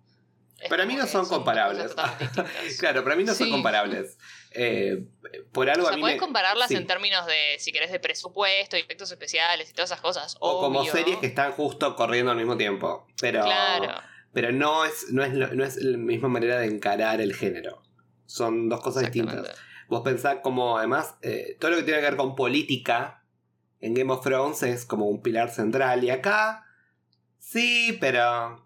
Es 0.60 0.70
Para 0.70 0.86
mí 0.86 0.96
no 0.96 1.06
son 1.06 1.28
comparables. 1.28 1.92
Claro, 2.80 3.04
para 3.04 3.18
mí 3.18 3.26
no 3.26 3.36
son 3.36 3.52
comparables. 3.52 4.18
Eh, 4.56 5.04
por 5.52 5.70
algo 5.70 5.84
O 5.84 5.88
a 5.88 5.90
sea, 5.90 5.96
mí 5.98 6.02
podés 6.02 6.16
me- 6.16 6.20
compararlas 6.20 6.68
sí. 6.70 6.76
en 6.76 6.88
términos 6.88 7.26
de, 7.26 7.58
si 7.60 7.72
querés, 7.72 7.92
de 7.92 8.00
presupuesto 8.00 8.78
efectos 8.78 9.12
especiales 9.12 9.70
y 9.70 9.74
todas 9.74 9.90
esas 9.92 10.02
cosas. 10.02 10.38
O 10.40 10.62
como 10.62 10.86
series 10.86 11.18
que 11.18 11.28
están 11.28 11.52
justo 11.52 11.96
corriendo 11.96 12.32
al 12.32 12.38
mismo 12.38 12.56
tiempo. 12.58 13.06
Pero, 13.20 13.44
Claro. 13.44 13.94
pero 14.34 14.52
no, 14.52 14.86
es, 14.86 15.08
no, 15.12 15.24
es, 15.24 15.34
no 15.34 15.64
es 15.66 15.76
la 15.78 15.98
misma 15.98 16.30
manera 16.30 16.60
de 16.60 16.68
encarar 16.68 17.20
el 17.22 17.34
género. 17.36 17.82
Son 18.26 18.70
dos 18.70 18.82
cosas 18.82 19.04
distintas. 19.04 19.56
Vos 19.88 20.02
pensás 20.04 20.38
como 20.42 20.78
además 20.78 21.16
eh, 21.22 21.58
todo 21.60 21.72
lo 21.72 21.78
que 21.78 21.84
tiene 21.84 22.00
que 22.00 22.06
ver 22.08 22.16
con 22.18 22.36
política 22.36 23.24
en 23.82 23.94
Game 23.94 24.12
of 24.12 24.24
Thrones 24.24 24.64
es 24.64 24.86
como 24.86 25.06
un 25.08 25.22
pilar 25.22 25.52
central 25.52 26.04
y 26.04 26.10
acá 26.10 26.66
sí, 27.38 27.96
pero 28.02 28.65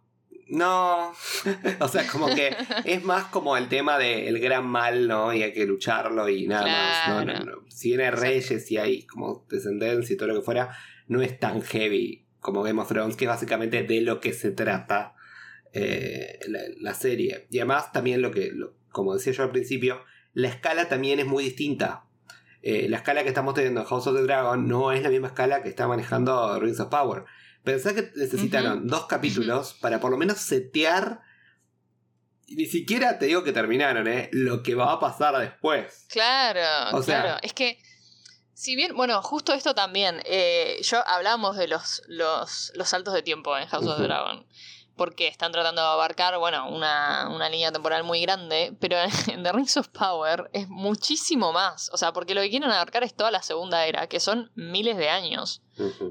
no. 0.50 1.12
o 1.80 1.88
sea, 1.88 2.06
como 2.08 2.28
que 2.28 2.56
es 2.86 3.04
más 3.04 3.26
como 3.26 3.56
el 3.58 3.68
tema 3.70 3.98
del 3.98 4.40
gran 4.40 4.66
mal, 4.68 5.08
¿no? 5.08 5.34
Y 5.34 5.44
hay 5.44 5.54
que 5.54 5.66
lucharlo 5.66 6.28
y 6.30 6.48
nada 6.48 6.66
más. 6.66 7.26
No, 7.26 7.34
no, 7.34 7.46
no. 7.46 7.70
Si 7.70 7.94
hay 7.94 8.10
reyes 8.10 8.70
y 8.72 8.78
hay 8.78 9.04
como 9.06 9.46
descendencia 9.50 10.14
y 10.14 10.18
todo 10.18 10.30
lo 10.30 10.36
que 10.36 10.42
fuera, 10.46 10.76
no 11.08 11.22
es 11.22 11.40
tan 11.40 11.62
heavy 11.62 12.26
como 12.40 12.64
Game 12.64 12.82
of 12.82 12.88
Thrones, 12.88 13.16
que 13.16 13.26
es 13.26 13.30
básicamente 13.30 13.84
de 13.84 14.02
lo 14.02 14.20
que 14.20 14.34
se 14.34 14.52
trata 14.52 15.16
eh, 15.74 16.40
la, 16.48 16.60
la 16.80 16.94
serie. 16.94 17.48
Y 17.50 17.60
además 17.60 17.92
también 17.92 18.22
lo 18.22 18.32
que, 18.32 18.52
lo- 18.54 18.74
como 18.92 19.14
decía 19.14 19.34
yo 19.34 19.44
al 19.44 19.52
principio, 19.52 20.02
la 20.34 20.48
escala 20.48 20.90
también 20.90 21.20
es 21.20 21.26
muy 21.26 21.44
distinta. 21.44 22.06
Eh, 22.62 22.88
la 22.90 22.98
escala 22.98 23.24
que 23.24 23.30
estamos 23.30 23.54
teniendo 23.54 23.82
en 23.82 23.88
House 23.88 24.08
of 24.08 24.16
the 24.16 24.24
Dragon 24.24 24.68
no 24.68 24.92
es 24.92 25.02
la 25.02 25.10
misma 25.10 25.28
escala 25.28 25.64
que 25.64 25.70
está 25.70 25.88
manejando 25.88 26.60
Rings 26.60 26.80
of 26.80 26.90
Power. 26.90 27.24
Pensá 27.64 27.94
que 27.96 28.12
necesitaron 28.16 28.88
dos 28.88 29.06
capítulos 29.06 29.74
para 29.82 30.00
por 30.00 30.12
lo 30.12 30.18
menos 30.18 30.38
setear. 30.40 31.22
Ni 32.48 32.66
siquiera 32.66 33.20
te 33.20 33.28
digo 33.28 33.44
que 33.44 33.52
terminaron, 33.54 34.08
¿eh? 34.08 34.30
Lo 34.32 34.64
que 34.64 34.74
va 34.76 34.92
a 34.94 35.00
pasar 35.00 35.38
después. 35.38 36.06
Claro, 36.10 36.98
O 36.98 37.04
sea- 37.04 37.22
claro. 37.22 37.40
Es 37.44 37.54
que, 37.54 37.80
si 38.54 38.76
bien, 38.76 38.96
bueno, 38.96 39.22
justo 39.22 39.54
esto 39.54 39.76
también, 39.76 40.20
eh, 40.26 40.78
yo 40.82 41.08
hablamos 41.08 41.58
de 41.58 41.68
los, 41.68 42.02
los, 42.08 42.72
los 42.76 42.90
saltos 42.90 43.14
de 43.14 43.22
tiempo 43.22 43.56
en 43.58 43.68
House 43.68 43.86
of 43.86 43.98
the. 43.98 44.04
Dragon. 44.04 44.46
Porque 45.00 45.28
están 45.28 45.52
tratando 45.52 45.82
de 45.82 45.88
abarcar, 45.88 46.38
bueno, 46.38 46.70
una, 46.70 47.28
una 47.30 47.50
línea 47.50 47.72
temporal 47.72 48.04
muy 48.04 48.22
grande, 48.22 48.76
pero 48.80 48.98
en 49.28 49.42
The 49.42 49.52
Rings 49.52 49.78
of 49.78 49.88
Power 49.88 50.50
es 50.54 50.68
muchísimo 50.70 51.52
más. 51.52 51.90
O 51.92 51.98
sea, 51.98 52.14
porque 52.14 52.36
lo 52.36 52.42
que 52.42 52.50
quieren 52.52 52.70
abarcar 52.70 53.04
es 53.04 53.16
toda 53.16 53.32
la 53.32 53.42
segunda 53.42 53.86
era, 53.88 54.08
que 54.08 54.20
son 54.20 54.52
miles 54.54 54.98
de 54.98 55.10
años. 55.10 55.64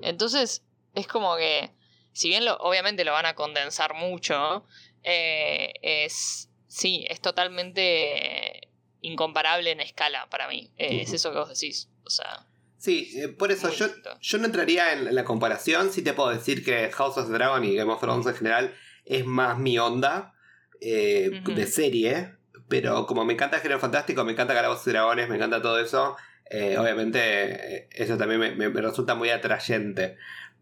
Entonces, 0.03 0.65
es 0.95 1.07
como 1.07 1.37
que, 1.37 1.71
si 2.13 2.29
bien 2.29 2.45
lo, 2.45 2.57
obviamente 2.57 3.05
lo 3.05 3.13
van 3.13 3.27
a 3.27 3.35
condensar 3.35 3.95
mucho, 3.95 4.65
eh, 5.05 5.75
es, 5.83 6.51
sí, 6.67 7.05
es 7.09 7.21
totalmente 7.21 8.69
incomparable 9.01 9.71
en 9.71 9.81
escala 9.81 10.29
para 10.31 10.49
mí. 10.49 10.73
Eh, 10.77 11.03
Es 11.03 11.13
eso 11.13 11.31
que 11.31 11.39
vos 11.39 11.49
decís. 11.49 11.89
O 12.05 12.11
sea, 12.11 12.47
Sí, 12.79 13.11
eh, 13.17 13.29
por 13.29 13.51
eso 13.53 13.69
yo, 13.73 13.87
yo 14.21 14.39
no 14.39 14.47
entraría 14.47 14.93
en 14.93 15.15
la 15.15 15.25
comparación. 15.25 15.91
Sí 15.93 16.03
te 16.03 16.13
puedo 16.13 16.31
decir 16.31 16.65
que 16.65 16.91
House 16.93 17.19
of 17.19 17.27
the 17.27 17.33
Dragon 17.33 17.65
y 17.65 17.75
Game 17.75 17.93
of 17.93 18.01
Thrones 18.01 18.27
en 18.27 18.35
general 18.35 18.75
es 19.05 19.25
más 19.27 19.59
mi 19.59 19.79
onda 19.79 20.33
eh, 20.81 21.41
de 21.55 21.67
serie. 21.67 22.35
Pero 22.69 23.07
como 23.07 23.25
me 23.25 23.33
encanta 23.33 23.57
el 23.57 23.63
género 23.63 23.81
fantástico, 23.81 24.25
me 24.25 24.33
encanta 24.33 24.55
Calabozos 24.55 24.87
y 24.87 24.91
Dragones, 24.91 25.29
me 25.29 25.37
encanta 25.37 25.61
todo 25.63 25.79
eso. 25.81 26.17
eh, 26.51 26.79
obviamente 26.79 27.19
eh, 27.21 27.89
eso 27.93 28.17
también 28.17 28.41
me, 28.41 28.55
me- 28.55 28.69
me 28.69 28.81
resulta 28.81 29.15
muy 29.15 29.31
atrayente. 29.31 30.17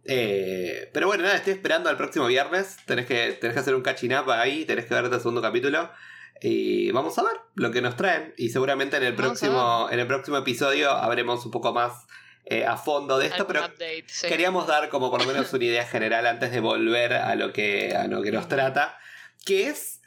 Eh, 0.05 0.89
pero 0.93 1.09
bueno, 1.09 1.25
nada, 1.25 1.37
estoy 1.37 1.53
esperando 1.55 1.91
al 1.91 1.97
próximo 1.97 2.27
viernes. 2.27 2.77
Tenés 2.87 3.07
que, 3.07 3.33
tenés 3.41 3.55
que 3.55 3.61
hacer 3.61 3.75
un 3.75 3.83
catching 3.83 4.15
up 4.15 4.31
ahí, 4.31 4.65
tenés 4.65 4.87
que 4.87 4.95
ver 4.95 5.05
este 5.05 5.19
segundo 5.19 5.43
capítulo. 5.43 5.91
Y 6.41 6.91
vamos 6.93 7.19
a 7.19 7.23
ver 7.23 7.33
lo 7.55 7.71
que 7.71 7.81
nos 7.81 7.97
traen. 7.97 8.35
Y 8.37 8.51
seguramente 8.51 8.97
en 8.99 9.03
el 9.05 9.13
Vamos 9.15 9.39
próximo, 9.39 9.89
en 9.91 9.99
el 10.01 10.07
próximo 10.07 10.37
episodio 10.37 10.91
habremos 10.91 11.45
un 11.45 11.51
poco 11.51 11.73
más 11.73 12.07
eh, 12.45 12.65
a 12.67 12.77
fondo 12.77 13.19
de 13.19 13.27
esto. 13.27 13.39
algún 13.43 13.53
Pero 13.55 13.67
update. 13.67 14.05
sí. 14.09 14.29
queríamos 14.29 14.67
dar 14.67 14.89
como 14.89 15.11
por 15.11 15.21
lo 15.21 15.27
menos 15.27 15.53
una 15.53 15.65
idea 15.65 15.87
general 15.87 16.27
antes 16.27 16.51
de 16.53 16.61
volver 16.61 17.13
a 17.15 17.35
lo 17.37 17.53
que, 17.53 17.95
a 17.97 18.07
lo 18.07 18.23
que 18.23 18.33
nos 18.33 18.49
trata. 18.49 18.99
Que 19.45 19.69
es 19.69 20.01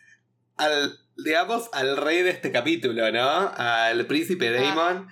al, 0.57 0.99
digamos, 1.17 1.69
al 1.73 1.97
rey 1.97 2.21
de 2.21 2.29
este 2.31 2.51
capítulo, 2.51 3.11
¿no? 3.11 3.51
Al 3.55 4.05
príncipe 4.05 4.51
Daemon. 4.51 5.07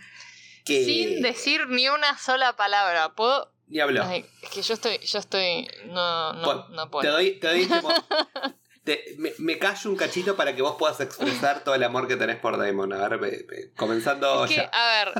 Que 0.65 0.82
Ah. 0.82 0.86
Sin 0.86 1.22
decir 1.22 1.68
ni 1.70 1.88
una 1.89 2.18
sola 2.18 2.55
palabra. 2.57 3.13
¿Puedo? 3.15 3.53
ni 3.70 3.80
habló. 3.82 4.03
Ay, 4.03 4.26
es 4.43 4.49
que 4.49 4.61
yo 4.61 4.74
estoy, 4.76 4.97
yo 4.99 5.20
estoy. 5.20 5.68
No, 5.88 6.34
no, 6.34 6.41
Bueno, 6.45 6.68
no 6.70 6.84
Te 6.86 6.89
puedo. 6.91 7.11
doy, 7.11 7.32
te 7.39 7.47
doy 7.47 7.61
este 7.63 7.82
mo- 7.82 7.89
te- 8.88 9.16
me, 9.18 9.34
me 9.40 9.60
callo 9.60 9.90
un 9.90 9.98
cachito 9.98 10.36
para 10.38 10.56
que 10.56 10.62
vos 10.62 10.78
puedas 10.80 11.00
expresar 11.02 11.64
todo 11.64 11.76
el 11.76 11.84
amor 11.84 12.08
que 12.08 12.16
tenés 12.16 12.38
por 12.38 12.58
Daemon. 12.58 12.94
A 12.94 13.08
ver, 13.10 13.20
ve- 13.20 13.46
ve- 13.48 13.72
comenzando 13.76 14.46
Es 14.46 14.50
que, 14.52 14.56
ya. 14.58 14.72
a 14.74 15.06
ver, 15.06 15.14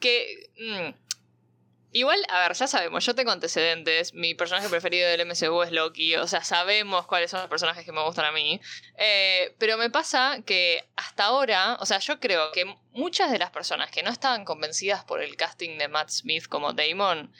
que. 0.00 0.50
mm, 0.58 0.94
igual, 1.92 2.20
a 2.28 2.40
ver, 2.40 2.52
ya 2.52 2.66
sabemos, 2.66 3.04
yo 3.06 3.14
tengo 3.14 3.30
antecedentes. 3.32 4.12
Mi 4.12 4.34
personaje 4.34 4.68
preferido 4.68 5.08
del 5.08 5.22
MCU 5.22 5.62
es 5.62 5.72
Loki. 5.72 6.16
O 6.16 6.26
sea, 6.26 6.44
sabemos 6.44 7.06
cuáles 7.06 7.30
son 7.30 7.40
los 7.40 7.48
personajes 7.48 7.84
que 7.86 7.92
me 7.92 8.02
gustan 8.04 8.26
a 8.26 8.32
mí. 8.32 8.60
Eh, 8.98 9.54
pero 9.58 9.78
me 9.78 9.88
pasa 9.88 10.38
que 10.44 10.84
hasta 10.96 11.24
ahora, 11.24 11.78
o 11.80 11.86
sea, 11.86 11.98
yo 11.98 12.20
creo 12.20 12.52
que 12.52 12.66
muchas 12.92 13.30
de 13.32 13.38
las 13.38 13.50
personas 13.50 13.90
que 13.90 14.02
no 14.02 14.10
estaban 14.10 14.44
convencidas 14.44 15.04
por 15.04 15.22
el 15.22 15.36
casting 15.36 15.78
de 15.78 15.88
Matt 15.88 16.10
Smith 16.10 16.46
como 16.48 16.72
Damon, 16.74 17.32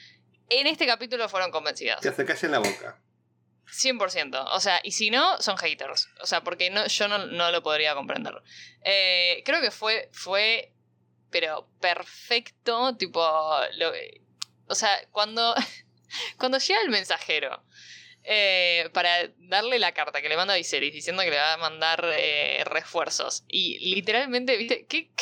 en 0.49 0.67
este 0.67 0.87
capítulo 0.87 1.29
fueron 1.29 1.51
convencidas. 1.51 2.01
Que 2.01 2.13
se 2.13 2.25
calle 2.25 2.47
en 2.47 2.53
la 2.53 2.59
boca. 2.61 2.99
100%. 3.67 4.47
O 4.53 4.61
sea, 4.61 4.81
y 4.83 4.93
si 4.93 5.11
no, 5.11 5.41
son 5.41 5.57
haters. 5.59 6.09
O 6.21 6.27
sea, 6.27 6.43
porque 6.43 6.71
no, 6.71 6.87
yo 6.87 7.09
no, 7.09 7.19
no 7.27 7.51
lo 7.51 7.63
podría 7.63 7.95
comprender. 7.95 8.35
Eh, 8.83 9.43
creo 9.45 9.61
que 9.61 9.71
fue, 9.71 10.09
fue, 10.13 10.73
pero 11.31 11.69
perfecto, 11.81 12.97
tipo, 12.97 13.21
lo, 13.77 13.93
o 14.69 14.75
sea, 14.75 14.97
cuando, 15.11 15.55
cuando 16.39 16.59
llega 16.59 16.81
el 16.83 16.91
mensajero 16.91 17.63
eh, 18.29 18.91
para 18.93 19.29
darle 19.39 19.79
la 19.79 19.93
carta 19.93 20.21
que 20.21 20.29
le 20.29 20.37
manda 20.37 20.55
a 20.55 20.57
Viserys 20.57 20.93
diciendo 20.93 21.23
que 21.23 21.31
le 21.31 21.37
va 21.37 21.53
a 21.53 21.59
mandar 21.59 22.05
eh, 22.19 22.65
refuerzos. 22.65 23.45
Y 23.47 23.95
literalmente, 23.95 24.57
¿viste? 24.57 24.87
¿Qué, 24.87 25.13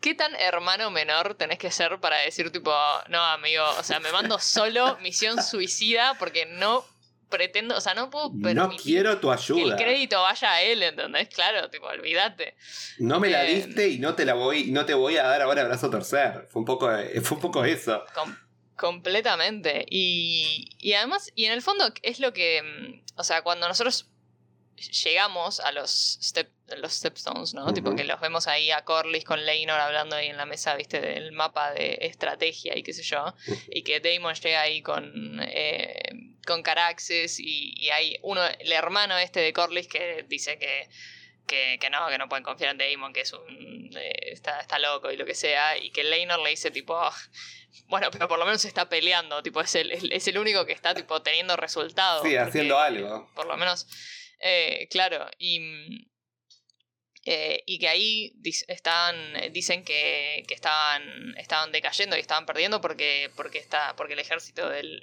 ¿Qué, 0.00 0.14
tan 0.14 0.34
hermano 0.34 0.90
menor 0.90 1.36
tenés 1.36 1.58
que 1.58 1.70
ser 1.70 2.00
para 2.00 2.18
decir, 2.18 2.50
tipo, 2.50 2.74
no, 3.08 3.22
amigo, 3.22 3.64
o 3.78 3.82
sea, 3.84 4.00
me 4.00 4.10
mando 4.10 4.40
solo 4.40 4.98
misión 4.98 5.40
suicida 5.40 6.14
porque 6.18 6.46
no 6.46 6.84
pretendo, 7.28 7.76
o 7.76 7.80
sea, 7.80 7.94
no 7.94 8.10
puedo 8.10 8.30
No 8.54 8.70
quiero 8.70 9.18
tu 9.18 9.30
ayuda. 9.30 9.62
Que 9.62 9.70
el 9.70 9.76
crédito 9.76 10.20
vaya 10.20 10.52
a 10.52 10.62
él, 10.62 10.82
¿entendés? 10.82 11.28
Claro, 11.28 11.70
tipo, 11.70 11.86
olvídate. 11.86 12.56
No 12.98 13.20
me 13.20 13.28
la 13.28 13.44
eh, 13.44 13.54
diste 13.54 13.88
y 13.88 13.98
no 13.98 14.14
te 14.14 14.24
la 14.24 14.34
voy, 14.34 14.70
no 14.70 14.84
te 14.86 14.94
voy 14.94 15.16
a 15.16 15.24
dar 15.24 15.42
ahora 15.42 15.62
abrazo 15.62 15.90
tercer. 15.90 16.46
Fue 16.50 16.60
un 16.60 16.66
poco, 16.66 16.90
fue 17.22 17.36
un 17.36 17.40
poco 17.40 17.64
eso. 17.64 18.04
Completamente. 18.76 19.86
Y, 19.90 20.70
y 20.78 20.92
además, 20.94 21.30
y 21.34 21.46
en 21.46 21.52
el 21.52 21.62
fondo 21.62 21.92
es 22.02 22.20
lo 22.20 22.32
que, 22.32 22.62
mm, 22.62 23.18
o 23.20 23.24
sea, 23.24 23.42
cuando 23.42 23.68
nosotros 23.68 24.06
llegamos 25.04 25.60
a 25.60 25.72
los, 25.72 25.90
step, 26.22 26.50
los 26.76 26.92
stepstones, 26.92 27.54
¿no? 27.54 27.72
Tipo 27.72 27.94
que 27.94 28.04
los 28.04 28.20
vemos 28.20 28.46
ahí 28.46 28.70
a 28.70 28.84
Corlys 28.84 29.24
con 29.24 29.44
Leinor 29.44 29.80
hablando 29.80 30.16
ahí 30.16 30.28
en 30.28 30.36
la 30.36 30.46
mesa, 30.46 30.76
viste, 30.76 31.00
del 31.00 31.32
mapa 31.32 31.72
de 31.72 31.98
estrategia 32.02 32.76
y 32.76 32.82
qué 32.82 32.92
sé 32.92 33.02
yo. 33.02 33.34
Y 33.70 33.82
que 33.82 34.00
Damon 34.00 34.34
llega 34.34 34.60
ahí 34.60 34.82
con, 34.82 35.40
eh, 35.42 36.27
con 36.48 36.62
Caraxes 36.62 37.38
y, 37.38 37.74
y, 37.76 37.90
hay 37.90 38.16
uno, 38.22 38.40
el 38.44 38.72
hermano 38.72 39.18
este 39.18 39.40
de 39.40 39.52
Corlys 39.52 39.86
que 39.86 40.24
dice 40.26 40.58
que, 40.58 40.88
que, 41.46 41.78
que 41.78 41.90
no, 41.90 42.08
que 42.08 42.16
no 42.16 42.26
pueden 42.28 42.42
confiar 42.42 42.70
en 42.70 42.78
Damon, 42.78 43.12
que 43.12 43.20
es 43.20 43.32
un, 43.34 43.90
eh, 43.94 44.32
está, 44.32 44.58
está 44.58 44.78
loco 44.78 45.12
y 45.12 45.18
lo 45.18 45.26
que 45.26 45.34
sea. 45.34 45.76
Y 45.76 45.90
que 45.90 46.04
Leinor 46.04 46.40
le 46.40 46.50
dice 46.50 46.70
tipo... 46.70 46.98
Bueno, 47.88 48.10
pero 48.10 48.28
por 48.28 48.38
lo 48.38 48.46
menos 48.46 48.64
está 48.64 48.88
peleando, 48.88 49.42
tipo, 49.42 49.60
es 49.60 49.74
el, 49.74 50.12
es 50.12 50.26
el 50.26 50.38
único 50.38 50.64
que 50.64 50.72
está 50.72 50.94
tipo 50.94 51.22
teniendo 51.22 51.56
resultados. 51.56 52.22
Sí, 52.26 52.34
haciendo 52.34 52.78
algo. 52.78 53.30
Por 53.34 53.46
lo 53.46 53.56
menos, 53.56 53.86
eh, 54.40 54.88
claro, 54.90 55.26
y, 55.38 56.06
eh, 57.24 57.62
y 57.66 57.78
que 57.78 57.88
ahí 57.88 58.32
estaban, 58.68 59.16
dicen 59.52 59.84
que, 59.84 60.44
que, 60.48 60.54
estaban, 60.54 61.34
estaban 61.38 61.72
decayendo 61.72 62.16
y 62.16 62.20
estaban 62.20 62.46
perdiendo 62.46 62.80
porque, 62.80 63.30
porque, 63.36 63.58
está, 63.58 63.94
porque 63.96 64.14
el 64.14 64.18
ejército 64.18 64.68
del, 64.68 65.00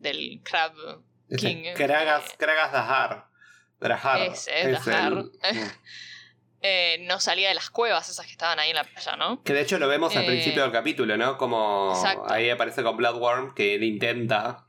del 0.00 0.40
Crab 0.42 0.72
King... 1.36 1.74
Kragas, 1.74 2.34
Kragas 2.38 2.72
Dahar. 2.72 3.26
Dahar. 3.80 4.20
es 4.32 4.46
Dahar. 4.84 5.24
Eh, 6.60 7.04
no 7.06 7.20
salía 7.20 7.50
de 7.50 7.54
las 7.54 7.70
cuevas 7.70 8.08
esas 8.08 8.26
que 8.26 8.32
estaban 8.32 8.58
ahí 8.58 8.70
en 8.70 8.74
la 8.74 8.82
playa, 8.82 9.14
¿no? 9.14 9.44
Que 9.44 9.52
de 9.52 9.60
hecho 9.60 9.78
lo 9.78 9.86
vemos 9.86 10.16
al 10.16 10.26
principio 10.26 10.62
del 10.62 10.70
eh, 10.70 10.72
capítulo, 10.72 11.16
¿no? 11.16 11.38
Como 11.38 11.94
ahí 12.28 12.50
aparece 12.50 12.82
con 12.82 12.96
Bloodworm 12.96 13.54
que 13.54 13.76
él 13.76 13.84
intenta 13.84 14.66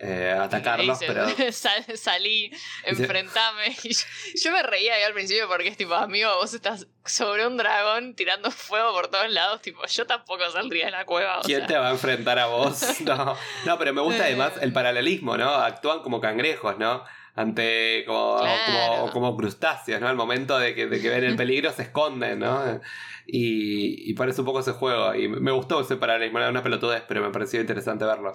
eh, 0.00 0.36
atacarlos, 0.40 0.98
pero. 1.00 1.26
salí, 1.52 2.50
enfrentame. 2.84 3.76
yo 4.44 4.52
me 4.52 4.62
reía 4.62 4.94
ahí 4.94 5.02
al 5.02 5.12
principio 5.12 5.48
porque 5.48 5.68
es 5.68 5.76
tipo, 5.76 5.94
amigo, 5.94 6.30
vos 6.36 6.54
estás 6.54 6.86
sobre 7.04 7.46
un 7.46 7.56
dragón 7.56 8.14
tirando 8.14 8.50
fuego 8.50 8.92
por 8.92 9.08
todos 9.08 9.28
lados. 9.30 9.60
Tipo, 9.60 9.84
yo 9.86 10.06
tampoco 10.06 10.48
saldría 10.50 10.86
de 10.86 10.92
la 10.92 11.04
cueva. 11.04 11.40
¿Quién 11.42 11.66
te 11.66 11.76
va 11.76 11.88
a 11.88 11.92
enfrentar 11.92 12.38
a 12.38 12.46
vos? 12.46 12.82
No, 13.08 13.36
no 13.64 13.78
pero 13.78 13.94
me 13.94 14.02
gusta 14.02 14.24
además 14.24 14.52
el 14.60 14.72
paralelismo, 14.72 15.36
¿no? 15.36 15.48
Actúan 15.48 16.02
como 16.02 16.20
cangrejos, 16.20 16.78
¿no? 16.78 17.04
ante 17.34 18.02
como, 18.04 19.10
como, 19.12 19.36
crustáceos, 19.36 20.00
¿no? 20.00 20.08
Al 20.08 20.16
momento 20.16 20.58
de 20.58 20.74
que, 20.74 20.86
ven 20.86 21.22
el 21.22 21.36
peligro 21.36 21.70
se 21.70 21.82
esconden, 21.82 22.40
¿no? 22.40 22.80
Y, 23.26 24.10
y 24.10 24.14
parece 24.14 24.40
un 24.40 24.46
poco 24.46 24.58
ese 24.58 24.72
juego. 24.72 25.14
Y 25.14 25.28
me 25.28 25.52
gustó 25.52 25.80
ese 25.80 25.94
paralelismo, 25.94 26.40
era 26.40 26.48
una 26.48 26.64
pelotudez, 26.64 27.04
pero 27.06 27.22
me 27.22 27.30
pareció 27.30 27.60
interesante 27.60 28.04
verlo. 28.04 28.32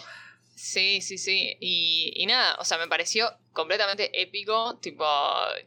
Sí, 0.56 1.01
sí, 1.01 1.18
sí. 1.18 1.58
Y, 1.60 2.14
y, 2.16 2.26
nada, 2.26 2.56
o 2.60 2.66
sea, 2.66 2.78
me 2.78 2.88
pareció 2.88 3.32
completamente 3.54 4.10
épico, 4.20 4.78
tipo, 4.80 5.06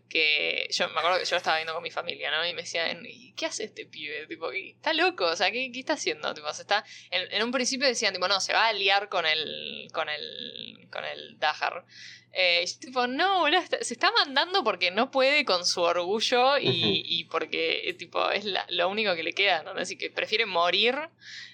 que 0.09 0.69
yo 0.71 0.89
me 0.89 0.99
acuerdo 0.99 1.21
que 1.21 1.25
yo 1.25 1.37
estaba 1.37 1.57
viendo 1.57 1.73
con 1.73 1.83
mi 1.83 1.91
familia, 1.91 2.31
¿no? 2.31 2.47
Y 2.47 2.53
me 2.53 2.63
decían, 2.63 3.03
¿qué 3.37 3.47
hace 3.47 3.65
este 3.65 3.87
pibe? 3.87 4.27
Tipo, 4.27 4.51
está 4.51 4.93
loco, 4.93 5.27
o 5.27 5.37
sea, 5.37 5.51
¿qué, 5.53 5.71
qué 5.73 5.81
está 5.81 5.95
haciendo? 5.95 6.35
Tipo, 6.35 6.53
se 6.53 6.63
está... 6.63 6.85
En, 7.11 7.33
en, 7.33 7.43
un 7.45 7.53
principio 7.53 7.87
decían, 7.87 8.13
tipo, 8.13 8.27
no, 8.27 8.41
se 8.41 8.53
va 8.53 8.67
a 8.67 8.73
liar 8.73 9.09
con 9.09 9.25
el, 9.25 9.89
con 9.93 10.09
el, 10.09 10.89
con 10.91 11.05
el 11.05 11.39
Dahar. 11.39 11.85
Eh, 12.33 12.65
tipo, 12.81 13.07
no, 13.07 13.47
se 13.81 13.95
está 13.95 14.11
mandando 14.11 14.63
porque 14.63 14.91
no 14.91 15.11
puede 15.11 15.45
con 15.45 15.65
su 15.65 15.81
orgullo 15.81 16.59
y, 16.59 17.03
y 17.07 17.25
porque, 17.25 17.95
tipo, 17.99 18.31
es 18.31 18.45
lo 18.69 18.89
único 18.89 19.15
que 19.15 19.23
le 19.23 19.33
queda, 19.33 19.63
¿no? 19.63 19.71
Así 19.71 19.97
que 19.97 20.11
prefiere 20.11 20.45
morir 20.45 20.97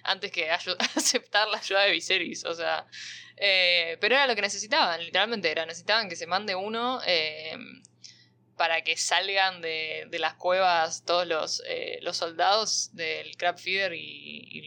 antes 0.03 0.33
que 0.33 0.51
aceptar 0.97 1.47
la 1.49 1.59
ayuda 1.59 1.83
de 1.83 1.93
Viserys, 1.93 2.45
o 2.47 2.55
sea... 2.55 2.87
Eh, 3.45 3.99
pero 4.01 4.14
era 4.14 4.28
lo 4.28 4.36
que 4.36 4.40
necesitaban, 4.40 5.05
literalmente 5.05 5.51
era. 5.51 5.66
Necesitaban 5.66 6.09
que 6.09 6.14
se 6.14 6.28
mande 6.28 6.55
uno 6.55 7.01
eh, 7.05 7.57
para 8.57 8.82
que 8.82 8.97
salgan 8.97 9.61
de, 9.61 10.07
las 10.12 10.34
cuevas 10.34 11.05
todos 11.05 11.26
los, 11.26 11.61
eh, 11.66 11.99
los 12.03 12.16
soldados 12.16 12.95
del 12.95 13.36
Crab 13.36 13.59
Feeder 13.59 13.95
y, 13.95 14.62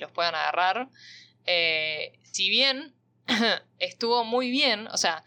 los 0.00 0.10
puedan 0.10 0.34
agarrar. 0.34 0.88
si 2.32 2.50
bien 2.50 2.92
estuvo 3.78 4.24
muy 4.24 4.50
bien, 4.50 4.88
o 4.88 4.96
sea, 4.96 5.22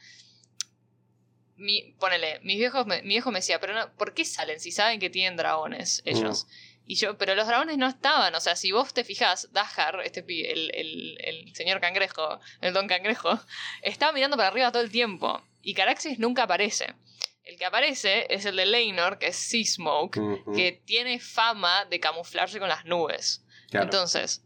mi, 1.55 1.93
ponele, 1.97 2.41
mis 2.41 2.57
viejos 2.57 2.85
mi 2.87 3.01
viejo 3.03 3.31
me 3.31 3.39
decía, 3.39 3.61
pero 3.61 3.73
no, 3.73 3.93
¿por 3.93 4.13
qué 4.13 4.25
salen 4.25 4.59
si 4.59 4.73
saben 4.73 4.99
que 4.99 5.09
tienen 5.09 5.37
dragones 5.37 6.01
ellos? 6.03 6.45
Mm. 6.45 6.70
Y 6.91 6.95
yo, 6.95 7.17
pero 7.17 7.35
los 7.35 7.47
dragones 7.47 7.77
no 7.77 7.87
estaban. 7.87 8.35
O 8.35 8.41
sea, 8.41 8.57
si 8.57 8.73
vos 8.73 8.93
te 8.93 9.05
fijas, 9.05 9.47
Dahar, 9.53 10.01
este 10.03 10.25
el, 10.27 10.71
el, 10.75 11.17
el 11.21 11.55
señor 11.55 11.79
cangrejo, 11.79 12.41
el 12.59 12.73
don 12.73 12.89
cangrejo, 12.89 13.39
estaba 13.81 14.11
mirando 14.11 14.35
para 14.35 14.49
arriba 14.49 14.73
todo 14.73 14.83
el 14.83 14.91
tiempo. 14.91 15.41
Y 15.61 15.73
Caraxes 15.73 16.19
nunca 16.19 16.43
aparece. 16.43 16.93
El 17.45 17.57
que 17.57 17.63
aparece 17.63 18.27
es 18.29 18.43
el 18.43 18.57
de 18.57 18.65
Leinor, 18.65 19.19
que 19.19 19.27
es 19.27 19.37
Sea 19.37 19.63
Smoke, 19.63 20.19
que 20.53 20.81
tiene 20.83 21.21
fama 21.21 21.85
de 21.85 22.01
camuflarse 22.01 22.59
con 22.59 22.67
las 22.67 22.83
nubes. 22.83 23.45
Entonces, 23.71 24.43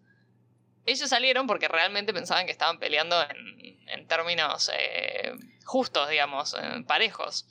ellos 0.86 1.10
salieron 1.10 1.48
porque 1.48 1.68
realmente 1.68 2.14
pensaban 2.14 2.46
que 2.46 2.52
estaban 2.52 2.78
peleando 2.78 3.20
en, 3.24 3.90
en 3.90 4.08
términos 4.08 4.70
eh, 4.72 5.32
justos, 5.64 6.10
digamos, 6.12 6.56
parejos. 6.86 7.48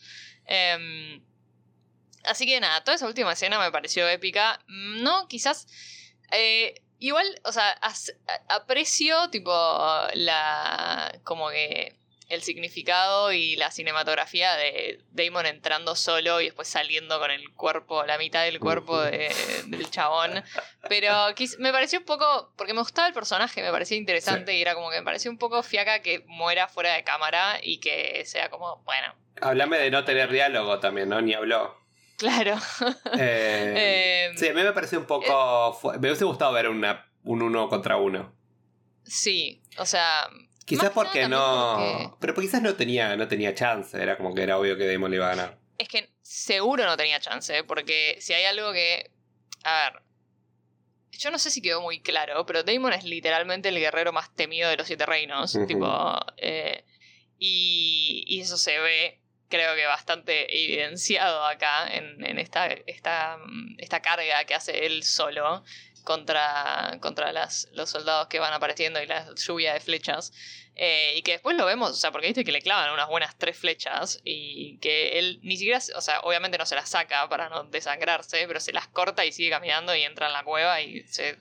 Eh, 0.47 1.21
Así 2.25 2.47
que 2.47 2.61
nada, 2.61 2.83
toda 2.83 2.97
esa 2.97 3.07
última 3.07 3.33
escena 3.33 3.59
me 3.59 3.71
pareció 3.71 4.09
épica. 4.09 4.61
No, 4.67 5.29
quizás. 5.29 5.67
Eh, 6.31 6.83
igual, 6.99 7.27
o 7.45 7.53
sea, 7.53 7.79
aprecio, 8.49 9.31
tipo, 9.31 9.53
la. 10.15 11.19
como 11.25 11.51
que. 11.51 11.97
El 12.31 12.43
significado 12.43 13.33
y 13.33 13.55
la 13.57 13.71
cinematografía 13.71 14.55
de 14.57 14.99
Damon 15.11 15.45
entrando 15.45 15.95
solo 15.95 16.41
y 16.41 16.47
después 16.47 16.67
saliendo 16.67 17.21
con 17.21 17.31
el 17.31 17.53
cuerpo, 17.53 18.03
la 18.05 18.17
mitad 18.17 18.45
del 18.45 18.59
cuerpo 18.59 18.99
del 18.99 19.91
chabón. 19.91 20.43
Pero 20.89 21.35
me 21.59 21.71
pareció 21.71 21.99
un 21.99 22.07
poco. 22.07 22.51
Porque 22.57 22.73
me 22.73 22.81
gustaba 22.81 23.07
el 23.07 23.15
personaje, 23.15 23.63
me 23.63 23.71
parecía 23.71 23.99
interesante 23.99 24.57
y 24.57 24.63
era 24.63 24.75
como 24.75 24.91
que 24.91 24.97
me 24.97 25.05
pareció 25.05 25.31
un 25.31 25.37
poco 25.37 25.63
fiaca 25.63 26.01
que 26.01 26.25
muera 26.27 26.67
fuera 26.67 26.95
de 26.95 27.05
cámara 27.05 27.59
y 27.63 27.79
que 27.79 28.25
sea 28.25 28.49
como, 28.49 28.83
bueno. 28.85 29.15
Háblame 29.43 29.77
de 29.79 29.91
no 29.91 30.03
tener 30.05 30.31
diálogo 30.33 30.81
también, 30.81 31.11
¿no? 31.11 31.21
Ni 31.21 31.35
habló. 31.35 31.84
Claro. 32.17 32.57
Eh, 33.19 34.27
em, 34.31 34.37
sí, 34.37 34.49
a 34.49 34.55
mí 34.55 34.63
me 34.63 34.73
pareció 34.73 34.99
un 34.99 35.07
poco. 35.07 35.79
Eh, 35.95 35.99
me 35.99 36.09
hubiese 36.09 36.25
gustado 36.25 36.53
ver 36.53 36.69
una, 36.69 37.07
un 37.23 37.43
uno 37.43 37.69
contra 37.69 37.97
uno. 37.97 38.35
Sí, 39.05 39.63
o 39.79 39.87
sea. 39.87 40.29
Quizás 40.65 40.91
porque 40.91 41.29
no. 41.29 42.17
Pero 42.21 42.35
quizás 42.35 42.63
no 42.63 42.75
tenía, 42.75 43.17
no 43.17 43.29
tenía 43.29 43.55
chance. 43.55 44.01
Era 44.01 44.17
como 44.17 44.35
que 44.35 44.43
era 44.43 44.59
obvio 44.59 44.77
que 44.77 44.91
Damon 44.91 45.11
le 45.11 45.19
iba 45.19 45.27
a 45.27 45.37
ganar. 45.37 45.59
Es 45.79 45.89
que 45.89 46.11
seguro 46.23 46.85
no 46.87 46.97
tenía 46.97 47.21
chance, 47.21 47.65
porque 47.65 48.17
si 48.21 48.33
hay 48.33 48.45
algo 48.45 48.73
que. 48.73 49.11
A 49.65 49.91
ver. 49.91 50.03
Yo 51.13 51.31
no 51.31 51.39
sé 51.39 51.51
si 51.51 51.63
quedó 51.63 51.81
muy 51.81 52.01
claro, 52.01 52.45
pero 52.45 52.65
Damon 52.65 52.93
es 52.93 53.05
literalmente 53.05 53.69
el 53.69 53.79
guerrero 53.79 54.13
más 54.13 54.35
temido 54.35 54.69
de 54.69 54.77
los 54.77 54.87
siete 54.87 55.07
reinos. 55.07 55.57
Tipo. 55.69 55.87
Eh, 56.39 56.85
y, 57.39 58.25
y 58.27 58.41
eso 58.41 58.57
se 58.57 58.79
ve 58.81 59.21
creo 59.55 59.77
que 59.77 59.87
bastante 59.87 60.65
evidenciado 60.65 61.45
acá 61.45 61.87
en, 61.89 62.39
esta, 62.41 62.67
esta, 62.67 63.39
esta, 63.79 64.03
carga 64.03 64.45
que 64.45 64.55
hace 64.55 64.85
él 64.87 65.05
solo 65.05 65.63
contra, 66.03 66.99
contra 67.01 67.33
las, 67.33 67.69
los 67.73 67.89
soldados 67.89 68.27
que 68.27 68.41
van 68.41 68.53
apareciendo 68.53 69.01
y 69.01 69.07
la 69.07 69.33
lluvia 69.37 69.75
de 69.75 69.81
flechas. 69.81 70.33
Eh, 70.77 71.15
y 71.17 71.23
que 71.23 71.33
después 71.33 71.57
lo 71.57 71.67
vemos, 71.67 71.93
o 71.93 71.95
sea, 71.95 72.11
porque 72.11 72.27
viste 72.27 72.45
que 72.45 72.51
le 72.51 72.61
clavan 72.61 72.93
unas 72.93 73.07
buenas 73.07 73.39
tres 73.39 73.57
flechas 73.57 74.21
y 74.25 74.77
que 74.79 75.21
él 75.21 75.39
ni 75.43 75.57
siquiera, 75.57 75.79
o 75.95 76.01
sea, 76.01 76.19
obviamente 76.23 76.59
no 76.59 76.67
se 76.67 76.75
las 76.75 76.91
saca 76.91 77.29
para 77.29 77.49
no 77.49 77.63
desangrarse, 77.63 78.45
pero 78.49 78.59
se 78.59 78.73
las 78.73 78.89
corta 78.89 79.25
y 79.25 79.31
sigue 79.31 79.51
caminando 79.51 79.95
y 79.95 80.03
entra 80.03 80.27
en 80.27 80.33
la 80.33 80.43
cueva 80.43 80.81
y 80.81 81.07
se, 81.07 81.39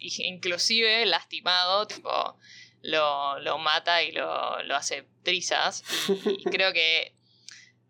inclusive 0.00 1.06
lastimado, 1.06 1.86
tipo, 1.86 2.36
lo, 2.82 3.38
lo 3.38 3.58
mata 3.58 4.02
y 4.02 4.10
lo, 4.12 4.62
lo 4.64 4.74
hace 4.74 5.06
trizas. 5.22 5.84
Y 6.08 6.44
creo 6.44 6.72
que. 6.72 7.12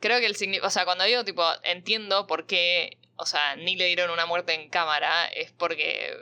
Creo 0.01 0.21
que 0.21 0.27
el 0.27 0.37
significado. 0.37 0.69
O 0.69 0.71
sea, 0.71 0.85
cuando 0.85 1.05
digo, 1.05 1.25
tipo, 1.25 1.45
entiendo 1.63 2.27
por 2.27 2.47
qué. 2.47 2.99
O 3.17 3.25
sea, 3.27 3.57
ni 3.57 3.77
le 3.77 3.87
dieron 3.87 4.11
una 4.11 4.27
muerte 4.27 4.53
en 4.55 4.69
cámara, 4.69 5.27
es 5.29 5.53
porque. 5.53 6.15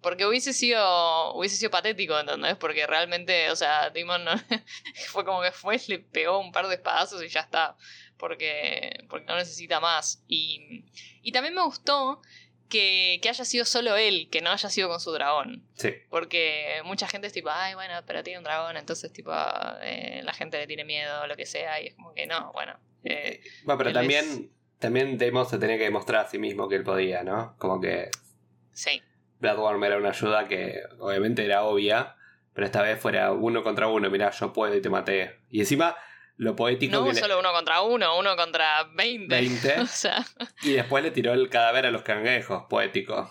Porque 0.00 0.26
hubiese 0.26 0.52
sido. 0.52 1.32
Hubiese 1.34 1.56
sido 1.56 1.70
patético, 1.70 2.18
¿entendés? 2.18 2.56
Porque 2.56 2.86
realmente, 2.86 3.50
o 3.50 3.56
sea, 3.56 3.90
Demon 3.90 4.24
no- 4.24 4.32
fue 5.08 5.24
como 5.24 5.42
que 5.42 5.52
fue, 5.52 5.80
le 5.86 6.00
pegó 6.00 6.38
un 6.38 6.50
par 6.52 6.66
de 6.68 6.74
espadazos 6.74 7.22
y 7.22 7.28
ya 7.28 7.40
está. 7.40 7.76
Porque. 8.18 9.04
Porque 9.08 9.26
no 9.26 9.36
necesita 9.36 9.78
más. 9.80 10.22
Y. 10.28 10.84
Y 11.22 11.30
también 11.32 11.54
me 11.54 11.62
gustó 11.62 12.20
que, 12.72 13.20
que 13.22 13.28
haya 13.28 13.44
sido 13.44 13.66
solo 13.66 13.96
él, 13.96 14.28
que 14.32 14.40
no 14.40 14.50
haya 14.50 14.70
sido 14.70 14.88
con 14.88 14.98
su 14.98 15.12
dragón. 15.12 15.62
Sí. 15.74 15.92
Porque 16.08 16.80
mucha 16.84 17.06
gente 17.06 17.26
es 17.26 17.32
tipo, 17.34 17.50
ay, 17.52 17.74
bueno, 17.74 17.92
pero 18.06 18.22
tiene 18.22 18.38
un 18.38 18.44
dragón, 18.44 18.78
entonces, 18.78 19.12
tipo, 19.12 19.30
eh, 19.82 20.22
la 20.24 20.32
gente 20.32 20.56
le 20.56 20.66
tiene 20.66 20.84
miedo 20.84 21.22
o 21.22 21.26
lo 21.26 21.36
que 21.36 21.44
sea, 21.44 21.80
y 21.82 21.88
es 21.88 21.94
como 21.94 22.14
que 22.14 22.26
no, 22.26 22.50
bueno. 22.54 22.78
eh, 23.04 23.42
Bueno, 23.64 23.76
pero 23.78 23.90
Él 23.90 23.94
también, 23.94 24.50
también 24.78 25.18
Damon 25.18 25.46
se 25.46 25.58
tenía 25.58 25.76
que 25.76 25.84
demostrar 25.84 26.24
a 26.24 26.28
sí 26.28 26.38
mismo 26.38 26.66
que 26.68 26.76
él 26.76 26.82
podía, 26.82 27.22
¿no? 27.22 27.54
Como 27.58 27.78
que 27.80 28.08
sí, 28.72 29.02
Bloodworm 29.38 29.84
era 29.84 29.98
una 29.98 30.10
ayuda 30.10 30.48
que 30.48 30.80
obviamente 30.98 31.44
era 31.44 31.64
obvia, 31.64 32.16
pero 32.54 32.64
esta 32.66 32.80
vez 32.82 32.98
fuera 32.98 33.32
uno 33.32 33.62
contra 33.62 33.88
uno, 33.88 34.08
mirá, 34.08 34.30
yo 34.30 34.52
puedo 34.52 34.74
y 34.74 34.80
te 34.80 34.88
maté. 34.88 35.40
Y 35.50 35.60
encima, 35.60 35.96
lo 36.42 36.56
poético 36.56 36.96
no 36.96 37.04
que 37.06 37.12
le- 37.14 37.20
solo 37.20 37.38
uno 37.38 37.52
contra 37.52 37.80
uno, 37.82 38.18
uno 38.18 38.36
contra 38.36 38.84
20. 38.94 39.34
20. 39.34 39.80
o 39.80 39.86
sea, 39.86 40.24
Y 40.62 40.72
después 40.72 41.02
le 41.04 41.10
tiró 41.10 41.32
el 41.32 41.48
cadáver 41.48 41.86
a 41.86 41.90
los 41.90 42.02
cangrejos, 42.02 42.64
poético. 42.68 43.30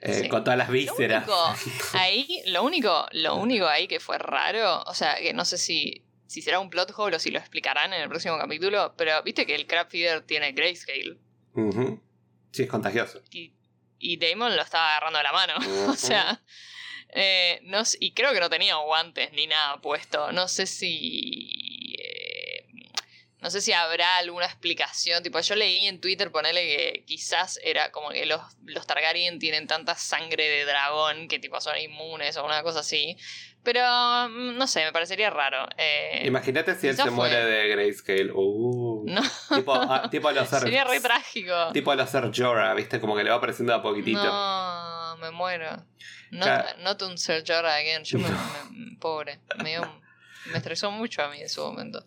Eh, 0.00 0.12
Sí. 0.22 0.28
Con 0.28 0.44
todas 0.44 0.58
las 0.58 0.68
lo 0.68 0.74
vísceras. 0.74 1.24
único, 1.26 1.54
ahí, 1.94 2.42
lo 2.46 2.62
único, 2.62 3.06
lo 3.12 3.36
único 3.36 3.66
ahí 3.66 3.88
que 3.88 3.98
fue 3.98 4.18
raro, 4.18 4.82
o 4.82 4.94
sea, 4.94 5.16
que 5.16 5.32
no 5.32 5.44
sé 5.46 5.56
si, 5.56 6.04
si 6.26 6.42
será 6.42 6.60
un 6.60 6.68
plot 6.68 6.92
hole 6.96 7.16
o 7.16 7.18
si 7.18 7.30
lo 7.30 7.38
explicarán 7.38 7.92
en 7.94 8.02
el 8.02 8.08
próximo 8.08 8.36
capítulo, 8.38 8.94
pero 8.98 9.22
viste 9.22 9.46
que 9.46 9.54
el 9.54 9.66
Crab 9.66 9.88
Feeder 9.90 10.20
tiene 10.20 10.52
grayscale. 10.52 11.16
Ujú. 11.54 12.02
Sí, 12.52 12.64
es 12.64 12.68
contagioso. 12.68 13.22
y, 13.30 13.54
y 13.98 14.18
Damon 14.18 14.54
lo 14.54 14.62
estaba 14.62 14.90
agarrando 14.90 15.18
de 15.18 15.22
la 15.24 15.32
mano. 15.32 15.54
O 15.88 15.94
sea, 15.94 16.42
eh, 17.14 17.60
no 17.62 17.82
y 18.00 18.12
creo 18.12 18.32
que 18.34 18.40
no 18.40 18.50
tenía 18.50 18.76
guantes 18.76 19.32
ni 19.32 19.46
nada 19.46 19.80
puesto. 19.80 20.30
No 20.32 20.46
sé 20.48 20.66
si. 20.66 21.65
No 23.46 23.50
sé 23.52 23.60
si 23.60 23.72
habrá 23.72 24.16
alguna 24.16 24.46
explicación. 24.46 25.22
Tipo, 25.22 25.38
yo 25.38 25.54
leí 25.54 25.86
en 25.86 26.00
Twitter 26.00 26.32
ponerle 26.32 26.62
que 26.66 27.04
quizás 27.06 27.60
era 27.62 27.92
como 27.92 28.10
que 28.10 28.26
los, 28.26 28.40
los 28.64 28.84
Targaryen 28.88 29.38
tienen 29.38 29.68
tanta 29.68 29.94
sangre 29.94 30.48
de 30.48 30.64
dragón 30.64 31.28
que 31.28 31.38
tipo 31.38 31.60
son 31.60 31.78
inmunes 31.78 32.36
o 32.36 32.44
una 32.44 32.64
cosa 32.64 32.80
así. 32.80 33.16
Pero 33.62 33.80
mm, 34.28 34.56
no 34.58 34.66
sé, 34.66 34.84
me 34.84 34.90
parecería 34.92 35.30
raro. 35.30 35.68
Eh, 35.78 36.22
Imagínate 36.26 36.74
si 36.74 36.88
él 36.88 36.96
se 36.96 37.02
fue. 37.02 37.10
muere 37.12 37.44
de 37.44 37.68
Grayscale. 37.68 38.32
Uh. 38.34 39.04
No. 39.06 39.22
Tipo, 39.54 39.74
a, 39.74 40.10
tipo 40.10 40.26
a 40.26 40.32
los 40.32 40.48
ser, 40.48 40.60
sería 40.62 40.82
re 40.82 40.98
trágico. 41.00 41.70
tipo 41.72 41.92
a 41.92 41.94
los 41.94 42.10
ser 42.10 42.28
Jorah, 42.34 42.74
¿viste? 42.74 42.98
Como 43.00 43.16
que 43.16 43.22
le 43.22 43.30
va 43.30 43.36
apareciendo 43.36 43.72
a 43.74 43.80
poquitito. 43.82 44.22
No, 44.24 45.16
me 45.18 45.30
muero. 45.30 45.84
No, 46.32 46.42
Claro. 46.44 46.68
not 46.80 47.00
un 47.02 47.16
Sir 47.16 47.44
Jorah 47.46 47.76
again. 47.76 48.02
Yo 48.02 48.18
me, 48.18 48.28
me- 48.28 48.96
pobre. 48.98 49.38
Me, 49.62 49.70
dio- 49.70 50.02
me 50.46 50.58
estresó 50.58 50.90
mucho 50.90 51.22
a 51.22 51.28
mí 51.30 51.40
en 51.40 51.48
su 51.48 51.60
momento. 51.64 52.04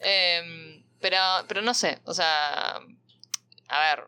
Em, 0.00 0.84
pero, 1.00 1.18
pero 1.48 1.62
no 1.62 1.74
sé, 1.74 1.98
o 2.04 2.14
sea. 2.14 2.76
A 3.68 3.80
ver, 3.80 4.04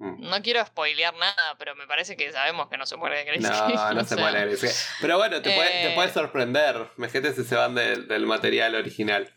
Mm. 0.00 0.28
no 0.30 0.42
quiero 0.42 0.64
spoilear 0.64 1.12
nada, 1.16 1.56
pero 1.58 1.74
me 1.74 1.86
parece 1.88 2.16
que 2.16 2.30
sabemos 2.30 2.68
que 2.68 2.76
no 2.76 2.86
se 2.86 2.96
muere 2.96 3.24
de. 3.24 3.38
No, 3.38 3.48
no 3.94 4.04
se 4.04 4.16
muere 4.16 4.42
Grayscale. 4.42 4.72
Pero 5.00 5.16
bueno, 5.18 5.42
te, 5.42 5.50
puede, 5.56 5.68
te 5.70 5.90
Eh. 5.92 5.94
puede 5.94 6.12
sorprender. 6.12 6.88
Imagínate 6.96 7.34
si 7.34 7.42
se 7.44 7.56
van 7.56 7.74
del- 7.74 8.06
del 8.06 8.24
material 8.26 8.74
original. 8.76 9.32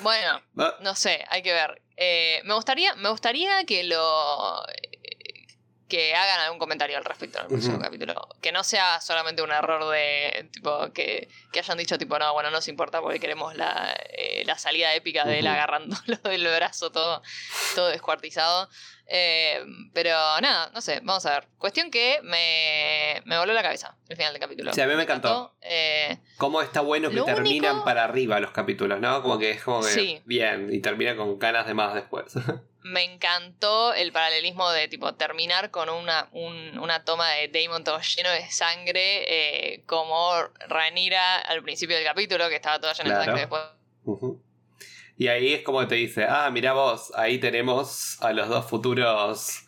Bueno, 0.00 0.42
Ah, 0.58 0.74
No 0.80 0.94
sé, 0.96 1.24
hay 1.28 1.42
que 1.42 1.52
ver. 1.52 1.82
Eh, 1.96 2.40
me 2.44 2.54
gustaría, 2.54 2.94
me 2.96 3.10
gustaría 3.10 3.64
que 3.66 3.84
lo 3.84 4.62
que 5.90 6.14
hagan 6.14 6.40
algún 6.40 6.58
comentario 6.58 6.96
al 6.96 7.04
respecto 7.04 7.38
en 7.38 7.44
el 7.44 7.48
próximo 7.50 7.78
capítulo. 7.78 8.28
Que 8.40 8.52
no 8.52 8.64
sea 8.64 9.00
solamente 9.02 9.42
un 9.42 9.50
error 9.50 9.90
de 9.90 10.48
tipo 10.52 10.90
que, 10.94 11.28
que 11.52 11.58
hayan 11.58 11.76
dicho 11.76 11.98
tipo 11.98 12.18
no, 12.18 12.32
bueno, 12.32 12.48
no 12.50 12.56
nos 12.56 12.68
importa 12.68 13.02
porque 13.02 13.20
queremos 13.20 13.54
la, 13.56 13.94
eh, 14.16 14.42
la 14.46 14.56
salida 14.56 14.94
épica 14.94 15.24
de 15.24 15.40
él 15.40 15.46
agarrándolo 15.46 16.16
del 16.24 16.46
brazo 16.46 16.90
todo, 16.90 17.20
todo 17.74 17.88
descuartizado. 17.88 18.70
Eh, 19.12 19.60
pero 19.92 20.10
nada, 20.40 20.70
no 20.72 20.80
sé, 20.80 21.00
vamos 21.02 21.26
a 21.26 21.30
ver. 21.40 21.48
Cuestión 21.58 21.90
que 21.90 22.20
me, 22.22 23.20
me 23.24 23.36
voló 23.38 23.52
la 23.52 23.62
cabeza 23.62 23.96
el 24.08 24.16
final 24.16 24.32
del 24.32 24.40
capítulo. 24.40 24.72
Sí, 24.72 24.80
a 24.80 24.86
mí 24.86 24.94
me 24.94 25.02
encantó. 25.02 25.56
Eh, 25.62 26.16
Cómo 26.36 26.62
está 26.62 26.80
bueno 26.80 27.10
que 27.10 27.20
terminan 27.22 27.72
único- 27.72 27.84
para 27.84 28.04
arriba 28.04 28.38
los 28.38 28.52
capítulos, 28.52 29.00
¿no? 29.00 29.20
Como 29.20 29.36
que 29.40 29.50
es 29.50 29.64
como 29.64 29.80
que 29.80 29.88
Sí. 29.88 30.22
bien, 30.26 30.68
y 30.72 30.78
termina 30.80 31.16
con 31.16 31.40
ganas 31.40 31.66
de 31.66 31.74
más 31.74 31.92
después. 31.94 32.26
me 32.82 33.04
encantó 33.04 33.92
el 33.94 34.10
paralelismo 34.12 34.70
de 34.70 34.88
tipo 34.88 35.14
terminar 35.14 35.70
con 35.70 35.88
una, 35.90 36.28
un- 36.32 36.78
una 36.78 37.04
toma 37.04 37.28
de 37.30 37.48
Damon 37.48 37.84
todo 37.84 38.00
lleno 38.00 38.30
de 38.30 38.50
sangre, 38.50 39.74
eh, 39.74 39.82
como 39.86 40.32
Rhaenyra 40.68 41.40
al 41.40 41.62
principio 41.62 41.96
del 41.96 42.04
capítulo, 42.06 42.48
que 42.48 42.56
estaba 42.56 42.80
toda 42.80 42.92
llena 42.94 43.10
de 43.10 43.24
Claro. 43.24 43.38
sangre 43.38 43.40
después. 44.04 44.36
Y 45.18 45.28
ahí 45.28 45.52
es 45.52 45.62
como 45.62 45.86
te 45.86 45.96
dice, 45.96 46.24
ah, 46.28 46.48
mira 46.50 46.72
vos, 46.72 47.12
ahí 47.14 47.38
tenemos 47.38 48.16
a 48.22 48.32
los 48.32 48.48
dos 48.48 48.64
futuros 48.66 49.66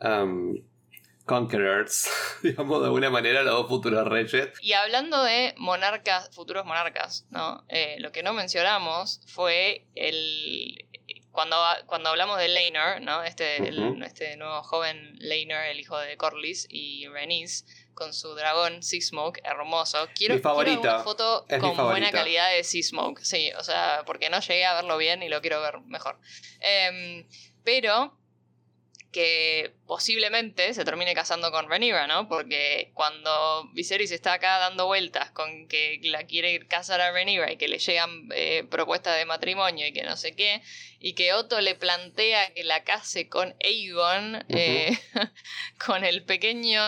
um, 0.00 0.54
conquerors, 1.26 2.08
digamos 2.42 2.80
de 2.80 2.86
alguna 2.86 3.10
manera, 3.10 3.42
los 3.42 3.54
dos 3.54 3.68
futuros 3.68 4.06
reyes. 4.06 4.50
Y 4.60 4.72
hablando 4.74 5.22
de 5.24 5.54
monarcas, 5.56 6.30
futuros 6.34 6.64
monarcas, 6.64 7.26
¿no? 7.30 7.64
Eh, 7.68 7.96
lo 7.98 8.12
que 8.12 8.22
no 8.22 8.32
mencionamos 8.32 9.20
fue 9.26 9.86
el. 9.96 10.86
Cuando, 11.32 11.56
cuando 11.86 12.10
hablamos 12.10 12.38
de 12.38 12.48
Laenor, 12.48 13.00
¿no? 13.00 13.22
Este, 13.24 13.56
el- 13.56 14.02
este 14.02 14.36
nuevo 14.36 14.62
joven 14.62 15.16
Laenor, 15.18 15.64
el 15.64 15.80
hijo 15.80 15.98
de 15.98 16.16
Corlys 16.18 16.66
y 16.70 17.08
Rhaenys, 17.08 17.64
con 17.94 18.12
su 18.14 18.34
dragón 18.34 18.82
Seasmoke, 18.82 19.40
hermoso. 19.44 20.08
Quiero, 20.14 20.34
Mi 20.34 20.40
favorito. 20.40 20.80
quiero 20.82 20.94
una 20.96 21.04
foto 21.04 21.44
Es 21.48 21.58
con 21.58 21.74
buena 21.76 22.10
calidad 22.10 22.50
de 22.52 22.62
Seasmoke, 22.64 23.20
sí, 23.24 23.50
o 23.58 23.64
sea, 23.64 24.02
porque 24.06 24.28
no 24.30 24.40
llegué 24.40 24.64
a 24.66 24.74
verlo 24.74 24.96
bien 24.98 25.22
y 25.22 25.28
lo 25.28 25.40
quiero 25.40 25.60
ver 25.62 25.80
mejor. 25.86 26.18
Em, 26.60 27.26
pero 27.64 28.16
que 29.12 29.74
posiblemente 29.86 30.72
se 30.72 30.84
termine 30.84 31.14
casando 31.14 31.52
con 31.52 31.68
Rhaenyra, 31.68 32.06
¿no? 32.06 32.28
Porque 32.28 32.90
cuando 32.94 33.68
Viserys 33.74 34.10
está 34.10 34.32
acá 34.32 34.58
dando 34.58 34.86
vueltas 34.86 35.30
con 35.30 35.68
que 35.68 36.00
la 36.04 36.24
quiere 36.24 36.66
casar 36.66 37.02
a 37.02 37.12
Rhaenyra 37.12 37.52
y 37.52 37.58
que 37.58 37.68
le 37.68 37.78
llegan 37.78 38.28
eh, 38.34 38.64
propuestas 38.70 39.18
de 39.18 39.26
matrimonio 39.26 39.86
y 39.86 39.92
que 39.92 40.02
no 40.02 40.16
sé 40.16 40.34
qué, 40.34 40.62
y 40.98 41.12
que 41.12 41.34
Otto 41.34 41.60
le 41.60 41.74
plantea 41.74 42.54
que 42.54 42.64
la 42.64 42.84
case 42.84 43.28
con 43.28 43.54
Aegon, 43.62 44.44
eh, 44.48 44.98
con 45.86 46.04
el 46.04 46.24
pequeño 46.24 46.80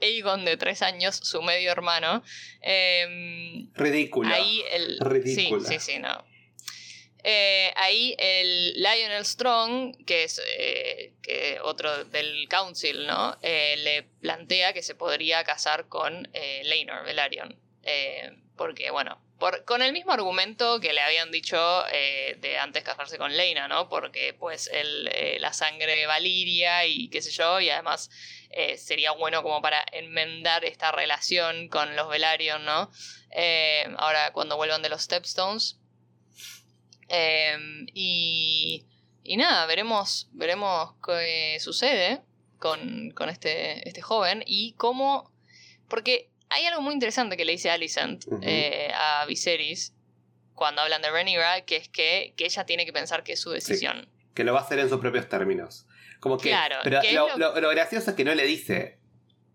Aegon 0.00 0.44
de 0.44 0.56
tres 0.56 0.82
años, 0.82 1.16
su 1.16 1.42
medio 1.42 1.72
hermano, 1.72 2.22
eh, 2.62 3.66
Ridículo. 3.74 4.32
Ahí 4.32 4.62
el. 4.70 4.98
Ridícula. 5.00 5.68
Sí, 5.68 5.78
sí, 5.80 5.92
sí, 5.94 5.98
no. 5.98 6.31
Eh, 7.24 7.72
ahí 7.76 8.16
el 8.18 8.74
Lionel 8.74 9.24
Strong, 9.24 10.04
que 10.04 10.24
es 10.24 10.40
eh, 10.58 11.58
otro 11.62 12.04
del 12.06 12.48
Council, 12.48 13.06
¿no? 13.06 13.38
Eh, 13.42 13.76
le 13.78 14.02
plantea 14.20 14.72
que 14.72 14.82
se 14.82 14.94
podría 14.94 15.44
casar 15.44 15.88
con 15.88 16.28
Laenor 16.64 17.04
Velaryon. 17.04 17.58
Porque, 18.56 18.90
bueno, 18.90 19.20
con 19.64 19.82
el 19.82 19.92
mismo 19.92 20.12
argumento 20.12 20.78
que 20.78 20.92
le 20.92 21.00
habían 21.00 21.30
dicho 21.32 21.56
de 22.36 22.58
antes 22.58 22.84
casarse 22.84 23.18
con 23.18 23.36
Leina, 23.36 23.66
¿no? 23.66 23.88
Porque, 23.88 24.34
pues, 24.34 24.70
la 25.38 25.52
sangre 25.52 26.06
Valiria 26.06 26.86
y 26.86 27.08
qué 27.08 27.22
sé 27.22 27.30
yo, 27.30 27.60
y 27.60 27.70
además 27.70 28.10
sería 28.76 29.12
bueno 29.12 29.42
como 29.42 29.60
para 29.62 29.84
enmendar 29.92 30.64
esta 30.64 30.92
relación 30.92 31.68
con 31.68 31.96
los 31.96 32.08
Velaryon, 32.08 32.64
¿no? 32.64 32.90
Ahora 33.98 34.32
cuando 34.32 34.56
vuelvan 34.56 34.82
de 34.82 34.90
los 34.90 35.02
Stepstones. 35.02 35.81
Eh, 37.14 37.56
y, 37.92 38.86
y 39.22 39.36
nada, 39.36 39.66
veremos, 39.66 40.28
veremos 40.32 40.94
qué 41.06 41.58
sucede 41.60 42.22
con, 42.58 43.10
con 43.10 43.28
este, 43.28 43.86
este 43.88 44.00
joven 44.02 44.42
y 44.46 44.72
cómo... 44.78 45.30
Porque 45.88 46.30
hay 46.48 46.64
algo 46.64 46.80
muy 46.80 46.94
interesante 46.94 47.36
que 47.36 47.44
le 47.44 47.52
dice 47.52 47.70
Alicent 47.70 48.24
eh, 48.40 48.90
a 48.94 49.24
Viserys 49.26 49.94
cuando 50.54 50.80
hablan 50.82 51.02
de 51.02 51.10
Rhaenyra, 51.10 51.62
que 51.66 51.76
es 51.76 51.88
que, 51.88 52.34
que 52.36 52.44
ella 52.46 52.64
tiene 52.64 52.84
que 52.86 52.92
pensar 52.92 53.22
que 53.24 53.32
es 53.34 53.40
su 53.40 53.50
decisión. 53.50 54.08
Que 54.34 54.44
lo 54.44 54.54
va 54.54 54.60
a 54.60 54.62
hacer 54.62 54.78
en 54.78 54.88
sus 54.88 55.00
propios 55.00 55.28
términos. 55.28 55.86
Como 56.20 56.38
que. 56.38 56.50
Claro, 56.50 56.76
pero 56.84 57.00
que 57.00 57.08
es 57.08 57.14
lo, 57.14 57.28
lo- 57.36 57.54
lo- 57.54 57.60
lo 57.60 57.68
gracioso 57.70 58.10
es 58.10 58.16
que 58.16 58.24
no 58.24 58.34
le 58.34 58.44
dice. 58.44 58.98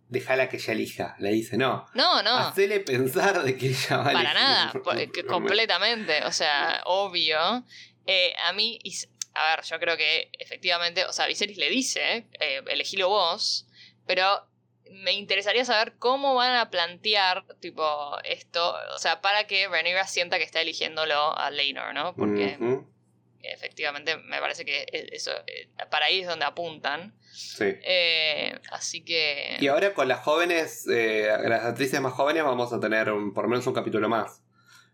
Déjala 0.10 0.48
que 0.50 0.58
ella 0.58 0.74
elija. 0.74 1.16
Le 1.20 1.32
dice, 1.32 1.58
no. 1.58 1.86
No, 1.94 2.24
no. 2.24 2.38
Hacele 2.38 2.80
pensar 2.80 3.44
de 3.44 3.58
que 3.58 3.68
ella 3.68 3.98
va 3.98 4.10
a 4.10 4.14
Para 4.14 4.34
nada, 4.34 4.74
que 5.14 5.26
completamente, 5.26 6.24
o 6.24 6.32
sea, 6.32 6.82
obvio. 6.86 7.66
Eh, 8.06 8.34
a 8.46 8.54
mí, 8.54 8.80
a 9.34 9.56
ver, 9.56 9.66
yo 9.66 9.80
creo 9.80 9.98
que 9.98 10.30
efectivamente, 10.40 11.06
o 11.06 11.12
sea, 11.12 11.28
Viserys 11.28 11.58
le 11.58 11.70
dice, 11.70 12.28
eh, 12.40 12.64
elegilo 12.68 13.10
vos, 13.10 13.68
pero 14.06 14.48
me 14.92 15.12
interesaría 15.12 15.66
saber 15.66 15.96
cómo 16.00 16.36
van 16.36 16.56
a 16.56 16.70
plantear, 16.70 17.46
tipo, 17.60 18.18
esto, 18.24 18.76
o 18.96 19.00
sea, 19.00 19.22
para 19.22 19.46
que 19.46 19.68
Rhaenyra 19.68 20.08
sienta 20.08 20.38
que 20.38 20.46
está 20.46 20.62
eligiéndolo 20.62 21.38
a 21.38 21.52
Laenor, 21.52 21.94
¿no? 21.94 22.16
Porque 22.16 22.58
Efectivamente 23.54 24.18
me 24.18 24.40
parece 24.40 24.66
que 24.66 24.82
e- 24.92 25.10
eso, 25.12 25.32
eh, 25.48 25.70
para 25.90 26.06
ahí 26.08 26.22
es 26.22 26.28
donde 26.28 26.46
apuntan. 26.46 27.14
Sí. 27.32 27.66
Eh, 27.84 28.60
así 28.72 29.04
que... 29.04 29.58
Y 29.60 29.68
ahora 29.68 29.94
con 29.94 30.08
las 30.08 30.20
jóvenes, 30.20 30.88
eh, 30.88 31.30
las 31.46 31.66
actrices 31.66 32.00
más 32.02 32.14
jóvenes, 32.14 32.44
vamos 32.44 32.74
a 32.74 32.80
tener 32.80 33.12
un- 33.12 33.34
por 33.34 33.44
lo 33.46 33.50
menos 33.50 33.66
un 33.68 33.74
capítulo 33.74 34.10
más. 34.10 34.42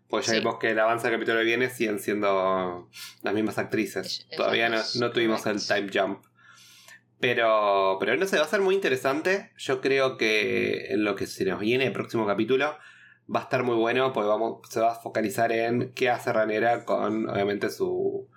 Pues 0.08 0.26
ya 0.26 0.32
Sí. 0.34 0.38
vimos 0.40 0.58
que 0.58 0.70
el 0.70 0.78
avance 0.78 1.06
del 1.08 1.16
capítulo 1.16 1.38
que 1.38 1.44
viene 1.44 1.70
siguen 1.70 1.98
siendo 1.98 2.90
las 3.22 3.34
mismas 3.34 3.58
actrices. 3.58 4.26
Es- 4.30 4.36
Todavía 4.36 4.68
no, 4.68 4.80
no 5.00 5.10
tuvimos 5.10 5.44
el 5.46 5.64
time 5.66 5.88
jump. 5.92 6.24
Pero, 7.20 7.96
pero 8.00 8.16
no 8.16 8.26
sé, 8.26 8.36
va 8.38 8.44
a 8.44 8.48
ser 8.48 8.60
muy 8.60 8.74
interesante. 8.74 9.52
Yo 9.56 9.80
creo 9.80 10.16
que 10.18 10.88
en 10.92 11.04
lo 11.04 11.14
que 11.16 11.26
se 11.26 11.44
nos 11.44 11.60
viene 11.60 11.86
el 11.86 11.92
próximo 11.92 12.26
capítulo 12.26 12.76
va 13.34 13.40
a 13.40 13.42
estar 13.44 13.62
muy 13.62 13.76
bueno 13.76 14.12
porque 14.12 14.28
vamos, 14.28 14.60
se 14.68 14.80
va 14.80 14.92
a 14.92 15.00
focalizar 15.00 15.50
en 15.52 15.92
qué 15.94 16.10
hace 16.10 16.32
Ranera 16.32 16.84
con, 16.84 17.30
obviamente, 17.30 17.70
su, 17.70 18.28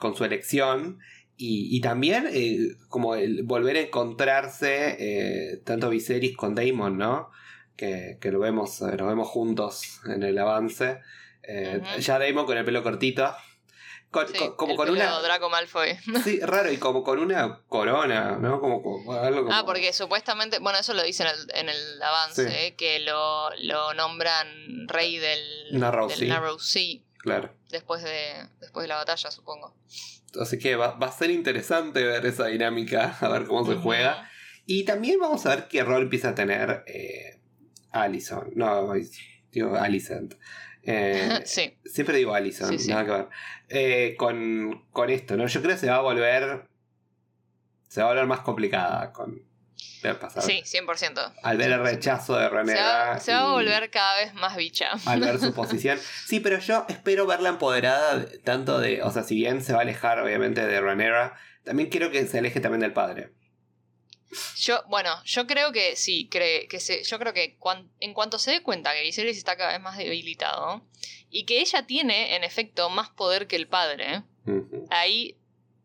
con 0.00 0.14
su 0.16 0.24
elección. 0.24 0.98
Y, 1.36 1.76
y 1.76 1.80
también 1.80 2.28
eh, 2.32 2.58
como 2.88 3.14
el 3.14 3.44
volver 3.44 3.76
a 3.76 3.80
encontrarse 3.80 4.96
eh, 4.98 5.58
tanto 5.64 5.88
Viserys 5.88 6.36
con 6.36 6.54
Daemon, 6.54 6.98
¿no? 6.98 7.30
Que, 7.76 8.18
que 8.20 8.32
lo 8.32 8.40
vemos, 8.40 8.80
eh, 8.82 8.96
lo 8.98 9.06
vemos 9.06 9.28
juntos 9.28 10.00
en 10.06 10.22
el 10.24 10.36
avance. 10.38 10.98
Eh. 11.44 11.80
Ya 12.00 12.18
Daemon 12.18 12.44
con 12.44 12.58
el 12.58 12.64
pelo 12.64 12.82
cortito. 12.82 13.32
Con- 14.10 14.26
sí, 14.26 14.38
con- 14.38 14.56
como 14.56 14.70
el 14.72 14.76
con 14.78 14.86
pelo 14.86 14.96
una. 14.98 15.20
Draco 15.20 15.48
Malfoy. 15.50 15.90
Sí, 16.24 16.40
raro, 16.40 16.72
y 16.72 16.78
como 16.78 17.04
con 17.04 17.18
una 17.20 17.60
corona, 17.68 18.36
¿no? 18.40 18.58
Como, 18.60 18.82
como 18.82 19.12
algo 19.12 19.42
como- 19.44 19.52
Ah, 19.54 19.62
porque 19.64 19.92
supuestamente, 19.92 20.58
bueno, 20.58 20.78
eso 20.80 20.92
lo 20.94 21.02
dice 21.04 21.22
en 21.24 21.28
el, 21.28 21.54
en 21.54 21.68
el 21.68 22.02
avance, 22.02 22.48
Sí. 22.48 22.54
eh, 22.56 22.74
que 22.76 22.98
lo, 23.00 23.50
lo 23.62 23.94
nombran 23.94 24.48
rey 24.88 25.18
del 25.18 25.38
Narrow 25.72 26.08
del. 26.08 26.28
Narrow 26.28 26.58
Sea 26.58 26.96
Claro. 27.28 27.54
después 27.70 28.02
de, 28.02 28.48
después 28.60 28.84
de 28.84 28.88
la 28.88 28.96
batalla, 28.96 29.30
supongo. 29.30 29.74
Así 30.40 30.58
que 30.58 30.76
va, 30.76 30.92
va 30.96 31.06
a 31.08 31.12
ser 31.12 31.30
interesante 31.30 32.02
ver 32.04 32.24
esa 32.26 32.46
dinámica, 32.46 33.16
a 33.20 33.28
ver 33.28 33.46
cómo 33.46 33.64
se 33.66 33.76
juega. 33.78 34.28
Y 34.66 34.84
también 34.84 35.18
vamos 35.18 35.46
a 35.46 35.50
ver 35.56 35.68
qué 35.68 35.82
rol 35.82 36.02
empieza 36.02 36.30
a 36.30 36.34
tener 36.34 36.84
eh, 36.86 37.40
Allison. 37.92 38.50
No, 38.54 38.92
digo 39.50 39.76
Alicent. 39.76 40.34
Eh, 40.82 41.40
sí, 41.46 41.78
siempre 41.84 42.16
digo 42.18 42.34
Allison, 42.34 42.68
Sí, 42.70 42.78
sí. 42.78 42.90
nada 42.90 43.04
que 43.04 43.10
ver. 43.10 43.28
Eh, 43.68 44.14
con, 44.18 44.86
con 44.90 45.08
esto, 45.10 45.36
¿no? 45.36 45.46
Yo 45.46 45.62
creo 45.62 45.74
que 45.74 45.80
se 45.80 45.88
va 45.88 45.96
a 45.96 46.00
volver. 46.02 46.68
Se 47.88 48.02
va 48.02 48.08
a 48.08 48.10
volver 48.10 48.26
más 48.26 48.40
complicada 48.40 49.12
con 49.12 49.47
pasar. 50.02 50.42
sí, 50.42 50.62
100%. 50.64 51.32
Al 51.42 51.56
ver 51.56 51.72
el 51.72 51.80
100%. 51.80 51.82
rechazo 51.84 52.36
de 52.36 52.44
Se 52.44 52.48
Renera. 52.50 52.82
va, 53.10 53.18
se 53.20 53.32
va 53.32 53.40
a 53.40 53.52
volver 53.52 53.90
cada 53.90 54.18
vez 54.18 54.34
más 54.34 54.56
bicha. 54.56 54.92
al 55.06 55.20
ver 55.20 55.38
su 55.38 55.52
posición. 55.54 55.98
Sí, 56.26 56.40
pero 56.40 56.58
yo 56.58 56.84
espero 56.88 57.26
verla 57.26 57.48
empoderada 57.48 58.18
de- 58.18 58.38
tanto 58.38 58.78
de, 58.80 59.02
o 59.02 59.10
sea, 59.10 59.22
si 59.22 59.34
bien 59.34 59.62
se 59.62 59.72
va 59.72 59.80
a 59.80 59.82
alejar 59.82 60.18
obviamente 60.20 60.66
de 60.66 60.80
Ranera, 60.80 61.34
también 61.64 61.88
quiero 61.90 62.10
que 62.10 62.26
se 62.26 62.38
aleje 62.38 62.60
también 62.60 62.80
del 62.80 62.92
padre. 62.92 63.32
Yo, 64.58 64.82
bueno, 64.88 65.10
yo 65.24 65.46
creo 65.46 65.72
que 65.72 65.96
sí, 65.96 66.28
cree, 66.30 66.68
que 66.68 66.80
se, 66.80 67.02
yo 67.02 67.18
creo 67.18 67.32
que 67.32 67.56
cuan- 67.58 67.90
en 68.00 68.12
cuanto 68.12 68.38
se 68.38 68.50
dé 68.50 68.62
cuenta 68.62 68.92
que 68.92 69.00
Viserys 69.02 69.38
está 69.38 69.56
cada 69.56 69.72
vez 69.72 69.80
más 69.80 69.96
debilitado 69.96 70.84
y 71.30 71.44
que 71.46 71.60
ella 71.60 71.86
tiene, 71.86 72.36
en 72.36 72.44
efecto, 72.44 72.90
más 72.90 73.08
poder 73.08 73.46
que 73.46 73.56
el 73.56 73.68
padre, 73.68 74.22
ahí 74.90 75.37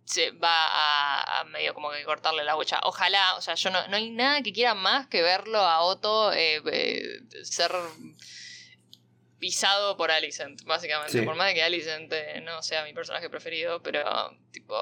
se 0.05 0.31
va 0.31 0.65
a, 0.67 1.41
a 1.41 1.43
medio 1.45 1.73
como 1.73 1.91
que 1.91 2.03
cortarle 2.03 2.43
la 2.43 2.55
bocha. 2.55 2.79
Ojalá, 2.83 3.35
o 3.35 3.41
sea, 3.41 3.55
yo 3.55 3.69
no, 3.69 3.87
no 3.87 3.95
hay 3.95 4.09
nada 4.09 4.41
que 4.41 4.53
quiera 4.53 4.73
más 4.73 5.07
que 5.07 5.21
verlo 5.21 5.59
a 5.59 5.81
Otto 5.81 6.33
eh, 6.33 6.61
eh, 6.65 7.21
ser 7.43 7.71
pisado 9.39 9.97
por 9.97 10.11
Alicent, 10.11 10.63
básicamente. 10.63 11.19
Sí. 11.19 11.25
Por 11.25 11.35
más 11.35 11.47
de 11.47 11.53
que 11.53 11.63
Alicent 11.63 12.11
eh, 12.13 12.41
no 12.41 12.61
sea 12.61 12.83
mi 12.83 12.93
personaje 12.93 13.29
preferido, 13.29 13.81
pero 13.81 14.03
tipo, 14.51 14.75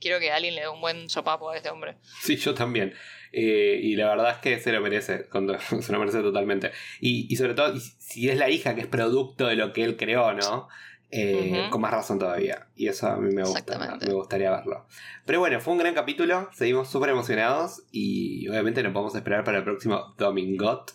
quiero 0.00 0.18
que 0.18 0.30
alguien 0.30 0.54
le 0.54 0.62
dé 0.62 0.68
un 0.68 0.80
buen 0.80 1.08
sopapo 1.08 1.50
a 1.50 1.56
este 1.56 1.70
hombre. 1.70 1.96
Sí, 2.22 2.36
yo 2.36 2.54
también. 2.54 2.94
Eh, 3.32 3.80
y 3.82 3.96
la 3.96 4.08
verdad 4.08 4.30
es 4.30 4.38
que 4.38 4.60
se 4.60 4.72
lo 4.72 4.80
merece, 4.80 5.26
se 5.82 5.92
lo 5.92 5.98
merece 5.98 6.20
totalmente. 6.20 6.72
Y, 7.00 7.26
y 7.30 7.36
sobre 7.36 7.54
todo, 7.54 7.74
si 7.78 8.28
es 8.28 8.36
la 8.36 8.48
hija 8.48 8.74
que 8.74 8.82
es 8.82 8.86
producto 8.86 9.46
de 9.46 9.56
lo 9.56 9.72
que 9.72 9.84
él 9.84 9.96
creó, 9.96 10.32
¿no? 10.32 10.68
Eh. 11.10 11.68
Con 11.70 11.80
más 11.80 11.90
razón 11.90 12.18
todavía. 12.18 12.66
Y 12.76 12.88
eso 12.88 13.08
a 13.08 13.16
mí 13.16 13.34
me 13.34 13.42
gusta, 13.42 13.78
me 13.78 14.12
gustaría 14.12 14.50
verlo. 14.50 14.86
Pero 15.24 15.40
bueno, 15.40 15.60
fue 15.60 15.72
un 15.72 15.78
gran 15.78 15.94
capítulo, 15.94 16.50
seguimos 16.52 16.90
súper 16.90 17.10
emocionados 17.10 17.82
y 17.90 18.46
obviamente 18.48 18.82
nos 18.82 18.92
podemos 18.92 19.14
esperar 19.14 19.44
para 19.44 19.58
el 19.58 19.64
próximo 19.64 20.14
Domingot. 20.18 20.92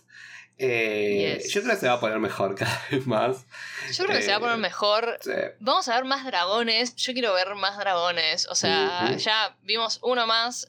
Eh, 0.60 1.40
Yes. 1.40 1.52
Yo 1.52 1.62
creo 1.62 1.74
que 1.74 1.80
se 1.80 1.88
va 1.88 1.94
a 1.94 2.00
poner 2.00 2.20
mejor 2.20 2.54
cada 2.56 2.80
vez 2.92 3.08
más. 3.08 3.46
Yo 3.92 4.06
creo 4.06 4.18
que 4.18 4.24
se 4.24 4.30
va 4.32 4.38
a 4.38 4.40
poner 4.40 4.56
Eh, 4.56 4.60
mejor. 4.60 5.18
Sí. 5.22 5.32
Vamos 5.60 5.88
a 5.88 5.96
ver 5.96 6.06
más 6.06 6.26
dragones. 6.26 6.96
Yo 6.96 7.14
quiero 7.14 7.34
ver 7.34 7.56
más 7.56 7.78
dragones. 7.78 8.48
O 8.48 8.56
sea, 8.56 9.16
ya 9.18 9.58
vimos 9.64 10.00
uno 10.04 10.28
más. 10.28 10.68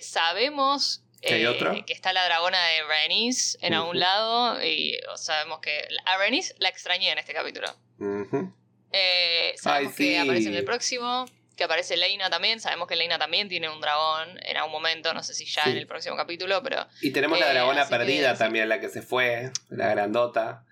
sabemos 0.00 1.02
¿Que 1.20 1.34
hay 1.34 1.44
eh, 1.44 1.84
que 1.86 1.92
está 1.92 2.12
la 2.12 2.24
dragona 2.24 2.58
de 2.66 2.84
Rhaenys 2.84 3.58
en 3.60 3.74
algún 3.74 3.98
lado. 3.98 4.62
Y 4.64 4.98
sabemos 5.16 5.60
que 5.60 5.86
a 6.04 6.18
Rhaenys 6.18 6.54
la 6.58 6.68
extrañé 6.68 7.10
en 7.10 7.18
este 7.18 7.32
capítulo. 7.32 7.68
Ujú. 7.98 8.52
Eh, 8.98 9.54
sabemos 9.56 9.92
Ay, 9.98 10.06
que 10.06 10.18
aparece 10.18 10.48
en 10.48 10.54
el 10.54 10.64
próximo. 10.64 11.26
Que 11.56 11.64
aparece 11.64 11.96
Leina 11.96 12.28
también. 12.30 12.60
Sabemos 12.60 12.86
que 12.88 12.96
Leina 12.96 13.18
también 13.18 13.48
tiene 13.48 13.68
un 13.68 13.80
dragón 13.80 14.38
en 14.42 14.56
algún 14.56 14.72
momento. 14.72 15.12
No 15.14 15.22
sé 15.22 15.34
si 15.34 15.44
ya 15.46 15.64
Sí. 15.64 15.70
en 15.70 15.76
el 15.78 15.86
próximo 15.86 16.16
capítulo, 16.16 16.62
pero. 16.62 16.86
Y 17.00 17.10
tenemos 17.12 17.38
la 17.40 17.50
Eh, 17.50 17.54
dragona 17.54 17.84
que, 17.84 17.90
perdida 17.90 18.36
también, 18.36 18.68
la 18.68 18.80
que 18.80 18.88
se 18.88 19.02
fue, 19.02 19.50
la 19.70 19.88
grandota. 19.88 20.64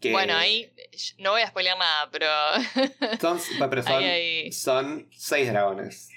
Que 0.00 0.12
Bueno, 0.12 0.36
ahí 0.36 0.72
no 1.18 1.32
voy 1.32 1.42
a 1.42 1.48
spoilear 1.48 1.76
nada, 1.76 2.08
pero. 2.12 2.28
Son, 3.20 3.40
pero 3.68 3.82
son, 3.82 3.92
ahí 3.94 4.04
hay. 4.04 4.52
son 4.52 5.08
seis 5.16 5.48
dragones. 5.50 6.10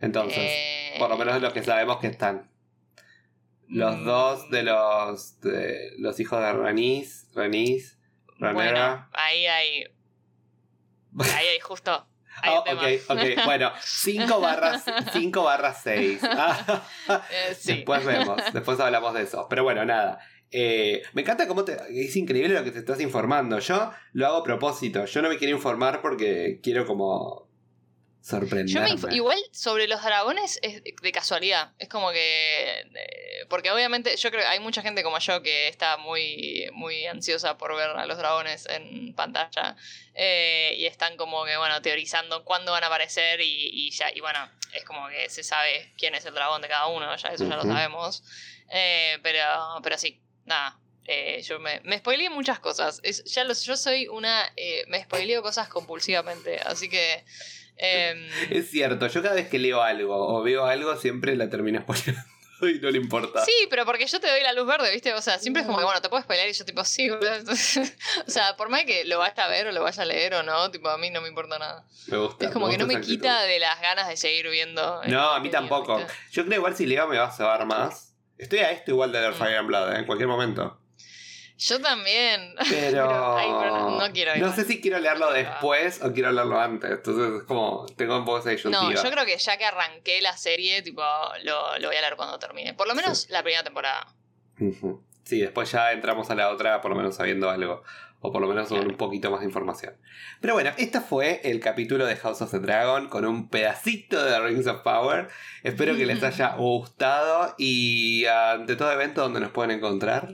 Entonces, 0.00 0.38
eh, 0.38 0.94
por 0.98 1.08
lo 1.08 1.16
menos 1.16 1.40
los 1.40 1.52
que 1.52 1.62
sabemos 1.62 1.98
que 1.98 2.08
están. 2.08 2.50
Los 3.68 3.96
mm, 3.98 4.04
dos 4.04 4.50
de 4.50 4.62
los 4.62 5.40
de 5.40 5.92
los 5.98 6.20
hijos 6.20 6.40
de 6.40 6.52
Ranis, 6.52 7.28
Ranis, 7.34 7.95
Bueno, 8.38 9.08
ahí 9.12 9.46
hay. 9.46 9.84
Ahí 11.18 11.46
hay 11.46 11.60
justo. 11.60 12.06
Hay 12.42 12.52
Ah, 12.54 12.58
un 12.58 12.64
tema. 12.64 12.82
ok, 12.82 12.88
ok, 13.08 13.44
bueno, 13.46 13.72
5 13.80 14.40
barras 14.40 14.84
5 15.12 15.42
barras 15.42 15.80
6. 15.82 16.20
Eh, 16.22 16.28
sí. 17.58 17.76
Después 17.76 18.04
vemos, 18.04 18.40
después 18.52 18.78
hablamos 18.80 19.14
de 19.14 19.22
eso. 19.22 19.46
Pero 19.48 19.64
bueno, 19.64 19.84
nada. 19.86 20.18
Eh, 20.50 21.02
me 21.14 21.22
encanta 21.22 21.48
cómo 21.48 21.64
te. 21.64 21.76
Es 21.88 22.14
increíble 22.16 22.54
lo 22.54 22.62
que 22.62 22.70
te 22.72 22.78
estás 22.80 23.00
informando. 23.00 23.58
Yo 23.58 23.90
lo 24.12 24.26
hago 24.26 24.36
a 24.38 24.44
propósito. 24.44 25.06
Yo 25.06 25.22
no 25.22 25.28
me 25.30 25.38
quiero 25.38 25.56
informar 25.56 26.02
porque 26.02 26.60
quiero 26.62 26.84
como. 26.86 27.45
Yo 28.28 28.80
me 28.80 28.88
sorprenderme. 28.88 29.16
igual 29.16 29.38
sobre 29.52 29.86
los 29.86 30.02
dragones 30.02 30.58
es 30.62 30.82
de 30.82 31.12
casualidad. 31.12 31.72
Es 31.78 31.88
como 31.88 32.10
que. 32.10 32.80
eh, 32.80 33.46
porque 33.48 33.70
obviamente 33.70 34.16
yo 34.16 34.30
creo 34.30 34.42
que 34.42 34.48
hay 34.48 34.58
mucha 34.58 34.82
gente 34.82 35.02
como 35.04 35.18
yo 35.18 35.42
que 35.42 35.68
está 35.68 35.96
muy, 35.96 36.68
muy 36.72 37.06
ansiosa 37.06 37.56
por 37.56 37.76
ver 37.76 37.90
a 37.90 38.06
los 38.06 38.18
dragones 38.18 38.66
en 38.66 39.14
pantalla. 39.14 39.76
eh, 40.14 40.74
y 40.78 40.86
están 40.86 41.16
como 41.16 41.44
que, 41.44 41.56
bueno, 41.56 41.80
teorizando 41.82 42.44
cuándo 42.44 42.72
van 42.72 42.82
a 42.84 42.88
aparecer. 42.88 43.40
Y, 43.40 43.70
y 43.72 43.90
ya, 43.92 44.10
y 44.14 44.20
bueno, 44.20 44.50
es 44.72 44.82
como 44.84 45.08
que 45.08 45.28
se 45.30 45.42
sabe 45.44 45.92
quién 45.96 46.14
es 46.14 46.24
el 46.24 46.34
dragón 46.34 46.62
de 46.62 46.68
cada 46.68 46.86
uno. 46.88 47.14
Ya, 47.16 47.28
eso 47.28 47.48
ya 47.48 47.56
lo 47.56 47.62
sabemos. 47.62 48.24
Eh, 48.70 49.18
pero, 49.22 49.44
pero 49.82 49.96
sí, 49.98 50.20
nada. 50.44 50.78
eh, 51.04 51.40
yo 51.42 51.60
me, 51.60 51.80
me 51.84 51.98
spoileé 51.98 52.30
muchas 52.30 52.58
cosas. 52.58 52.98
Es- 53.04 53.22
ya 53.24 53.44
los, 53.44 53.62
yo 53.64 53.76
soy 53.76 54.08
una. 54.08 54.52
eh, 54.56 54.82
me 54.88 55.00
spoileo 55.04 55.40
cosas 55.42 55.68
compulsivamente. 55.68 56.58
Así 56.58 56.88
que. 56.88 57.24
Em, 57.76 58.26
Es 58.50 58.70
cierto, 58.70 59.06
yo 59.06 59.22
cada 59.22 59.34
vez 59.34 59.48
que 59.48 59.58
leo 59.58 59.82
algo 59.82 60.16
o 60.16 60.42
veo 60.42 60.64
algo 60.66 60.96
siempre 60.96 61.36
la 61.36 61.48
termino 61.50 61.80
spoileando 61.80 62.22
y 62.62 62.78
no 62.80 62.90
le 62.90 62.98
importa. 62.98 63.44
Sí, 63.44 63.52
pero 63.68 63.84
porque 63.84 64.06
yo 64.06 64.18
te 64.18 64.28
doy 64.30 64.42
la 64.42 64.52
luz 64.54 64.66
verde, 64.66 64.90
¿viste? 64.90 65.12
O 65.12 65.20
sea, 65.20 65.38
siempre 65.38 65.60
es 65.60 65.66
como 65.66 65.78
que, 65.78 65.84
bueno, 65.84 66.00
te 66.00 66.08
puedes 66.08 66.24
pelear 66.26 66.48
y 66.48 66.52
yo 66.54 66.64
tipo, 66.64 66.84
sí, 66.84 67.10
o 68.26 68.30
sea, 68.30 68.56
por 68.56 68.68
más 68.70 68.84
que 68.84 69.04
lo 69.04 69.18
vaya 69.18 69.44
a 69.44 69.48
ver 69.48 69.66
o 69.66 69.72
lo 69.72 69.82
vaya 69.82 70.02
a 70.02 70.06
leer 70.06 70.34
o 70.34 70.42
no, 70.42 70.70
tipo, 70.70 70.88
a 70.88 70.96
mí 70.98 71.10
no 71.10 71.20
me 71.20 71.28
importa 71.28 71.58
nada. 71.58 71.84
Me 72.06 72.16
gusta. 72.16 72.46
Es 72.46 72.50
como 72.52 72.66
que 72.66 72.72
gusta 72.76 72.82
no 72.84 72.88
me 72.88 72.94
actitud. 72.96 73.14
quita 73.16 73.42
de 73.42 73.58
las 73.58 73.80
ganas 73.80 74.08
de 74.08 74.16
seguir 74.16 74.48
viendo. 74.48 75.02
el 75.02 75.10
No, 75.10 75.30
a 75.32 75.40
mí 75.40 75.50
tampoco. 75.50 75.98
¿viste? 75.98 76.12
Yo 76.32 76.44
creo 76.46 76.56
igual 76.58 76.76
si 76.76 76.86
leo 76.86 77.06
me 77.08 77.18
va 77.18 77.26
a 77.26 77.32
cebar 77.32 77.66
más. 77.66 78.14
Estoy 78.38 78.60
a 78.60 78.70
esto 78.70 78.90
igual 78.92 79.12
de 79.12 79.20
leer 79.20 79.32
Mm. 79.32 79.36
Fire 79.36 79.56
and 79.58 79.66
Blood, 79.68 79.92
¿eh? 79.92 79.98
en 79.98 80.04
cualquier 80.06 80.28
momento. 80.28 80.78
Yo 81.58 81.80
también. 81.80 82.54
Pero. 82.70 83.36
ay, 83.36 83.48
pero 83.58 83.78
no, 83.78 83.98
no 83.98 84.12
quiero. 84.12 84.32
No 84.32 84.38
igual. 84.38 84.54
sé 84.54 84.64
si 84.64 84.80
quiero 84.80 84.98
leerlo 84.98 85.32
después 85.32 86.02
o 86.02 86.12
quiero 86.12 86.30
leerlo 86.30 86.60
antes. 86.60 86.90
Entonces 86.90 87.40
es 87.40 87.42
como. 87.44 87.86
Tengo 87.96 88.18
un 88.18 88.24
poco 88.24 88.46
esa. 88.46 88.68
No, 88.68 88.92
yo 88.92 89.10
creo 89.10 89.24
que 89.24 89.38
ya 89.38 89.56
que 89.56 89.64
arranqué 89.64 90.20
la 90.20 90.36
serie, 90.36 90.82
tipo, 90.82 91.02
lo, 91.44 91.78
lo 91.78 91.88
voy 91.88 91.96
a 91.96 92.00
leer 92.02 92.16
cuando 92.16 92.38
termine. 92.38 92.74
Por 92.74 92.86
lo 92.86 92.94
menos 92.94 93.30
la 93.30 93.42
primera 93.42 93.64
temporada. 93.64 94.06
Sí, 95.24 95.40
después 95.40 95.70
ya 95.72 95.92
entramos 95.92 96.30
a 96.30 96.34
la 96.34 96.50
otra, 96.50 96.80
por 96.80 96.90
lo 96.90 96.96
menos 96.96 97.16
sabiendo 97.16 97.50
algo. 97.50 97.82
O 98.20 98.32
por 98.32 98.40
lo 98.40 98.48
menos 98.48 98.68
con 98.68 98.80
un 98.80 98.96
poquito 98.96 99.30
más 99.30 99.40
de 99.40 99.46
información. 99.46 99.94
Pero 100.40 100.54
bueno, 100.54 100.70
este 100.78 101.00
fue 101.00 101.40
el 101.44 101.60
capítulo 101.60 102.06
de 102.06 102.16
House 102.16 102.42
of 102.42 102.50
the 102.50 102.58
Dragon 102.58 103.08
con 103.08 103.24
un 103.24 103.48
pedacito 103.48 104.22
de 104.24 104.40
Rings 104.40 104.66
of 104.66 104.80
Power. 104.80 105.28
Espero 105.62 105.96
que 105.96 106.06
les 106.06 106.22
haya 106.22 106.54
gustado 106.56 107.54
y 107.58 108.24
ante 108.26 108.74
todo 108.74 108.90
evento 108.90 109.20
donde 109.20 109.40
nos 109.40 109.50
pueden 109.50 109.70
encontrar. 109.70 110.28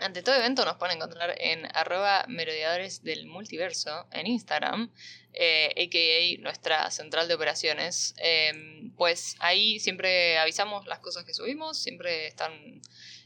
Ante 0.00 0.22
todo 0.22 0.36
evento 0.36 0.64
nos 0.64 0.76
pueden 0.76 0.96
encontrar 0.96 1.34
en 1.38 1.66
arroba 1.74 2.24
merodeadores 2.28 3.02
del 3.02 3.26
multiverso 3.26 4.06
en 4.12 4.28
Instagram, 4.28 4.92
eh, 5.32 5.70
a.k.a. 5.76 6.40
nuestra 6.40 6.88
central 6.92 7.26
de 7.26 7.34
operaciones. 7.34 8.14
Em, 8.18 8.92
pues 8.94 9.34
ahí 9.40 9.80
siempre 9.80 10.38
avisamos 10.38 10.86
las 10.86 11.00
cosas 11.00 11.24
que 11.24 11.34
subimos, 11.34 11.78
siempre 11.78 12.28
están... 12.28 12.80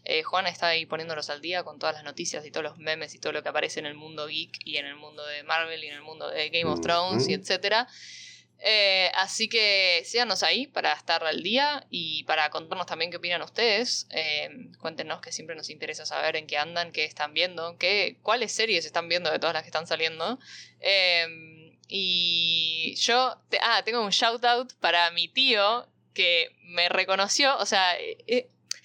Eh, 0.05 0.23
Juana 0.25 0.49
está 0.49 0.69
ahí 0.69 0.85
poniéndolos 0.87 1.31
al 1.31 1.41
día 1.41 1.63
con 1.63 1.79
todas 1.79 1.95
las 1.95 2.05
noticias 2.05 2.45
y 2.45 2.51
todos 2.51 2.65
los 2.65 2.79
memes 2.79 3.15
y 3.15 3.19
todo 3.19 3.33
lo 3.33 3.43
que 3.43 3.51
aparece 3.51 3.79
en 3.79 3.87
el 3.87 3.95
mundo 3.95 4.27
geek 4.27 4.59
y 4.65 4.79
en 4.79 4.87
el 4.87 4.97
mundo 4.97 5.25
de 5.27 5.45
Marvel 5.45 5.85
y 5.85 5.89
en 5.89 5.95
el 5.95 6.03
mundo 6.03 6.29
de 6.29 6.49
Game 6.49 6.71
of 6.71 6.81
Thrones 6.81 7.29
y 7.29 7.35
etcétera. 7.35 7.87
Eh, 8.65 9.11
así 9.17 9.49
que 9.49 10.03
síganos 10.05 10.45
ahí 10.45 10.69
para 10.69 10.93
estar 10.93 11.25
al 11.25 11.43
día 11.43 11.85
y 11.91 12.23
para 12.25 12.49
contarnos 12.51 12.87
también 12.87 13.11
qué 13.11 13.17
opinan 13.17 13.43
ustedes. 13.43 14.07
Eh, 14.11 14.71
cuéntenos 14.79 15.21
que 15.21 15.33
siempre 15.33 15.57
nos 15.57 15.69
interesa 15.69 16.07
saber 16.07 16.37
en 16.37 16.47
qué 16.47 16.59
andan, 16.59 16.93
qué 16.93 17.05
están 17.05 17.35
viendo, 17.35 17.77
qué, 17.77 18.19
cuáles 18.23 18.53
series 18.53 18.87
están 18.87 19.09
viendo 19.09 19.33
de 19.33 19.41
todas 19.41 19.55
las 19.55 19.65
que 19.65 19.69
están 19.69 19.89
saliendo. 19.89 20.39
Eh, 20.79 21.77
y 21.89 22.95
yo, 22.95 23.37
ah, 23.63 23.83
tengo 23.85 24.01
un 24.01 24.11
shout 24.11 24.45
out 24.45 24.73
para 24.75 25.11
mi 25.11 25.27
tío 25.27 25.89
que 26.15 26.55
me 26.63 26.89
reconoció, 26.89 27.57
o 27.59 27.67
sea, 27.67 27.97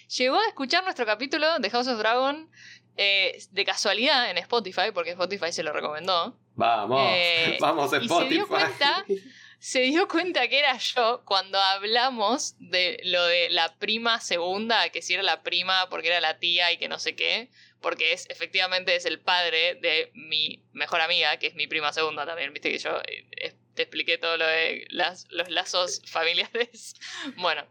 llegó 0.09 0.39
a 0.39 0.47
escuchar 0.47 0.83
nuestro 0.83 1.05
capítulo 1.05 1.59
de 1.59 1.69
House 1.69 1.87
of 1.87 1.99
Dragon 1.99 2.49
de 2.95 3.63
casualidad 3.65 4.31
en 4.31 4.39
Spotify, 4.39 4.91
porque 4.91 5.11
Spotify 5.11 5.51
se 5.51 5.61
lo 5.61 5.71
recomendó. 5.71 6.35
Vamos, 6.55 7.11
vamos 7.59 7.93
a 7.93 7.97
Spotify. 7.97 8.25
Y 8.25 8.27
se 8.27 8.33
dio 8.33 8.47
cuenta 8.47 9.05
se 9.59 9.81
dio 9.81 10.07
cuenta 10.07 10.47
que 10.47 10.59
era 10.59 10.77
yo 10.77 11.23
cuando 11.25 11.59
hablamos 11.59 12.55
de 12.59 12.99
lo 13.03 13.25
de 13.25 13.49
la 13.49 13.75
prima 13.77 14.19
segunda, 14.19 14.89
que 14.89 15.01
si 15.01 15.13
era 15.15 15.23
la 15.23 15.41
prima 15.41 15.89
porque 15.89 16.07
era 16.07 16.21
la 16.21 16.39
tía 16.39 16.71
y 16.71 16.77
que 16.77 16.87
no 16.87 16.99
sé 16.99 17.15
qué, 17.15 17.49
porque 17.81 18.13
es 18.13 18.27
efectivamente 18.29 18.95
es 18.95 19.05
el 19.05 19.19
padre 19.19 19.75
de 19.75 20.11
mi 20.13 20.63
mejor 20.73 21.01
amiga, 21.01 21.37
que 21.37 21.47
es 21.47 21.55
mi 21.55 21.67
prima 21.67 21.91
segunda 21.93 22.25
también, 22.25 22.53
viste 22.53 22.71
que 22.71 22.77
yo 22.77 23.01
eh, 23.07 23.53
te 23.77 23.83
expliqué 23.83 24.17
todo 24.17 24.35
lo 24.35 24.45
de 24.45 24.85
las, 24.89 25.27
los 25.29 25.49
lazos 25.49 26.01
familiares. 26.05 26.95
bueno, 27.37 27.63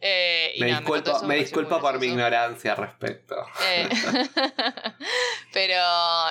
eh, 0.00 0.54
me, 0.58 0.66
disculpo, 0.68 1.22
me, 1.24 1.36
disculpo 1.36 1.80
por 1.80 1.98
mi 1.98 2.06
ignorancia 2.06 2.72
al 2.72 2.78
respecto. 2.78 3.34
Eh, 3.66 3.86
pero 5.52 5.74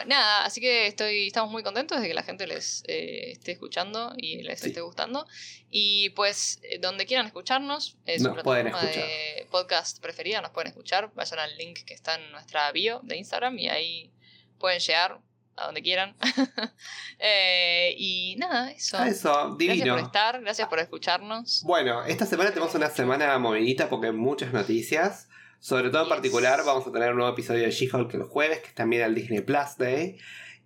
nada, 0.08 0.46
así 0.46 0.60
que 0.60 0.88
estoy, 0.88 1.28
estamos 1.28 1.52
muy 1.52 1.62
contentos 1.62 2.02
de 2.02 2.08
que 2.08 2.14
la 2.16 2.24
gente 2.24 2.48
les 2.48 2.84
eh, 2.88 3.32
esté 3.32 3.52
escuchando 3.52 4.14
y 4.18 4.42
les 4.42 4.66
esté 4.66 4.82
gustando. 4.82 5.28
Y 5.70 6.10
pues, 6.12 6.62
donde 6.80 7.06
quieran 7.06 7.28
escucharnos, 7.28 7.98
es 8.08 8.24
su 8.24 8.34
plataforma 8.34 8.82
de 8.82 9.46
podcast 9.52 10.02
preferida, 10.02 10.42
nos 10.42 10.52
pueden 10.52 10.70
escuchar. 10.70 11.12
Vayan 11.14 11.40
al 11.40 11.56
link 11.58 11.84
que 11.86 11.94
está 11.94 12.16
en 12.16 12.32
nuestra 12.32 12.72
bio 12.72 13.02
de 13.04 13.18
Instagram 13.18 13.60
y 13.60 13.68
ahí 13.68 14.12
pueden 14.58 14.80
llegar 14.80 15.20
a 15.60 15.66
donde 15.66 15.82
quieran. 15.82 16.16
Eh, 17.22 17.96
y 17.98 18.38
nada, 18.38 18.72
eso. 18.72 18.96
Ah, 18.98 19.10
eso, 19.10 19.56
divino. 19.58 19.84
Gracias 19.84 19.98
por 19.98 20.06
estar, 20.06 20.42
gracias 20.42 20.68
por 20.70 20.80
escucharnos. 20.80 21.64
Bueno, 21.66 22.06
esta 22.06 22.26
semana 22.26 22.52
tenemos 22.52 22.74
una 22.76 22.90
semana 22.90 23.38
movidita 23.40 23.90
porque 23.90 24.08
hay 24.08 24.14
muchas 24.14 24.54
noticias. 24.54 25.28
Sobre 25.60 25.90
todo 25.90 26.04
en 26.04 26.10
particular, 26.10 26.64
vamos 26.66 26.88
a 26.88 26.92
tener 26.94 27.12
un 27.12 27.18
nuevo 27.18 27.34
episodio 27.34 27.64
de 27.64 27.72
She-Hulk 27.72 28.14
el 28.14 28.24
jueves, 28.24 28.60
que 28.60 28.68
es 28.68 28.74
también 28.74 29.02
el 29.02 29.14
Disney 29.14 29.42
Plus 29.42 29.76
Day. 29.78 30.18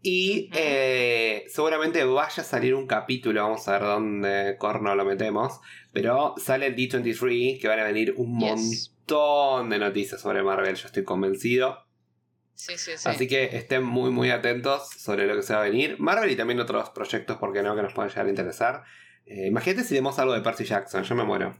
Y 0.03 0.49
eh, 0.53 1.45
seguramente 1.47 2.03
vaya 2.03 2.43
a 2.43 2.45
salir 2.45 2.75
un 2.75 2.85
capítulo, 2.85 3.41
vamos 3.41 3.67
a 3.67 3.71
ver 3.71 3.81
dónde 3.81 4.57
corno 4.59 4.93
lo 4.93 5.05
metemos. 5.05 5.59
Pero 5.91 6.35
sale 6.37 6.67
el 6.67 6.75
D23, 6.75 7.59
que 7.59 7.67
van 7.67 7.79
a 7.79 7.83
venir 7.85 8.13
un 8.17 8.37
montón 8.37 9.69
de 9.69 9.79
noticias 9.79 10.21
sobre 10.21 10.43
Marvel, 10.43 10.75
yo 10.75 10.85
estoy 10.85 11.03
convencido. 11.03 11.85
Así 13.05 13.27
que 13.27 13.57
estén 13.57 13.83
muy, 13.83 14.11
muy 14.11 14.31
atentos 14.31 14.89
sobre 14.97 15.25
lo 15.27 15.35
que 15.35 15.41
se 15.41 15.53
va 15.53 15.61
a 15.61 15.63
venir. 15.63 15.99
Marvel 15.99 16.29
y 16.31 16.35
también 16.35 16.59
otros 16.59 16.89
proyectos, 16.91 17.37
¿por 17.37 17.53
qué 17.53 17.61
no? 17.61 17.75
Que 17.75 17.81
nos 17.81 17.93
pueden 17.93 18.09
llegar 18.09 18.25
a 18.25 18.29
interesar. 18.29 18.83
Eh, 19.25 19.47
imagínate 19.47 19.85
si 19.85 19.93
vemos 19.95 20.19
algo 20.19 20.33
de 20.33 20.41
Percy 20.41 20.65
Jackson, 20.65 21.03
yo 21.03 21.15
me 21.15 21.23
muero. 21.23 21.57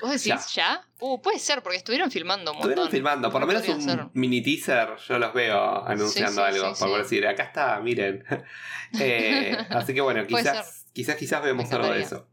¿Vos 0.00 0.10
decís 0.10 0.52
ya? 0.54 0.86
Uh, 1.00 1.20
puede 1.22 1.38
ser, 1.38 1.62
porque 1.62 1.78
estuvieron 1.78 2.10
filmando 2.10 2.50
un 2.50 2.58
montón. 2.58 2.72
Estuvieron 2.72 2.92
filmando, 2.92 3.30
por 3.30 3.40
lo 3.40 3.46
menos 3.46 3.66
un 3.66 4.10
mini 4.12 4.42
teaser, 4.42 4.90
yo 5.08 5.18
los 5.18 5.32
veo 5.32 5.86
anunciando 5.86 6.44
algo, 6.44 6.74
por 6.74 6.98
decir, 6.98 7.26
acá 7.26 7.44
está, 7.44 7.80
miren. 7.80 8.24
Eh, 9.00 9.54
así 9.70 9.92
que 9.92 10.00
bueno, 10.00 10.24
quizás, 10.28 10.86
quizás, 10.92 11.16
quizás 11.16 11.42
vemos 11.42 11.70
algo 11.72 11.90
de 11.90 12.02
eso. 12.02 12.28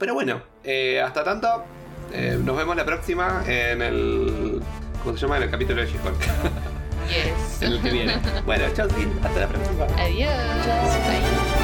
Pero 0.00 0.14
bueno, 0.14 0.42
eh, 0.64 1.00
hasta 1.00 1.22
tanto, 1.22 1.64
nos 2.40 2.56
vemos 2.56 2.74
la 2.76 2.84
próxima 2.84 3.44
en 3.46 3.82
el. 3.82 4.60
¿Cómo 5.04 5.16
se 5.16 5.22
llama? 5.22 5.36
En 5.36 5.44
el 5.44 5.50
capítulo 5.50 5.80
de 5.80 5.86
She-Hulk. 5.86 6.66
Yes. 7.08 7.62
el 7.62 7.80
que 7.80 7.90
viene. 7.90 8.16
Bueno, 8.44 8.64
chao, 8.74 8.86
hasta 9.22 9.40
la 9.40 9.48
próxima. 9.48 9.84
Adiós. 9.96 10.30
Bye. 11.06 11.55